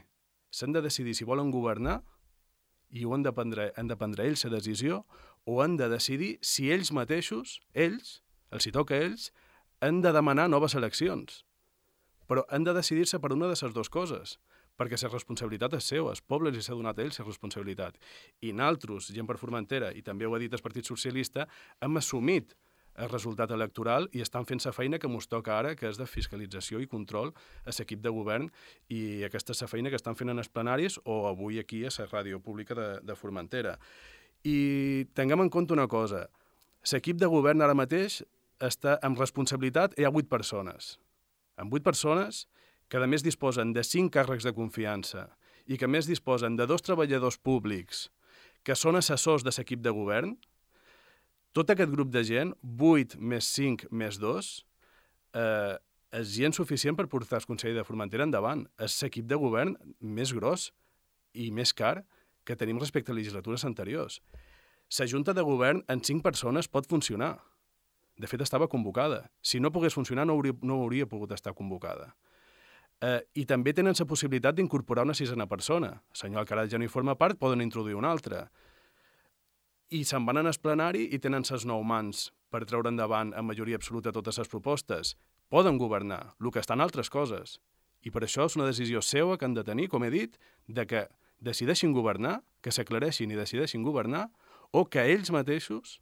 S'han 0.56 0.72
de 0.72 0.82
decidir 0.82 1.16
si 1.16 1.28
volen 1.28 1.52
governar 1.52 2.00
i 2.90 3.04
ho 3.04 3.14
han 3.14 3.26
de 3.26 3.34
prendre, 3.36 3.72
han 3.76 3.90
de 3.92 3.98
prendre 4.00 4.24
ells 4.24 4.46
la 4.46 4.54
decisió 4.56 5.04
o 5.44 5.60
han 5.62 5.76
de 5.78 5.90
decidir 5.92 6.38
si 6.42 6.72
ells 6.72 6.94
mateixos, 6.96 7.60
ells, 7.74 8.22
els 8.52 8.66
hi 8.66 8.72
toca 8.72 8.96
a 8.96 9.04
ells, 9.10 9.32
han 9.84 10.00
de 10.02 10.14
demanar 10.16 10.48
noves 10.50 10.78
eleccions. 10.80 11.44
Però 12.30 12.46
han 12.50 12.64
de 12.64 12.74
decidir-se 12.74 13.20
per 13.20 13.34
una 13.36 13.52
de 13.52 13.58
les 13.60 13.76
dues 13.76 13.92
coses, 13.92 14.40
perquè 14.78 15.00
la 15.02 15.12
responsabilitat 15.14 15.78
és 15.78 15.90
seva, 15.94 16.12
el 16.12 16.22
poble 16.28 16.52
li 16.52 16.62
s'ha 16.62 16.76
donat 16.76 17.00
a 17.00 17.06
ells 17.06 17.20
la 17.20 17.26
responsabilitat. 17.26 17.98
I 18.42 18.54
nosaltres, 18.54 19.12
gent 19.16 19.28
per 19.28 19.40
Formentera, 19.42 19.92
i 19.96 20.04
també 20.04 20.28
ho 20.28 20.36
ha 20.36 20.42
dit 20.42 20.54
el 20.54 20.64
Partit 20.64 20.88
Socialista, 20.88 21.48
hem 21.82 21.98
assumit 21.98 22.56
el 22.96 23.10
resultat 23.10 23.52
electoral 23.52 24.08
i 24.16 24.22
estan 24.24 24.46
fent 24.48 24.62
la 24.64 24.72
feina 24.76 25.00
que 25.00 25.08
ens 25.08 25.28
toca 25.28 25.58
ara, 25.58 25.74
que 25.76 25.88
és 25.90 25.98
de 26.00 26.08
fiscalització 26.08 26.80
i 26.80 26.88
control 26.88 27.34
a 27.66 27.74
l'equip 27.78 28.02
de 28.02 28.12
govern 28.14 28.50
i 28.90 29.24
aquesta 29.28 29.52
és 29.52 29.62
la 29.62 29.68
feina 29.68 29.92
que 29.92 30.00
estan 30.00 30.16
fent 30.16 30.32
en 30.32 30.40
els 30.40 30.50
plenaris 30.50 31.00
o 31.04 31.26
avui 31.28 31.60
aquí 31.60 31.84
a 31.86 31.92
la 31.98 32.08
ràdio 32.08 32.40
pública 32.40 32.76
de, 32.76 32.88
de 33.04 33.16
Formentera. 33.16 33.78
I 34.46 35.06
tinguem 35.14 35.42
en 35.42 35.50
compte 35.50 35.74
una 35.74 35.88
cosa, 35.88 36.28
l'equip 36.92 37.20
de 37.20 37.28
govern 37.28 37.62
ara 37.62 37.76
mateix 37.76 38.22
està 38.64 39.00
amb 39.04 39.20
responsabilitat, 39.20 39.98
hi 40.00 40.06
ha 40.06 40.14
vuit 40.14 40.30
persones. 40.30 40.96
Amb 41.60 41.72
vuit 41.72 41.84
persones 41.84 42.46
que 42.90 42.98
a 43.02 43.08
més 43.08 43.24
disposen 43.26 43.74
de 43.74 43.84
cinc 43.84 44.14
càrrecs 44.16 44.46
de 44.46 44.54
confiança 44.54 45.30
i 45.66 45.78
que 45.82 45.90
més 45.90 46.06
disposen 46.06 46.56
de 46.56 46.68
dos 46.70 46.86
treballadors 46.86 47.38
públics 47.38 48.10
que 48.66 48.76
són 48.76 48.98
assessors 48.98 49.46
de 49.46 49.54
l'equip 49.54 49.82
de 49.86 49.94
govern, 49.94 50.36
tot 51.56 51.70
aquest 51.70 51.92
grup 51.94 52.10
de 52.12 52.24
gent, 52.28 52.54
8 52.66 53.18
més 53.22 53.48
5 53.56 53.92
més 53.92 54.18
2, 54.20 54.50
eh, 55.40 55.76
és 56.16 56.34
gent 56.34 56.56
suficient 56.56 56.98
per 56.98 57.08
portar 57.12 57.40
el 57.42 57.48
Consell 57.48 57.78
de 57.78 57.86
Formentera 57.86 58.26
endavant. 58.26 58.66
És 58.80 58.98
l'equip 59.04 59.28
de 59.30 59.38
govern 59.40 59.76
més 60.00 60.34
gros 60.34 60.72
i 61.34 61.52
més 61.52 61.74
car 61.74 62.04
que 62.46 62.56
tenim 62.56 62.80
respecte 62.80 63.12
a 63.12 63.16
legislatures 63.16 63.66
anteriors. 63.66 64.22
La 65.00 65.08
Junta 65.10 65.34
de 65.34 65.44
Govern 65.44 65.82
en 65.90 66.04
5 66.04 66.22
persones 66.24 66.68
pot 66.68 66.88
funcionar. 66.88 67.40
De 68.18 68.28
fet, 68.28 68.42
estava 68.42 68.70
convocada. 68.72 69.26
Si 69.42 69.60
no 69.60 69.72
pogués 69.72 69.96
funcionar, 69.98 70.26
no 70.26 70.38
hauria, 70.38 70.54
no 70.62 70.82
hauria 70.84 71.08
pogut 71.10 71.34
estar 71.36 71.54
convocada. 71.54 72.14
Eh, 73.04 73.22
I 73.42 73.46
també 73.46 73.74
tenen 73.76 73.98
la 73.98 74.06
possibilitat 74.08 74.56
d'incorporar 74.56 75.04
una 75.04 75.14
sisena 75.14 75.48
persona. 75.48 76.02
El 76.14 76.22
senyor 76.22 76.40
Alcaraz 76.40 76.72
ja 76.72 76.80
no 76.80 76.86
hi 76.86 76.92
forma 76.92 77.16
part, 77.16 77.40
poden 77.40 77.62
introduir 77.62 77.96
una 77.96 78.12
altra 78.12 78.48
i 79.94 80.04
se'n 80.04 80.26
van 80.26 80.40
en 80.42 80.50
el 80.50 80.58
plenari 80.62 81.06
i 81.14 81.20
tenen 81.22 81.46
ses 81.46 81.66
nou 81.66 81.84
mans 81.86 82.32
per 82.50 82.66
treure 82.66 82.90
endavant 82.90 83.34
en 83.38 83.46
majoria 83.46 83.78
absoluta 83.78 84.14
totes 84.16 84.40
les 84.42 84.50
propostes. 84.50 85.16
Poden 85.50 85.78
governar, 85.78 86.36
el 86.42 86.52
que 86.52 86.60
estan 86.60 86.82
altres 86.82 87.10
coses. 87.10 87.60
I 88.02 88.12
per 88.12 88.24
això 88.26 88.48
és 88.50 88.56
una 88.58 88.66
decisió 88.66 89.02
seva 89.02 89.38
que 89.38 89.46
han 89.46 89.54
de 89.54 89.64
tenir, 89.64 89.88
com 89.90 90.04
he 90.04 90.10
dit, 90.10 90.40
de 90.68 90.86
que 90.90 91.06
decideixin 91.40 91.94
governar, 91.94 92.42
que 92.62 92.74
s'aclareixin 92.74 93.32
i 93.32 93.38
decideixin 93.38 93.84
governar, 93.84 94.30
o 94.72 94.86
que 94.90 95.06
ells 95.06 95.32
mateixos 95.32 96.00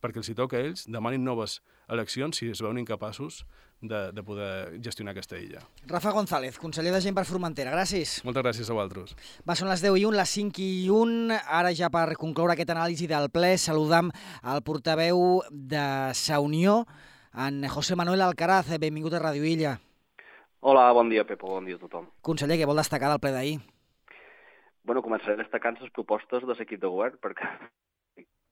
perquè 0.00 0.22
els 0.22 0.30
hi 0.30 0.36
toca 0.38 0.56
a 0.56 0.62
ells, 0.62 0.86
demanin 0.86 1.24
noves 1.26 1.58
eleccions 1.90 2.38
si 2.38 2.48
es 2.52 2.62
veuen 2.62 2.78
incapaços 2.78 3.42
de, 3.80 4.12
de 4.12 4.22
poder 4.22 4.80
gestionar 4.82 5.12
aquesta 5.12 5.38
illa. 5.38 5.62
Rafa 5.86 6.10
González, 6.12 6.58
conseller 6.58 6.92
de 6.92 7.00
Gent 7.00 7.16
per 7.16 7.24
Formentera, 7.28 7.72
gràcies. 7.74 8.18
Moltes 8.26 8.42
gràcies 8.42 8.70
a 8.70 8.76
vosaltres. 8.76 9.14
Va, 9.46 9.54
són 9.58 9.70
les 9.70 9.82
10 9.84 9.98
i 10.00 10.06
1, 10.08 10.18
les 10.18 10.34
5 10.38 10.62
i 10.64 10.88
1. 10.90 11.38
Ara 11.60 11.72
ja 11.76 11.90
per 11.94 12.18
concloure 12.18 12.56
aquest 12.56 12.72
anàlisi 12.74 13.06
del 13.10 13.30
ple, 13.34 13.54
saludam 13.58 14.10
el 14.42 14.62
portaveu 14.66 15.42
de 15.50 15.84
Sa 16.18 16.40
Unió, 16.42 16.82
en 17.38 17.62
José 17.70 17.94
Manuel 17.96 18.24
Alcaraz. 18.26 18.72
Benvingut 18.80 19.14
a 19.14 19.22
Ràdio 19.22 19.46
Illa. 19.46 19.78
Hola, 20.60 20.90
bon 20.92 21.10
dia, 21.12 21.22
Pepo, 21.24 21.52
bon 21.54 21.68
dia 21.68 21.78
a 21.78 21.82
tothom. 21.82 22.08
Conseller, 22.26 22.58
què 22.58 22.66
vol 22.66 22.80
destacar 22.80 23.12
del 23.12 23.22
ple 23.22 23.30
d'ahir? 23.30 23.58
Bueno, 24.82 25.04
començaré 25.04 25.36
destacant 25.38 25.76
les 25.78 25.92
propostes 25.94 26.42
de 26.42 26.54
l'equip 26.58 26.80
de 26.82 26.90
govern, 26.90 27.18
perquè 27.22 27.46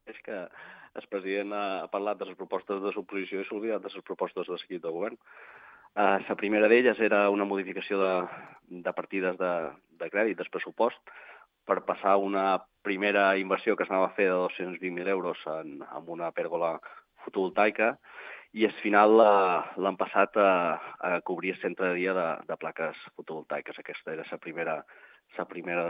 és 0.07 0.19
que 0.23 0.45
el 0.97 1.07
president 1.13 1.53
ha 1.53 1.89
parlat 1.93 2.19
de 2.19 2.29
les 2.29 2.39
propostes 2.39 2.81
de 2.83 2.93
l'oposició 2.95 3.41
i 3.41 3.47
s'ha 3.47 3.57
oblidat 3.57 3.85
de 3.85 3.93
les 3.93 4.05
propostes 4.05 4.49
de 4.49 4.57
l'equip 4.57 4.83
de 4.83 4.93
govern. 4.93 5.19
Uh, 5.97 6.21
la 6.29 6.37
primera 6.37 6.69
d'elles 6.69 6.99
era 7.01 7.23
una 7.33 7.47
modificació 7.49 7.99
de, 8.03 8.13
de 8.85 8.93
partides 8.93 9.39
de, 9.41 9.53
de 10.01 10.11
crèdit 10.13 10.37
del 10.37 10.53
pressupost 10.53 11.01
per 11.67 11.81
passar 11.89 12.17
una 12.21 12.61
primera 12.87 13.31
inversió 13.41 13.77
que 13.77 13.87
s'anava 13.89 14.11
a 14.11 14.17
fer 14.19 14.29
de 14.29 14.37
220.000 14.37 15.09
euros 15.09 15.41
en, 15.55 15.81
en 15.83 16.13
una 16.17 16.31
pèrgola 16.37 16.77
fotovoltaica 17.25 17.97
i 18.53 18.69
al 18.69 18.77
final 18.83 19.17
l'han 19.17 19.97
passat 19.99 20.37
a, 20.41 20.53
a 21.01 21.17
cobrir 21.27 21.57
el 21.57 21.61
centre 21.65 21.89
de 21.89 21.99
dia 21.99 22.15
de, 22.17 22.29
de 22.47 22.57
plaques 22.61 23.01
fotovoltaiques. 23.17 23.81
Aquesta 23.81 24.15
era 24.15 24.29
la 24.31 24.39
primera, 24.39 24.77
la 25.37 25.49
primera, 25.49 25.89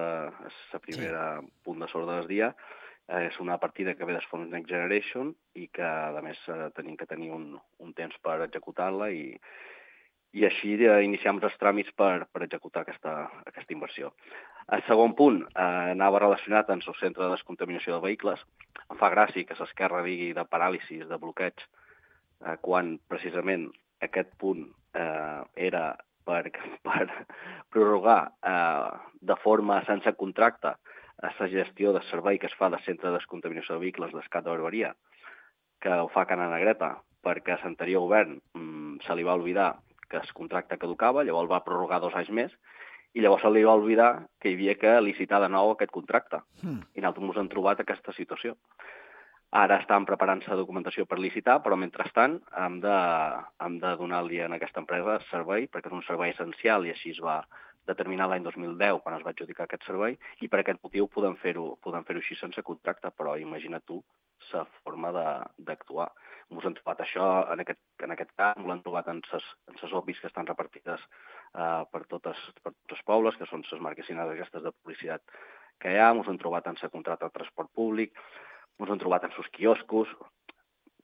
la 0.72 0.80
primera 0.86 1.22
sí. 1.42 1.52
punt 1.66 1.82
de 1.82 1.90
sort 1.92 2.10
del 2.10 2.30
dia 2.30 2.54
Eh, 2.54 2.85
és 3.06 3.38
una 3.38 3.58
partida 3.62 3.94
que 3.94 4.04
ve 4.04 4.16
dels 4.16 4.26
fons 4.30 4.50
Next 4.50 4.68
Generation 4.70 5.30
i 5.54 5.68
que, 5.72 5.86
a 5.86 6.22
més, 6.24 6.38
eh, 6.50 6.70
tenim 6.74 6.96
que 6.98 7.06
tenir 7.06 7.30
un, 7.30 7.52
un 7.78 7.92
temps 7.94 8.16
per 8.22 8.40
executar-la 8.42 9.10
i, 9.14 9.36
i 10.34 10.44
així 10.48 10.74
eh, 10.82 10.98
iniciam 11.06 11.38
els 11.38 11.54
tràmits 11.60 11.94
per, 11.94 12.26
per 12.32 12.42
executar 12.46 12.82
aquesta, 12.82 13.14
aquesta 13.46 13.76
inversió. 13.76 14.10
El 14.74 14.82
segon 14.88 15.14
punt 15.14 15.38
eh, 15.46 15.92
anava 15.94 16.22
relacionat 16.24 16.70
amb 16.70 16.82
el 16.82 16.98
centre 16.98 17.24
de 17.24 17.30
descontaminació 17.36 17.94
de 17.94 18.02
vehicles. 18.08 18.42
Em 18.90 18.98
fa 18.98 19.12
gràcia 19.14 19.46
que 19.46 19.58
s'esquerra 19.58 20.02
digui 20.02 20.32
de 20.34 20.44
paràlisis, 20.50 21.06
de 21.06 21.20
bloqueig, 21.22 21.62
eh, 21.62 22.56
quan 22.60 22.96
precisament 23.06 23.70
aquest 24.02 24.34
punt 24.42 24.66
eh, 24.98 25.42
era 25.70 25.86
per, 26.26 26.42
per 26.86 27.06
prorrogar 27.70 28.20
eh, 28.42 28.90
de 29.30 29.38
forma 29.46 29.78
sense 29.86 30.12
contracte 30.18 30.74
a 31.22 31.32
la 31.38 31.48
gestió 31.48 31.92
de 31.92 32.02
servei 32.10 32.38
que 32.38 32.50
es 32.50 32.54
fa 32.54 32.68
de 32.70 32.80
centre 32.84 33.08
de 33.08 33.16
descontaminació 33.16 33.76
de 33.76 33.84
vehicles 33.86 34.12
d'Escat 34.12 34.44
de 34.44 34.52
Barberia, 34.52 34.94
que 35.80 35.92
ho 35.92 36.08
fa 36.12 36.26
Cana 36.28 36.48
Negreta, 36.52 36.96
perquè 37.24 37.56
l'anterior 37.62 38.04
govern 38.06 38.38
mmm, 38.54 38.98
se 39.06 39.16
li 39.16 39.24
va 39.26 39.36
oblidar 39.36 39.74
que 40.08 40.18
el 40.20 40.32
contracte 40.32 40.78
caducava, 40.78 41.24
llavors 41.24 41.50
va 41.50 41.64
prorrogar 41.64 42.00
dos 42.00 42.14
anys 42.14 42.30
més, 42.30 42.52
i 43.16 43.22
llavors 43.24 43.42
se 43.42 43.50
li 43.50 43.64
va 43.64 43.74
oblidar 43.80 44.10
que 44.40 44.50
hi 44.50 44.58
havia 44.58 44.76
que 44.78 44.92
licitar 45.00 45.40
de 45.42 45.48
nou 45.48 45.72
aquest 45.72 45.90
contracte. 45.94 46.42
Mm. 46.62 46.82
I 46.94 47.02
nosaltres 47.02 47.30
ens 47.30 47.40
hem 47.42 47.50
trobat 47.54 47.80
aquesta 47.80 48.12
situació. 48.12 48.54
Ara 49.56 49.78
estan 49.80 50.04
preparant 50.04 50.42
la 50.44 50.58
documentació 50.58 51.06
per 51.08 51.18
licitar, 51.22 51.60
però 51.64 51.78
mentrestant 51.80 52.36
hem 52.64 52.80
de, 52.82 52.96
hem 53.64 53.78
de 53.80 53.92
donar-li 53.96 54.42
a 54.42 54.50
aquesta 54.58 54.82
empresa 54.82 55.16
servei, 55.30 55.68
perquè 55.72 55.88
és 55.88 55.96
un 55.96 56.04
servei 56.04 56.34
essencial 56.34 56.84
i 56.84 56.92
així 56.92 57.14
es 57.14 57.22
va, 57.24 57.38
determinat 57.88 58.30
l'any 58.30 58.44
2010, 58.44 59.00
quan 59.02 59.16
es 59.16 59.24
va 59.26 59.32
adjudicar 59.34 59.66
aquest 59.66 59.86
servei, 59.88 60.16
i 60.42 60.48
per 60.52 60.60
aquest 60.60 60.82
motiu 60.84 61.08
podem 61.12 61.36
fer-ho 61.42 61.66
podem 61.82 62.06
fer 62.08 62.16
així 62.20 62.38
sense 62.38 62.62
contracte, 62.66 63.12
però 63.16 63.36
imagina 63.40 63.80
tu 63.80 64.02
la 64.52 64.64
forma 64.84 65.10
d'actuar. 65.12 66.08
Ens 66.54 66.66
hem 66.68 66.76
trobat 66.78 67.00
això 67.02 67.26
en 67.52 67.62
aquest, 67.64 67.80
en 68.06 68.14
aquest 68.14 68.32
ens 68.44 68.68
l'hem 68.68 68.82
trobat 68.84 69.08
en 69.10 69.22
ses 69.30 69.94
obvis 70.00 70.20
que 70.22 70.30
estan 70.30 70.46
repartides 70.46 71.02
uh, 71.02 71.82
per, 71.90 72.04
totes, 72.12 72.42
per 72.62 72.72
tots 72.72 72.98
els 72.98 73.06
pobles, 73.10 73.38
que 73.38 73.48
són 73.50 73.64
les 73.70 73.82
marquesinades 73.88 74.36
aquestes 74.36 74.62
de 74.62 74.74
publicitat 74.78 75.38
que 75.82 75.92
hi 75.92 75.98
ha, 76.00 76.12
ens 76.14 76.28
hem 76.30 76.38
trobat 76.40 76.68
en 76.70 76.78
la 76.80 76.92
contracte 76.92 77.26
de 77.26 77.36
transport 77.38 77.72
públic, 77.74 78.14
ens 78.80 78.92
hem 78.92 79.02
trobat 79.02 79.26
en 79.26 79.34
sus 79.36 79.48
quioscos, 79.56 80.12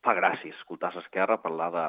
fa 0.02 0.14
gràcia 0.18 0.54
escoltar 0.56 0.90
l'esquerra 0.96 1.40
parlar 1.42 1.70
de, 1.74 1.86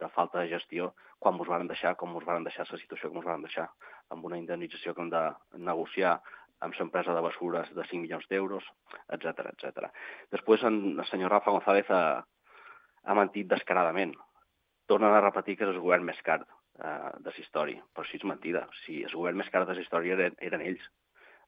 de 0.00 0.08
falta 0.16 0.40
de 0.40 0.50
gestió 0.50 0.92
quan 1.22 1.38
ens 1.38 1.48
van 1.48 1.68
deixar, 1.70 1.94
com 1.96 2.14
ens 2.18 2.26
van 2.26 2.44
deixar 2.46 2.66
la 2.68 2.78
situació 2.80 3.10
que 3.10 3.20
ens 3.20 3.28
van 3.28 3.44
deixar, 3.46 3.68
amb 4.10 4.24
una 4.26 4.38
indemnització 4.40 4.94
que 4.94 5.04
hem 5.04 5.12
de 5.12 5.22
negociar 5.70 6.16
amb 6.62 6.74
l'empresa 6.78 7.14
de 7.14 7.22
basures 7.22 7.70
de 7.74 7.84
5 7.84 8.02
milions 8.02 8.26
d'euros, 8.30 8.66
etc 9.14 9.46
etc. 9.52 9.88
Després 10.34 10.62
en, 10.66 10.80
el 10.98 11.06
senyor 11.10 11.30
Rafa 11.34 11.54
González 11.54 11.90
ha, 11.90 12.02
ha 13.02 13.16
mentit 13.18 13.48
descaradament. 13.50 14.14
Tornen 14.90 15.14
a 15.14 15.22
repetir 15.22 15.56
que 15.58 15.66
és 15.66 15.72
el 15.72 15.82
govern 15.82 16.06
més 16.06 16.18
car 16.26 16.40
eh, 16.42 17.10
de 17.18 17.30
la 17.30 17.38
història, 17.44 17.82
però 17.94 18.06
si 18.06 18.18
és 18.18 18.26
mentida. 18.26 18.66
Si 18.82 19.02
el 19.02 19.14
govern 19.14 19.38
més 19.38 19.50
car 19.50 19.64
de 19.66 19.74
la 19.74 19.82
història 19.82 20.18
eren, 20.18 20.38
eren 20.50 20.62
ells. 20.66 20.86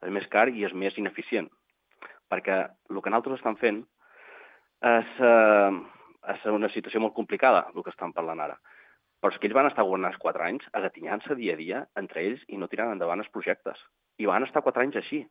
És 0.03 0.14
més 0.14 0.27
car 0.31 0.48
i 0.50 0.66
és 0.66 0.74
més 0.74 0.98
ineficient. 0.98 1.50
Perquè 2.31 2.61
el 2.90 3.03
que 3.03 3.12
nosaltres 3.12 3.42
estan 3.42 3.59
fent 3.61 3.85
és 4.85 5.20
eh, 5.22 5.83
és 6.32 6.44
una 6.50 6.70
situació 6.72 7.02
molt 7.02 7.14
complicada, 7.16 7.66
el 7.74 7.82
que 7.82 7.92
estan 7.92 8.12
parlant 8.16 8.40
ara. 8.40 8.58
Però 9.20 9.32
és 9.32 9.40
que 9.40 9.48
ells 9.48 9.56
van 9.56 9.70
estar 9.70 9.84
governant 9.87 10.12
els 10.12 10.20
quatre 10.20 10.44
anys 10.44 10.66
agatinyant-se 10.72 11.37
dia 11.38 11.54
a 11.54 11.60
dia 11.60 11.82
entre 12.00 12.22
ells 12.22 12.44
i 12.48 12.60
no 12.60 12.68
tirant 12.68 12.92
endavant 12.92 13.22
els 13.22 13.32
projectes. 13.32 13.80
I 14.20 14.28
van 14.28 14.44
estar 14.44 14.62
quatre 14.62 14.84
anys 14.84 15.00
així. 15.00 15.22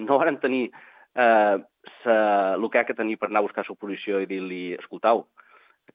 No 0.00 0.18
van 0.18 0.40
tenir 0.40 0.70
eh, 1.14 1.56
sa, 2.02 2.16
el 2.54 2.68
que 2.70 2.80
ha 2.80 2.86
que 2.88 2.96
tenir 2.96 3.18
per 3.18 3.28
anar 3.28 3.42
a 3.42 3.46
buscar 3.46 3.64
l'oposició 3.68 4.20
i 4.20 4.28
dir-li, 4.30 4.62
escoltau, 4.78 5.26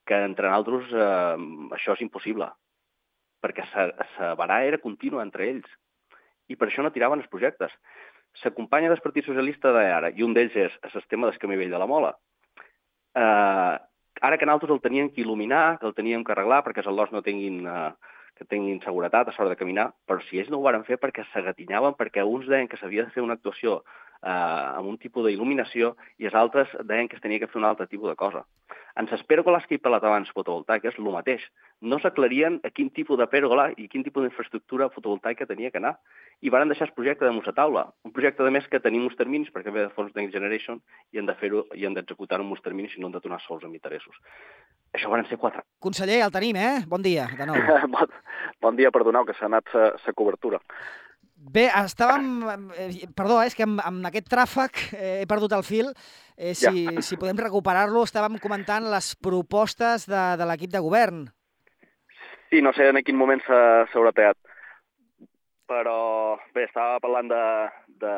que 0.05 0.21
entre 0.29 0.49
nosaltres 0.49 0.93
eh, 0.93 1.49
això 1.77 1.97
és 1.97 2.05
impossible, 2.05 2.49
perquè 3.43 3.65
la 3.73 4.35
barà 4.39 4.61
era 4.67 4.81
contínua 4.83 5.23
entre 5.25 5.47
ells 5.49 5.69
i 6.49 6.57
per 6.57 6.69
això 6.69 6.83
no 6.83 6.93
tiraven 6.93 7.21
els 7.21 7.29
projectes. 7.31 7.73
La 8.43 8.53
companya 8.53 8.89
del 8.91 9.01
Partit 9.01 9.25
Socialista 9.25 9.71
d'ara, 9.73 10.11
i 10.13 10.23
un 10.23 10.33
d'ells 10.37 10.55
és 10.55 10.75
el 10.85 10.91
sistema 10.93 11.29
del 11.29 11.57
vell 11.57 11.71
de 11.73 11.79
la 11.81 11.87
Mola, 11.89 12.13
eh, 13.17 13.77
ara 14.21 14.37
que 14.37 14.45
nosaltres 14.45 14.75
el 14.75 14.81
teníem 14.83 15.09
que 15.09 15.21
il·luminar, 15.23 15.79
que 15.79 15.87
el 15.87 15.95
teníem 15.97 16.23
que 16.23 16.33
arreglar 16.35 16.63
perquè 16.65 16.83
els 16.83 16.91
al·lots 16.91 17.13
no 17.15 17.23
tinguin, 17.25 17.65
eh, 17.67 17.91
que 18.39 18.45
tinguin 18.45 18.81
seguretat 18.83 19.27
a 19.27 19.33
l'hora 19.37 19.55
de 19.55 19.59
caminar, 19.59 19.89
però 20.07 20.21
si 20.27 20.39
ells 20.39 20.49
no 20.51 20.59
ho 20.59 20.65
varen 20.65 20.85
fer 20.87 20.99
perquè 20.99 21.25
s'agatinyaven, 21.31 21.97
perquè 21.99 22.23
uns 22.23 22.47
deien 22.47 22.67
que 22.67 22.77
s'havia 22.77 23.05
de 23.05 23.15
fer 23.15 23.23
una 23.23 23.35
actuació 23.39 23.81
eh, 24.23 24.77
amb 24.77 24.87
un 24.89 24.97
tipus 24.97 25.25
d'il·luminació 25.25 25.95
i 26.19 26.29
els 26.29 26.35
altres 26.35 26.71
deien 26.83 27.07
que 27.07 27.17
es 27.17 27.23
tenia 27.23 27.39
que 27.39 27.47
fer 27.47 27.61
un 27.61 27.67
altre 27.69 27.87
tipus 27.87 28.09
de 28.09 28.15
cosa. 28.19 28.45
En 28.99 29.07
les 29.07 29.21
pèrgoles 29.23 29.65
que 29.67 29.77
hi 29.77 29.81
abans 29.83 30.29
fotovoltaiques, 30.35 30.97
el 30.97 31.11
mateix. 31.13 31.41
No 31.81 31.99
s'aclarien 31.99 32.59
a 32.63 32.69
quin 32.69 32.89
tipus 32.89 33.17
de 33.17 33.27
pèrgola 33.27 33.69
i 33.77 33.87
quin 33.87 34.03
tipus 34.03 34.23
d'infraestructura 34.23 34.89
fotovoltaica 34.89 35.45
tenia 35.45 35.71
que 35.71 35.77
anar. 35.77 35.93
I 36.41 36.49
van 36.49 36.67
deixar 36.67 36.87
el 36.87 36.93
projecte 36.93 37.25
de 37.25 37.31
a 37.31 37.53
taula. 37.53 37.93
Un 38.03 38.11
projecte, 38.11 38.43
de 38.43 38.51
més, 38.51 38.67
que 38.67 38.79
tenim 38.79 39.05
uns 39.05 39.15
terminis, 39.15 39.51
perquè 39.51 39.71
ve 39.71 39.87
de 39.87 39.89
fons 39.95 40.13
Next 40.15 40.33
Generation, 40.33 40.81
i 41.13 41.19
han 41.19 41.25
de 41.25 41.35
fer-ho 41.35 41.65
i 41.75 41.85
han 41.85 41.93
d'executar-ho 41.93 42.43
amb 42.43 42.51
uns 42.51 42.61
terminis 42.61 42.97
i 42.97 42.99
no 42.99 43.07
han 43.07 43.13
de 43.13 43.23
donar 43.23 43.39
sols 43.47 43.63
amb 43.63 43.73
interessos. 43.73 44.15
Això 44.93 45.09
van 45.09 45.25
ser 45.29 45.37
quatre. 45.37 45.63
Conseller, 45.79 46.23
el 46.25 46.31
tenim, 46.31 46.57
eh? 46.57 46.83
Bon 46.87 47.01
dia, 47.01 47.29
de 47.37 47.45
nou. 47.45 47.55
bon, 47.95 48.15
bon 48.59 48.75
dia, 48.75 48.91
perdoneu, 48.91 49.23
que 49.23 49.37
s'ha 49.37 49.45
anat 49.47 49.69
la 49.73 50.13
cobertura. 50.13 50.59
Bé, 51.39 51.69
estàvem... 51.71 52.25
Eh, 52.75 53.07
perdó, 53.15 53.39
eh, 53.39 53.47
és 53.47 53.55
que 53.55 53.63
amb, 53.63 53.79
amb 53.85 54.07
aquest 54.09 54.27
tràfic 54.31 54.81
eh, 54.91 55.21
he 55.21 55.27
perdut 55.29 55.55
el 55.55 55.63
fil. 55.63 55.93
Eh, 56.35 56.51
si, 56.51 56.67
ja. 56.67 57.03
si 57.05 57.17
podem 57.21 57.39
recuperar-lo, 57.39 58.03
estàvem 58.03 58.35
comentant 58.43 58.89
les 58.91 59.13
propostes 59.23 60.05
de, 60.09 60.23
de 60.39 60.47
l'equip 60.49 60.73
de 60.73 60.83
govern. 60.83 61.23
Sí, 62.49 62.59
no 62.65 62.73
sé 62.75 62.89
en 62.91 62.99
quin 63.05 63.17
moment 63.17 63.41
s'haurà 63.47 64.11
tallat. 64.11 64.37
Però 65.69 65.99
bé, 66.55 66.65
estava 66.65 66.99
parlant 66.99 67.29
de, 67.31 67.43
de, 68.03 68.13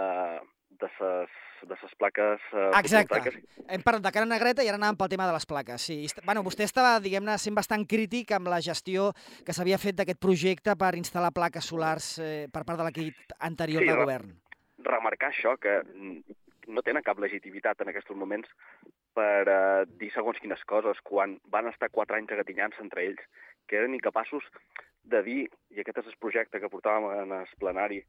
de 0.82 0.92
ses 0.98 1.40
de 1.68 1.78
les 1.82 1.96
plaques 1.96 2.46
eh, 2.54 2.70
Exacte. 2.80 3.34
Hem 3.68 3.84
parlat 3.86 4.06
de 4.06 4.12
cara 4.14 4.28
negreta 4.30 4.64
i 4.66 4.70
ara 4.72 4.80
anàvem 4.80 5.00
pel 5.00 5.12
tema 5.14 5.28
de 5.30 5.36
les 5.36 5.48
plaques. 5.48 5.88
Sí. 5.88 5.98
Bueno, 6.26 6.44
vostè 6.46 6.66
estava, 6.68 6.98
diguem-ne, 7.04 7.38
sent 7.42 7.58
bastant 7.58 7.86
crític 7.90 8.34
amb 8.38 8.52
la 8.52 8.62
gestió 8.64 9.12
que 9.46 9.56
s'havia 9.56 9.80
fet 9.82 9.98
d'aquest 10.00 10.22
projecte 10.22 10.76
per 10.80 10.94
instal·lar 11.00 11.34
plaques 11.36 11.68
solars 11.74 12.14
eh, 12.20 12.48
per 12.52 12.64
part 12.68 12.82
de 12.82 12.88
l'equip 12.88 13.36
anterior 13.40 13.84
sí, 13.84 13.92
del 13.92 14.02
govern. 14.04 14.34
Remarcar 14.86 15.32
això, 15.32 15.56
que 15.62 15.82
no 16.72 16.84
tenen 16.86 17.06
cap 17.06 17.20
legitimitat 17.20 17.82
en 17.82 17.92
aquests 17.92 18.14
moments 18.16 18.50
per 19.18 19.44
eh, 19.48 19.86
dir 20.00 20.12
segons 20.16 20.40
quines 20.42 20.64
coses, 20.68 21.00
quan 21.04 21.38
van 21.54 21.70
estar 21.72 21.92
quatre 21.92 22.18
anys 22.18 22.34
agatinyant-se 22.36 22.84
entre 22.84 23.06
ells, 23.06 23.24
que 23.68 23.80
eren 23.80 23.96
incapaços 23.96 24.46
de 25.12 25.22
dir, 25.26 25.42
i 25.74 25.82
aquest 25.82 26.04
és 26.04 26.12
el 26.12 26.20
projecte 26.22 26.62
que 26.62 26.70
portàvem 26.72 27.10
en 27.24 27.34
el 27.42 27.56
plenari, 27.60 28.02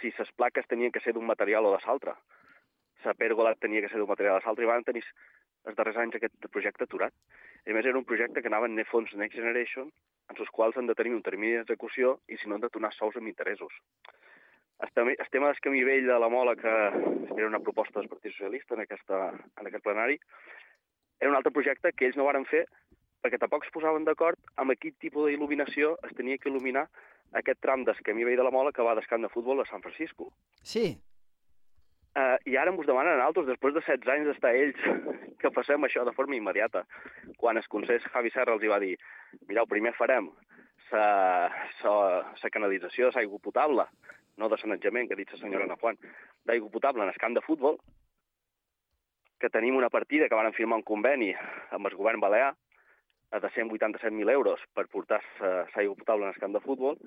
si 0.00 0.10
les 0.18 0.30
plaques 0.36 0.66
tenien 0.68 0.90
que 0.90 1.00
ser 1.04 1.14
d'un 1.14 1.28
material 1.28 1.66
o 1.68 1.74
de 1.76 1.82
l'altre 1.84 2.16
la 3.04 3.14
pèrgola 3.18 3.54
tenia 3.60 3.82
que 3.82 3.90
ser 3.90 4.00
d'un 4.00 4.10
material 4.10 4.38
a 4.38 4.44
l'altre 4.44 4.64
i 4.64 4.70
van 4.70 4.84
tenir 4.84 5.02
els 5.02 5.76
darrers 5.78 5.98
anys 6.02 6.16
aquest 6.18 6.48
projecte 6.50 6.84
aturat. 6.88 7.14
A 7.66 7.74
més, 7.76 7.86
era 7.86 7.98
un 7.98 8.06
projecte 8.08 8.42
que 8.42 8.50
anaven 8.50 8.78
a 8.78 8.84
fons 8.90 9.14
Next 9.14 9.38
Generation, 9.38 9.92
en 10.30 10.38
els 10.38 10.50
quals 10.50 10.76
han 10.76 10.88
de 10.90 10.96
tenir 10.98 11.14
un 11.14 11.22
termini 11.22 11.60
d'execució 11.60 12.18
i 12.28 12.38
si 12.38 12.48
no 12.48 12.56
han 12.56 12.64
de 12.64 12.70
donar 12.72 12.92
sous 12.94 13.16
amb 13.16 13.30
interessos. 13.30 13.74
El 14.82 14.90
tema 15.30 15.46
del 15.46 15.60
camí 15.62 15.84
vell 15.86 16.08
de 16.08 16.18
la 16.18 16.28
Mola, 16.28 16.56
que 16.58 16.72
era 16.72 17.46
una 17.46 17.60
proposta 17.60 18.00
del 18.00 18.08
Partit 18.08 18.32
Socialista 18.32 18.74
en, 18.74 18.82
aquesta, 18.82 19.28
en 19.60 19.68
aquest 19.68 19.84
plenari, 19.84 20.18
era 21.20 21.30
un 21.30 21.36
altre 21.36 21.52
projecte 21.54 21.92
que 21.94 22.08
ells 22.08 22.18
no 22.18 22.26
varen 22.26 22.48
fer 22.50 22.64
perquè 23.22 23.38
tampoc 23.38 23.62
es 23.62 23.70
posaven 23.70 24.02
d'acord 24.02 24.38
amb 24.58 24.74
quin 24.82 24.96
tipus 24.98 25.28
d'il·luminació 25.28 25.94
es 26.08 26.16
tenia 26.18 26.40
que 26.42 26.50
il·luminar 26.50 26.88
aquest 27.38 27.60
tram 27.62 27.84
del 27.86 28.00
camí 28.02 28.26
vell 28.26 28.40
de 28.40 28.46
la 28.48 28.50
Mola 28.50 28.72
que 28.74 28.82
va 28.82 28.96
del 28.98 29.06
camp 29.06 29.22
de 29.22 29.30
futbol 29.30 29.62
a 29.62 29.68
San 29.70 29.84
Francisco. 29.84 30.32
Sí. 30.62 30.98
Uh, 32.12 32.36
I 32.44 32.58
ara 32.60 32.72
ens 32.74 32.84
demanen 32.84 33.22
altres, 33.24 33.46
després 33.48 33.72
de 33.72 33.80
16 33.80 34.10
anys 34.12 34.26
d'estar 34.28 34.52
ells, 34.52 34.80
que 35.40 35.52
passem 35.54 35.84
això 35.86 36.04
de 36.04 36.12
forma 36.12 36.36
immediata. 36.36 36.84
Quan 37.40 37.56
el 37.56 37.68
consell 37.72 38.02
Javi 38.04 38.32
Serra 38.34 38.56
els 38.56 38.64
hi 38.64 38.72
va 38.72 38.80
dir 38.82 38.96
mireu, 39.48 39.68
primer 39.70 39.94
farem 39.96 40.28
la 40.92 42.50
canalització 42.52 43.08
de 43.08 43.16
l'aigua 43.16 43.40
potable, 43.40 43.86
no 44.36 44.48
de 44.52 44.58
sanejament, 44.60 45.08
que 45.08 45.16
ha 45.16 45.20
dit 45.20 45.32
la 45.32 45.40
senyora 45.40 45.64
Ana 45.64 45.78
Juan, 45.80 45.96
d'aigua 46.44 46.68
potable 46.74 47.02
en 47.04 47.12
el 47.12 47.20
camp 47.22 47.36
de 47.36 47.44
futbol, 47.46 47.78
que 49.40 49.50
tenim 49.50 49.76
una 49.76 49.90
partida 49.90 50.28
que 50.28 50.38
van 50.38 50.52
firmar 50.52 50.78
un 50.82 50.86
conveni 50.86 51.32
amb 51.72 51.88
el 51.88 51.96
govern 51.96 52.20
balear, 52.20 52.52
de 53.32 53.48
187.000 53.48 54.30
euros 54.30 54.60
per 54.76 54.86
portar 54.92 55.22
l'aigua 55.40 55.96
potable 55.96 56.28
en 56.28 56.34
el 56.34 56.40
camp 56.40 56.52
de 56.56 56.60
futbol, 56.60 56.98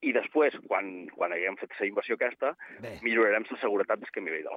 i 0.00 0.12
després, 0.16 0.56
quan, 0.66 1.08
quan 1.12 1.34
haguem 1.34 1.58
fet 1.60 1.74
la 1.78 1.88
inversió 1.90 2.16
aquesta, 2.16 2.54
bé. 2.80 2.96
millorarem 3.04 3.44
la 3.50 3.58
seguretat 3.60 4.00
del 4.00 4.12
camí 4.14 4.32
de 4.32 4.42
la. 4.46 4.56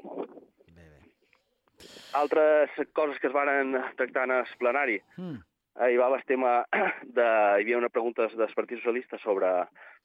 Bé, 0.78 0.86
bé. 0.88 1.90
Altres 2.20 2.78
coses 2.96 3.20
que 3.20 3.28
es 3.28 3.36
van 3.36 3.76
tractar 4.00 4.24
en 4.30 4.38
el 4.40 4.56
plenari. 4.60 5.02
Mm. 5.18 5.42
Hi 5.84 5.98
va 5.98 6.08
el 6.16 6.24
tema 6.30 6.54
de... 7.18 7.26
Hi 7.26 7.66
havia 7.66 7.82
una 7.82 7.90
pregunta 7.90 8.28
del 8.30 8.56
Partit 8.56 8.80
Socialista 8.80 9.20
sobre, 9.20 9.52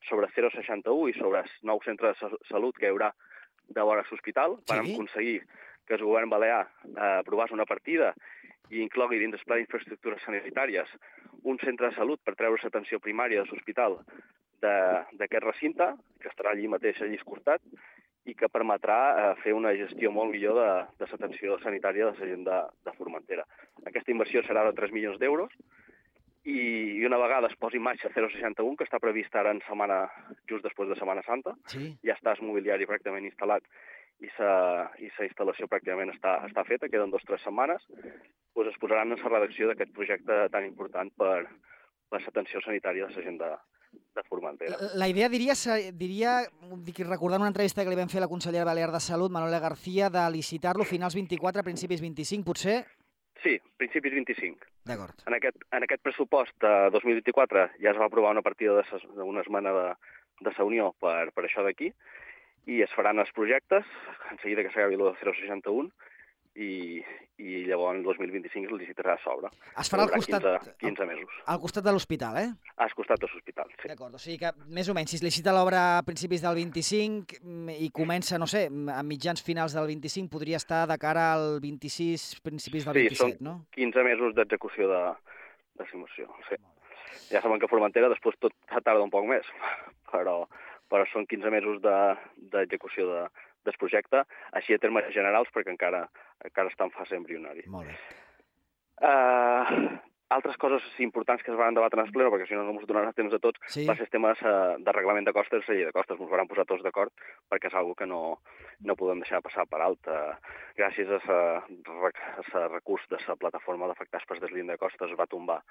sobre 0.09 0.31
061 0.35 1.09
i 1.13 1.17
sobre 1.19 1.45
el 1.45 1.51
nou 1.71 1.83
centre 1.85 2.13
de 2.13 2.37
salut 2.49 2.77
que 2.77 2.89
hi 2.89 2.93
haurà 2.93 3.13
de 3.69 3.85
vora 3.85 4.05
l'hospital. 4.11 4.57
Sí? 4.65 4.73
Vam 4.73 4.91
aconseguir 4.95 5.43
que 5.89 5.97
el 5.97 6.05
govern 6.05 6.31
balear 6.31 6.63
eh, 6.85 7.19
aprovés 7.19 7.55
una 7.57 7.67
partida 7.67 8.13
i 8.71 8.83
inclogui 8.85 9.19
dins 9.21 9.39
el 9.39 9.47
pla 9.49 9.57
d'infraestructures 9.57 10.25
sanitàries 10.27 10.91
un 11.49 11.59
centre 11.63 11.89
de 11.89 11.97
salut 11.97 12.21
per 12.25 12.37
treure 12.37 12.61
l'atenció 12.63 13.01
primària 13.01 13.43
de 13.43 13.49
l'hospital 13.49 14.03
d'aquest 14.61 15.45
recinte, 15.45 15.93
que 16.19 16.29
estarà 16.29 16.51
allí 16.51 16.67
mateix, 16.69 16.99
allí 17.01 17.19
costat, 17.25 17.63
i 18.29 18.35
que 18.37 18.51
permetrà 18.53 18.99
eh, 19.09 19.35
fer 19.43 19.55
una 19.57 19.73
gestió 19.79 20.11
molt 20.13 20.35
millor 20.35 20.59
de, 20.59 20.71
de 21.01 21.07
l'atenció 21.11 21.59
sanitària 21.63 22.09
de 22.09 22.17
la 22.17 22.31
gent 22.33 22.43
de, 22.45 22.59
de 22.85 22.95
Formentera. 22.99 23.45
Aquesta 23.87 24.13
inversió 24.13 24.43
serà 24.45 24.67
de 24.67 24.75
3 24.77 24.93
milions 24.93 25.21
d'euros 25.23 25.55
i, 26.45 26.59
i 26.99 27.07
una 27.07 27.21
vegada 27.23 27.49
es 27.49 27.57
posi 27.61 27.81
en 27.81 27.87
marxa 27.87 28.11
061, 28.13 28.75
que 28.77 28.85
està 28.85 29.01
previst 29.01 29.35
ara 29.39 29.55
en 29.55 29.63
setmana, 29.65 30.03
just 30.51 30.67
després 30.67 30.91
de 30.91 30.99
Setmana 30.99 31.25
Santa, 31.25 31.55
sí. 31.73 31.95
ja 32.05 32.19
està 32.19 32.35
el 32.35 32.45
mobiliari 32.51 32.89
pràcticament 32.91 33.31
instal·lat 33.31 33.65
i 34.21 34.31
la 34.39 34.91
instal·lació 34.99 35.69
pràcticament 35.71 36.11
està, 36.15 36.39
està 36.49 36.65
feta, 36.67 36.91
queden 36.91 37.13
dues 37.13 37.25
o 37.25 37.31
tres 37.31 37.45
setmanes, 37.47 37.85
doncs 38.57 38.73
es 38.73 38.79
posaran 38.83 39.15
en 39.15 39.21
la 39.23 39.33
redacció 39.33 39.69
d'aquest 39.71 39.93
projecte 39.95 40.39
tan 40.51 40.67
important 40.67 41.13
per, 41.17 41.45
per 42.11 42.23
l'atenció 42.25 42.63
sanitària 42.65 43.07
de 43.07 43.15
la 43.15 43.27
gent 43.27 43.39
de, 43.39 43.51
de 44.19 44.25
Formentera. 44.29 44.79
La 44.99 45.09
idea, 45.09 45.29
diria, 45.31 45.55
diria 45.95 46.39
recordant 47.07 47.45
una 47.45 47.53
entrevista 47.53 47.85
que 47.85 47.93
li 47.93 48.01
vam 48.01 48.11
fer 48.11 48.23
a 48.23 48.27
la 48.27 48.33
consellera 48.33 48.67
Balear 48.69 48.91
de 48.95 49.01
Salut, 49.01 49.33
Manuela 49.33 49.63
García, 49.63 50.11
de 50.11 50.25
licitar-lo 50.35 50.85
finals 50.89 51.15
24, 51.15 51.63
principis 51.63 52.03
25, 52.03 52.47
potser? 52.51 52.79
Sí, 53.43 53.55
principis 53.79 54.15
25. 54.19 54.67
D'acord. 54.89 55.23
En, 55.29 55.37
aquest, 55.37 55.63
en 55.71 55.85
aquest 55.87 56.03
pressupost 56.03 56.55
de 56.65 56.73
2024 56.91 57.69
ja 57.79 57.93
es 57.93 58.01
va 58.01 58.09
aprovar 58.09 58.33
una 58.35 58.43
partida 58.43 58.83
d'una 59.15 59.45
esmena 59.45 59.75
de, 59.77 59.89
de 60.41 60.55
la 60.57 60.65
Unió 60.67 60.91
per, 60.99 61.31
per 61.37 61.45
això 61.47 61.63
d'aquí, 61.63 61.93
i 62.69 62.83
es 62.85 62.93
faran 62.93 63.23
els 63.23 63.33
projectes, 63.37 63.89
en 64.31 64.39
seguida 64.43 64.65
que 64.65 64.73
s'acabi 64.75 64.99
el 64.99 65.09
061, 65.23 65.89
i, 66.59 67.01
i 67.39 67.61
llavors 67.69 68.01
el 68.01 68.05
2025 68.05 68.67
es 68.67 68.81
licitarà 68.83 69.15
a 69.15 69.21
sobre. 69.23 69.51
Es 69.79 69.91
farà 69.93 70.05
al 70.05 70.13
costat... 70.13 70.43
15, 70.43 70.75
15 70.83 71.07
mesos. 71.09 71.37
Al 71.53 71.61
costat 71.63 71.87
de 71.87 71.95
l'hospital, 71.95 72.39
eh? 72.41 72.49
Al 72.83 72.95
costat 72.99 73.23
de 73.23 73.29
l'hospital, 73.31 73.71
sí. 73.77 73.91
D'acord, 73.91 74.17
o 74.19 74.23
sigui 74.23 74.41
que 74.43 74.53
més 74.75 74.91
o 74.91 74.97
menys, 74.97 75.15
si 75.15 75.21
es 75.21 75.25
licita 75.25 75.55
l'obra 75.55 75.85
a 75.99 76.05
principis 76.07 76.43
del 76.45 76.59
25 76.59 77.39
mm, 77.41 77.77
i 77.87 77.91
comença, 77.95 78.41
no 78.43 78.49
sé, 78.51 78.67
a 78.69 79.03
mitjans 79.07 79.45
finals 79.47 79.77
del 79.79 79.87
25, 79.93 80.33
podria 80.35 80.61
estar 80.61 80.85
de 80.91 80.99
cara 81.01 81.29
al 81.37 81.61
26, 81.65 82.29
principis 82.45 82.89
del 82.89 82.99
sí, 82.99 83.07
27, 83.13 83.45
no? 83.47 83.61
Sí, 83.71 83.87
són 83.87 83.93
15 83.95 84.09
mesos 84.11 84.35
d'execució 84.39 84.91
de, 84.91 85.05
de 85.79 85.89
simulació, 85.93 86.33
sí. 86.51 86.59
Ja 87.29 87.43
saben 87.45 87.61
que 87.61 87.69
Formentera 87.71 88.11
després 88.11 88.37
tot 88.43 88.55
tarda 88.75 89.05
un 89.05 89.15
poc 89.15 89.29
més, 89.31 89.47
però, 90.13 90.43
però 90.89 91.07
són 91.13 91.27
15 91.29 91.53
mesos 91.55 91.81
d'execució 91.85 93.09
de, 93.11 93.21
de, 93.27 93.47
del 93.69 93.79
projecte, 93.81 94.25
així 94.59 94.75
a 94.75 94.83
termes 94.83 95.11
generals, 95.15 95.51
perquè 95.55 95.75
encara, 95.75 96.07
encara 96.45 96.73
està 96.73 96.89
en 96.89 96.95
fase 96.97 97.19
embrionari. 97.19 97.67
Molt 97.73 97.91
bé. 97.91 97.99
Uh, 98.99 99.99
altres 100.35 100.57
coses 100.61 100.85
importants 101.01 101.43
que 101.43 101.51
es 101.53 101.59
van 101.59 101.77
debatre 101.77 102.01
en 102.01 102.07
el 102.07 102.13
pleno, 102.13 102.31
perquè 102.33 102.49
si 102.49 102.57
no 102.57 102.65
no 102.67 102.75
ens 102.77 102.87
donarà 102.89 103.15
temps 103.17 103.35
a 103.35 103.41
tots, 103.43 103.61
sí. 103.73 103.87
va 103.89 103.97
ser 103.97 104.07
el 104.07 104.13
tema 104.13 104.35
de 104.37 104.93
reglament 104.93 105.25
de 105.29 105.33
costes, 105.33 105.65
llei 105.69 105.87
de 105.89 105.95
costes, 105.97 106.21
ens 106.21 106.31
van 106.31 106.51
posar 106.51 106.67
tots 106.69 106.85
d'acord, 106.85 107.13
perquè 107.49 107.71
és 107.71 107.77
una 107.81 107.97
que 107.97 108.07
no, 108.07 108.21
no 108.85 108.97
podem 108.97 109.23
deixar 109.25 109.41
passar 109.45 109.65
per 109.71 109.81
alt. 109.85 110.11
Gràcies 110.77 111.09
a 111.17 111.39
la 111.65 112.67
recurs 112.69 113.07
de 113.09 113.23
la 113.27 113.39
plataforma 113.41 113.89
d'afectats 113.89 114.29
per 114.29 114.41
deslinde 114.41 114.77
de 114.77 114.83
costes 114.83 115.17
va 115.19 115.27
tombar 115.27 115.63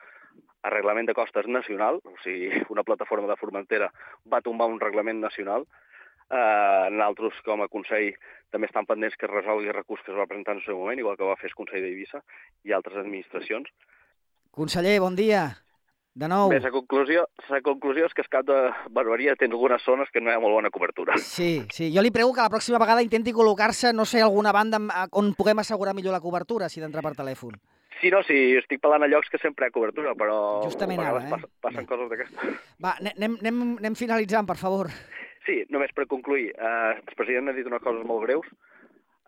el 0.65 0.73
reglament 0.73 1.07
de 1.07 1.13
costes 1.13 1.45
nacional, 1.47 2.01
o 2.03 2.17
sigui, 2.23 2.49
una 2.73 2.83
plataforma 2.83 3.29
de 3.29 3.37
Formentera 3.37 3.91
va 4.25 4.41
tombar 4.41 4.71
un 4.73 4.81
reglament 4.81 5.21
nacional 5.21 5.69
Eh, 6.29 6.87
nosaltres, 6.91 7.37
com 7.45 7.61
a 7.63 7.69
Consell, 7.71 8.09
també 8.51 8.67
estan 8.67 8.87
pendents 8.87 9.15
que 9.15 9.27
es 9.27 9.31
resolgui 9.31 9.69
el 9.71 9.77
recurs 9.77 10.01
que 10.03 10.11
es 10.11 10.17
va 10.17 10.25
presentar 10.27 10.57
en 10.57 10.59
el 10.59 10.65
seu 10.65 10.75
moment, 10.79 10.99
igual 10.99 11.15
que 11.15 11.27
va 11.27 11.37
fer 11.39 11.47
el 11.47 11.55
Consell 11.55 11.85
d'Eivissa 11.85 12.19
i 12.67 12.75
altres 12.75 12.99
administracions. 12.99 13.71
Conseller, 14.57 14.99
bon 14.99 15.13
dia. 15.13 15.53
De 16.17 16.25
nou. 16.25 16.49
Bé, 16.49 16.57
la 16.57 16.71
conclusió, 16.73 17.27
la 17.53 17.59
conclusió 17.61 18.07
és 18.07 18.13
que 18.17 18.23
el 18.23 18.29
cap 18.33 18.45
de 18.47 18.55
Barberia 18.89 19.35
té 19.37 19.45
algunes 19.45 19.83
zones 19.85 20.09
que 20.09 20.17
no 20.17 20.31
hi 20.31 20.33
ha 20.33 20.41
molt 20.41 20.55
bona 20.55 20.71
cobertura. 20.73 21.13
Sí, 21.21 21.61
sí. 21.69 21.91
Jo 21.93 22.01
li 22.01 22.09
prego 22.09 22.31
que 22.33 22.41
la 22.41 22.49
pròxima 22.49 22.79
vegada 22.81 23.03
intenti 23.05 23.35
col·locar-se, 23.37 23.91
no 23.93 24.07
sé, 24.09 24.23
alguna 24.25 24.55
banda 24.57 24.79
on 25.21 25.29
puguem 25.37 25.61
assegurar 25.61 25.93
millor 25.93 26.17
la 26.17 26.23
cobertura, 26.23 26.71
si 26.73 26.81
d'entrar 26.81 27.05
per 27.05 27.13
telèfon. 27.19 27.53
Sí, 28.01 28.09
no, 28.09 28.23
sí, 28.25 28.39
estic 28.57 28.81
parlant 28.81 29.05
a 29.05 29.11
llocs 29.13 29.29
que 29.29 29.37
sempre 29.43 29.67
hi 29.67 29.69
ha 29.69 29.75
cobertura, 29.77 30.15
però 30.17 30.39
Justament 30.65 31.05
ara, 31.05 31.21
eh? 31.21 31.29
passen, 31.35 31.53
passen 31.61 31.89
coses 31.93 32.09
d'aquestes. 32.09 32.59
Va, 32.81 32.95
anem, 32.97 33.37
anem, 33.43 33.63
anem 33.77 34.01
finalitzant, 34.01 34.49
per 34.49 34.57
favor. 34.57 34.89
Sí, 35.45 35.59
només 35.69 35.93
per 35.93 36.09
concluir, 36.09 36.49
eh, 36.57 36.95
el 36.97 37.13
president 37.13 37.53
ha 37.53 37.57
dit 37.57 37.69
unes 37.69 37.85
coses 37.85 38.01
molt 38.09 38.25
greus, 38.25 38.49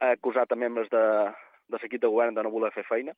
ha 0.02 0.16
acusat 0.18 0.50
a 0.50 0.58
membres 0.58 0.90
de, 0.90 1.06
de 1.70 1.84
l'equip 1.84 2.02
de 2.02 2.10
govern 2.10 2.34
de 2.34 2.42
no 2.42 2.54
voler 2.58 2.74
fer 2.74 2.90
feina, 2.90 3.14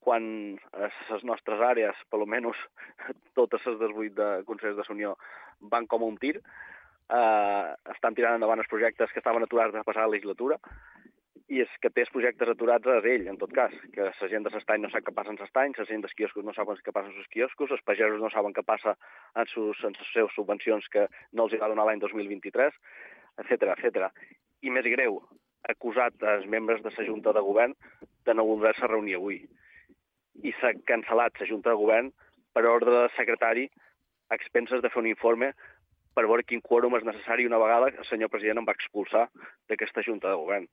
quan 0.00 0.24
les 0.56 1.24
nostres 1.28 1.60
àrees, 1.60 1.96
per 2.10 2.20
almenys 2.20 2.58
totes 3.38 3.66
les 3.68 3.78
dels 3.80 3.96
vuit 3.96 4.16
de 4.16 4.30
Consells 4.48 4.80
de 4.80 4.88
Unió, 4.94 5.16
van 5.72 5.86
com 5.86 6.06
un 6.06 6.16
tir, 6.20 6.38
eh, 6.38 7.66
estan 7.94 8.16
tirant 8.16 8.38
endavant 8.38 8.62
els 8.62 8.70
projectes 8.70 9.12
que 9.12 9.20
estaven 9.22 9.44
aturats 9.44 9.76
de 9.76 9.84
passar 9.86 10.06
la 10.06 10.14
legislatura, 10.16 10.58
i 11.50 11.58
és 11.64 11.70
que 11.82 11.90
té 11.90 12.04
els 12.04 12.12
projectes 12.14 12.50
aturats 12.52 12.86
és 12.94 13.06
ell, 13.10 13.26
en 13.32 13.38
tot 13.38 13.50
cas, 13.54 13.72
que 13.94 14.06
la 14.06 14.28
gent 14.30 14.44
de 14.46 14.52
l'estany 14.54 14.84
no 14.84 14.90
sap 14.92 15.02
què 15.06 15.14
passa 15.14 15.32
en 15.34 15.38
l'estany, 15.40 15.74
la 15.76 15.86
gent 15.88 16.04
dels 16.04 16.14
quioscos 16.14 16.46
no 16.46 16.54
saben 16.54 16.78
què 16.86 16.94
passa 16.94 17.10
en 17.10 17.18
els 17.18 17.30
quioscos, 17.32 17.72
els 17.74 17.82
pagesos 17.82 18.22
no 18.22 18.30
saben 18.30 18.54
què 18.54 18.62
passa 18.66 18.94
en, 19.34 19.48
sus, 19.50 19.82
en 19.82 19.96
les 19.98 20.12
seves 20.14 20.36
subvencions 20.38 20.86
que 20.94 21.08
no 21.34 21.48
els 21.48 21.56
hi 21.56 21.60
va 21.62 21.70
donar 21.72 21.88
l'any 21.88 22.02
2023, 22.04 22.78
etc 23.42 23.74
etc. 23.74 24.06
I 24.62 24.70
més 24.70 24.86
greu, 24.94 25.18
acusat 25.68 26.22
els 26.36 26.46
membres 26.46 26.84
de 26.86 26.94
la 26.94 27.06
Junta 27.08 27.34
de 27.34 27.42
Govern 27.42 27.74
de 28.28 28.36
no 28.36 28.46
voler-se 28.46 28.86
reunir 28.86 29.18
avui. 29.18 29.42
I 30.42 30.54
s'ha 30.60 30.72
cancel·lat 30.88 31.40
la 31.40 31.48
Junta 31.48 31.72
de 31.72 31.80
Govern 31.80 32.10
per 32.54 32.64
ordre 32.66 32.94
del 32.94 33.12
secretari 33.16 33.68
a 34.30 34.38
expenses 34.38 34.82
de 34.82 34.90
fer 34.90 35.02
un 35.02 35.10
informe 35.10 35.52
per 36.14 36.26
veure 36.26 36.46
quin 36.46 36.62
quòrum 36.62 36.96
és 36.98 37.06
necessari 37.06 37.46
una 37.46 37.60
vegada 37.62 37.90
el 37.92 38.06
senyor 38.08 38.30
president 38.32 38.62
em 38.62 38.68
va 38.68 38.76
expulsar 38.76 39.28
d'aquesta 39.70 40.04
Junta 40.06 40.32
de 40.32 40.40
Govern. 40.42 40.68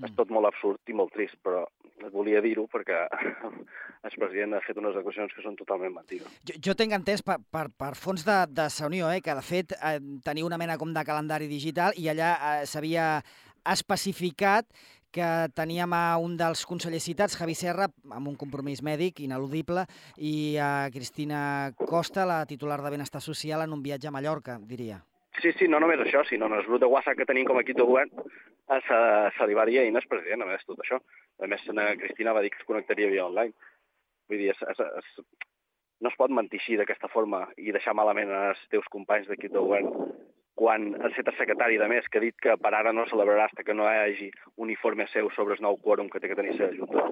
Mm. 0.00 0.08
És 0.08 0.16
tot 0.16 0.30
molt 0.32 0.48
absurd 0.48 0.80
i 0.88 0.96
molt 0.96 1.12
trist, 1.14 1.36
però 1.44 1.66
volia 2.08 2.40
dir-ho 2.40 2.64
perquè 2.70 3.02
el 4.06 4.14
president 4.16 4.56
ha 4.56 4.62
fet 4.64 4.78
unes 4.80 4.94
declaracions 4.96 5.34
que 5.36 5.44
són 5.44 5.58
totalment 5.58 5.92
mentides. 5.98 6.38
Jo, 6.48 6.56
jo 6.70 6.76
tinc 6.78 6.96
entès 6.96 7.24
per, 7.26 7.36
per, 7.52 7.66
per 7.76 7.92
fons 7.98 8.24
de, 8.24 8.38
de 8.48 8.68
la 8.70 8.88
Unió, 8.88 9.10
eh, 9.12 9.20
que 9.20 9.36
de 9.36 9.44
fet 9.44 9.76
eh, 9.76 9.98
tenia 10.24 10.46
una 10.46 10.58
mena 10.60 10.78
com 10.80 10.94
de 10.96 11.04
calendari 11.04 11.50
digital 11.50 11.96
i 12.00 12.08
allà 12.12 12.32
eh, 12.38 12.64
s'havia 12.70 13.10
especificat 13.68 14.64
que 15.12 15.28
teníem 15.56 15.92
a 15.96 16.16
un 16.22 16.36
dels 16.38 16.64
consellers 16.66 17.04
citats, 17.06 17.36
Javi 17.38 17.54
Serra, 17.58 17.88
amb 18.14 18.30
un 18.30 18.36
compromís 18.40 18.82
mèdic 18.86 19.20
ineludible, 19.24 19.86
i 20.16 20.56
a 20.62 20.88
Cristina 20.94 21.42
Costa, 21.78 22.26
la 22.26 22.44
titular 22.46 22.80
de 22.82 22.92
Benestar 22.94 23.22
Social, 23.24 23.64
en 23.64 23.74
un 23.76 23.82
viatge 23.82 24.08
a 24.08 24.14
Mallorca, 24.14 24.58
diria. 24.62 25.00
Sí, 25.40 25.52
sí, 25.56 25.68
no 25.68 25.80
només 25.80 26.00
això, 26.02 26.22
sinó 26.28 26.50
en 26.50 26.58
el 26.58 26.66
grup 26.66 26.82
de 26.82 26.88
WhatsApp 26.90 27.18
que 27.18 27.28
tenim 27.28 27.46
com 27.48 27.58
a 27.58 27.62
equip 27.64 27.78
de 27.78 27.86
govern, 27.86 28.10
se, 28.86 28.98
se 29.36 29.46
li 29.46 29.54
va 29.56 29.66
dir 29.66 29.80
a 29.80 30.02
president, 30.08 30.42
a 30.42 30.46
més, 30.46 30.64
tot 30.66 30.78
això. 30.84 31.00
A 31.42 31.46
més, 31.46 31.62
la 31.74 31.94
Cristina 31.96 32.32
va 32.32 32.42
dir 32.42 32.50
que 32.50 32.60
es 32.60 32.66
connectaria 32.68 33.10
via 33.10 33.26
online. 33.26 33.54
Vull 34.28 34.38
dir, 34.38 34.50
es, 34.50 34.62
es, 34.62 34.80
es, 34.80 35.24
no 36.00 36.10
es 36.10 36.16
pot 36.16 36.30
mentir 36.30 36.60
així 36.60 36.76
d'aquesta 36.76 37.08
forma 37.08 37.46
i 37.56 37.72
deixar 37.72 37.94
malament 37.94 38.30
els 38.30 38.60
teus 38.70 38.86
companys 38.92 39.28
d'equip 39.28 39.52
de 39.52 39.64
govern 39.64 39.90
quan 40.60 40.90
el 40.92 41.14
set 41.16 41.30
secretari, 41.38 41.78
de 41.80 41.88
més, 41.88 42.04
que 42.12 42.20
ha 42.20 42.24
dit 42.26 42.36
que 42.44 42.52
per 42.60 42.74
ara 42.76 42.92
no 42.92 43.06
celebrarà 43.08 43.46
fins 43.48 43.64
que 43.64 43.72
no 43.76 43.86
hi 43.88 44.00
hagi 44.02 44.26
un 44.60 44.68
informe 44.68 45.06
seu 45.08 45.30
sobre 45.32 45.56
el 45.56 45.62
nou 45.64 45.78
quòrum 45.80 46.10
que 46.12 46.20
té 46.20 46.28
que 46.28 46.36
tenir 46.36 46.52
la 46.58 46.68
Junta. 46.76 47.06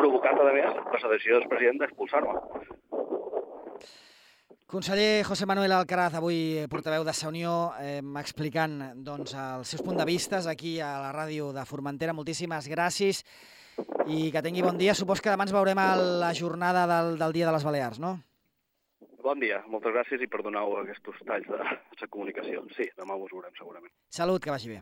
Provocant, 0.00 0.40
a 0.42 0.54
més, 0.56 0.80
la 0.90 1.12
decisió 1.12 1.38
del 1.38 1.46
president 1.52 1.78
d'expulsar-me. 1.78 2.34
Conseller 4.70 5.22
José 5.26 5.46
Manuel 5.50 5.74
Alcaraz, 5.76 6.16
avui 6.18 6.64
portaveu 6.70 7.06
de 7.06 7.14
Sa 7.14 7.30
Unió, 7.30 7.72
eh, 7.78 8.00
explicant 8.18 8.74
doncs, 9.06 9.34
els 9.34 9.70
seus 9.70 9.82
punts 9.82 9.98
de 9.98 10.06
vista 10.06 10.42
aquí 10.50 10.80
a 10.80 10.92
la 11.02 11.12
ràdio 11.14 11.52
de 11.54 11.64
Formentera. 11.66 12.14
Moltíssimes 12.14 12.66
gràcies 12.70 13.22
i 14.06 14.32
que 14.34 14.42
tingui 14.42 14.66
bon 14.66 14.78
dia. 14.78 14.94
Supos 14.98 15.22
que 15.22 15.30
demà 15.30 15.46
ens 15.46 15.54
veurem 15.54 15.78
a 15.78 15.94
la 15.94 16.34
jornada 16.34 16.86
del, 16.90 17.18
del 17.18 17.38
Dia 17.38 17.46
de 17.46 17.54
les 17.54 17.66
Balears, 17.66 18.02
no? 18.02 18.18
Bon 19.20 19.40
dia, 19.40 19.58
moltes 19.68 19.92
gràcies 19.92 20.22
i 20.24 20.28
perdoneu 20.32 20.78
aquests 20.80 21.20
talls 21.28 21.48
de 21.50 21.58
la 21.60 22.08
comunicació. 22.14 22.64
Sí, 22.76 22.88
demà 22.96 23.18
us 23.20 23.34
veurem 23.34 23.52
segurament. 23.58 23.92
Salut, 24.08 24.40
que 24.44 24.54
vagi 24.54 24.72
bé. 24.72 24.80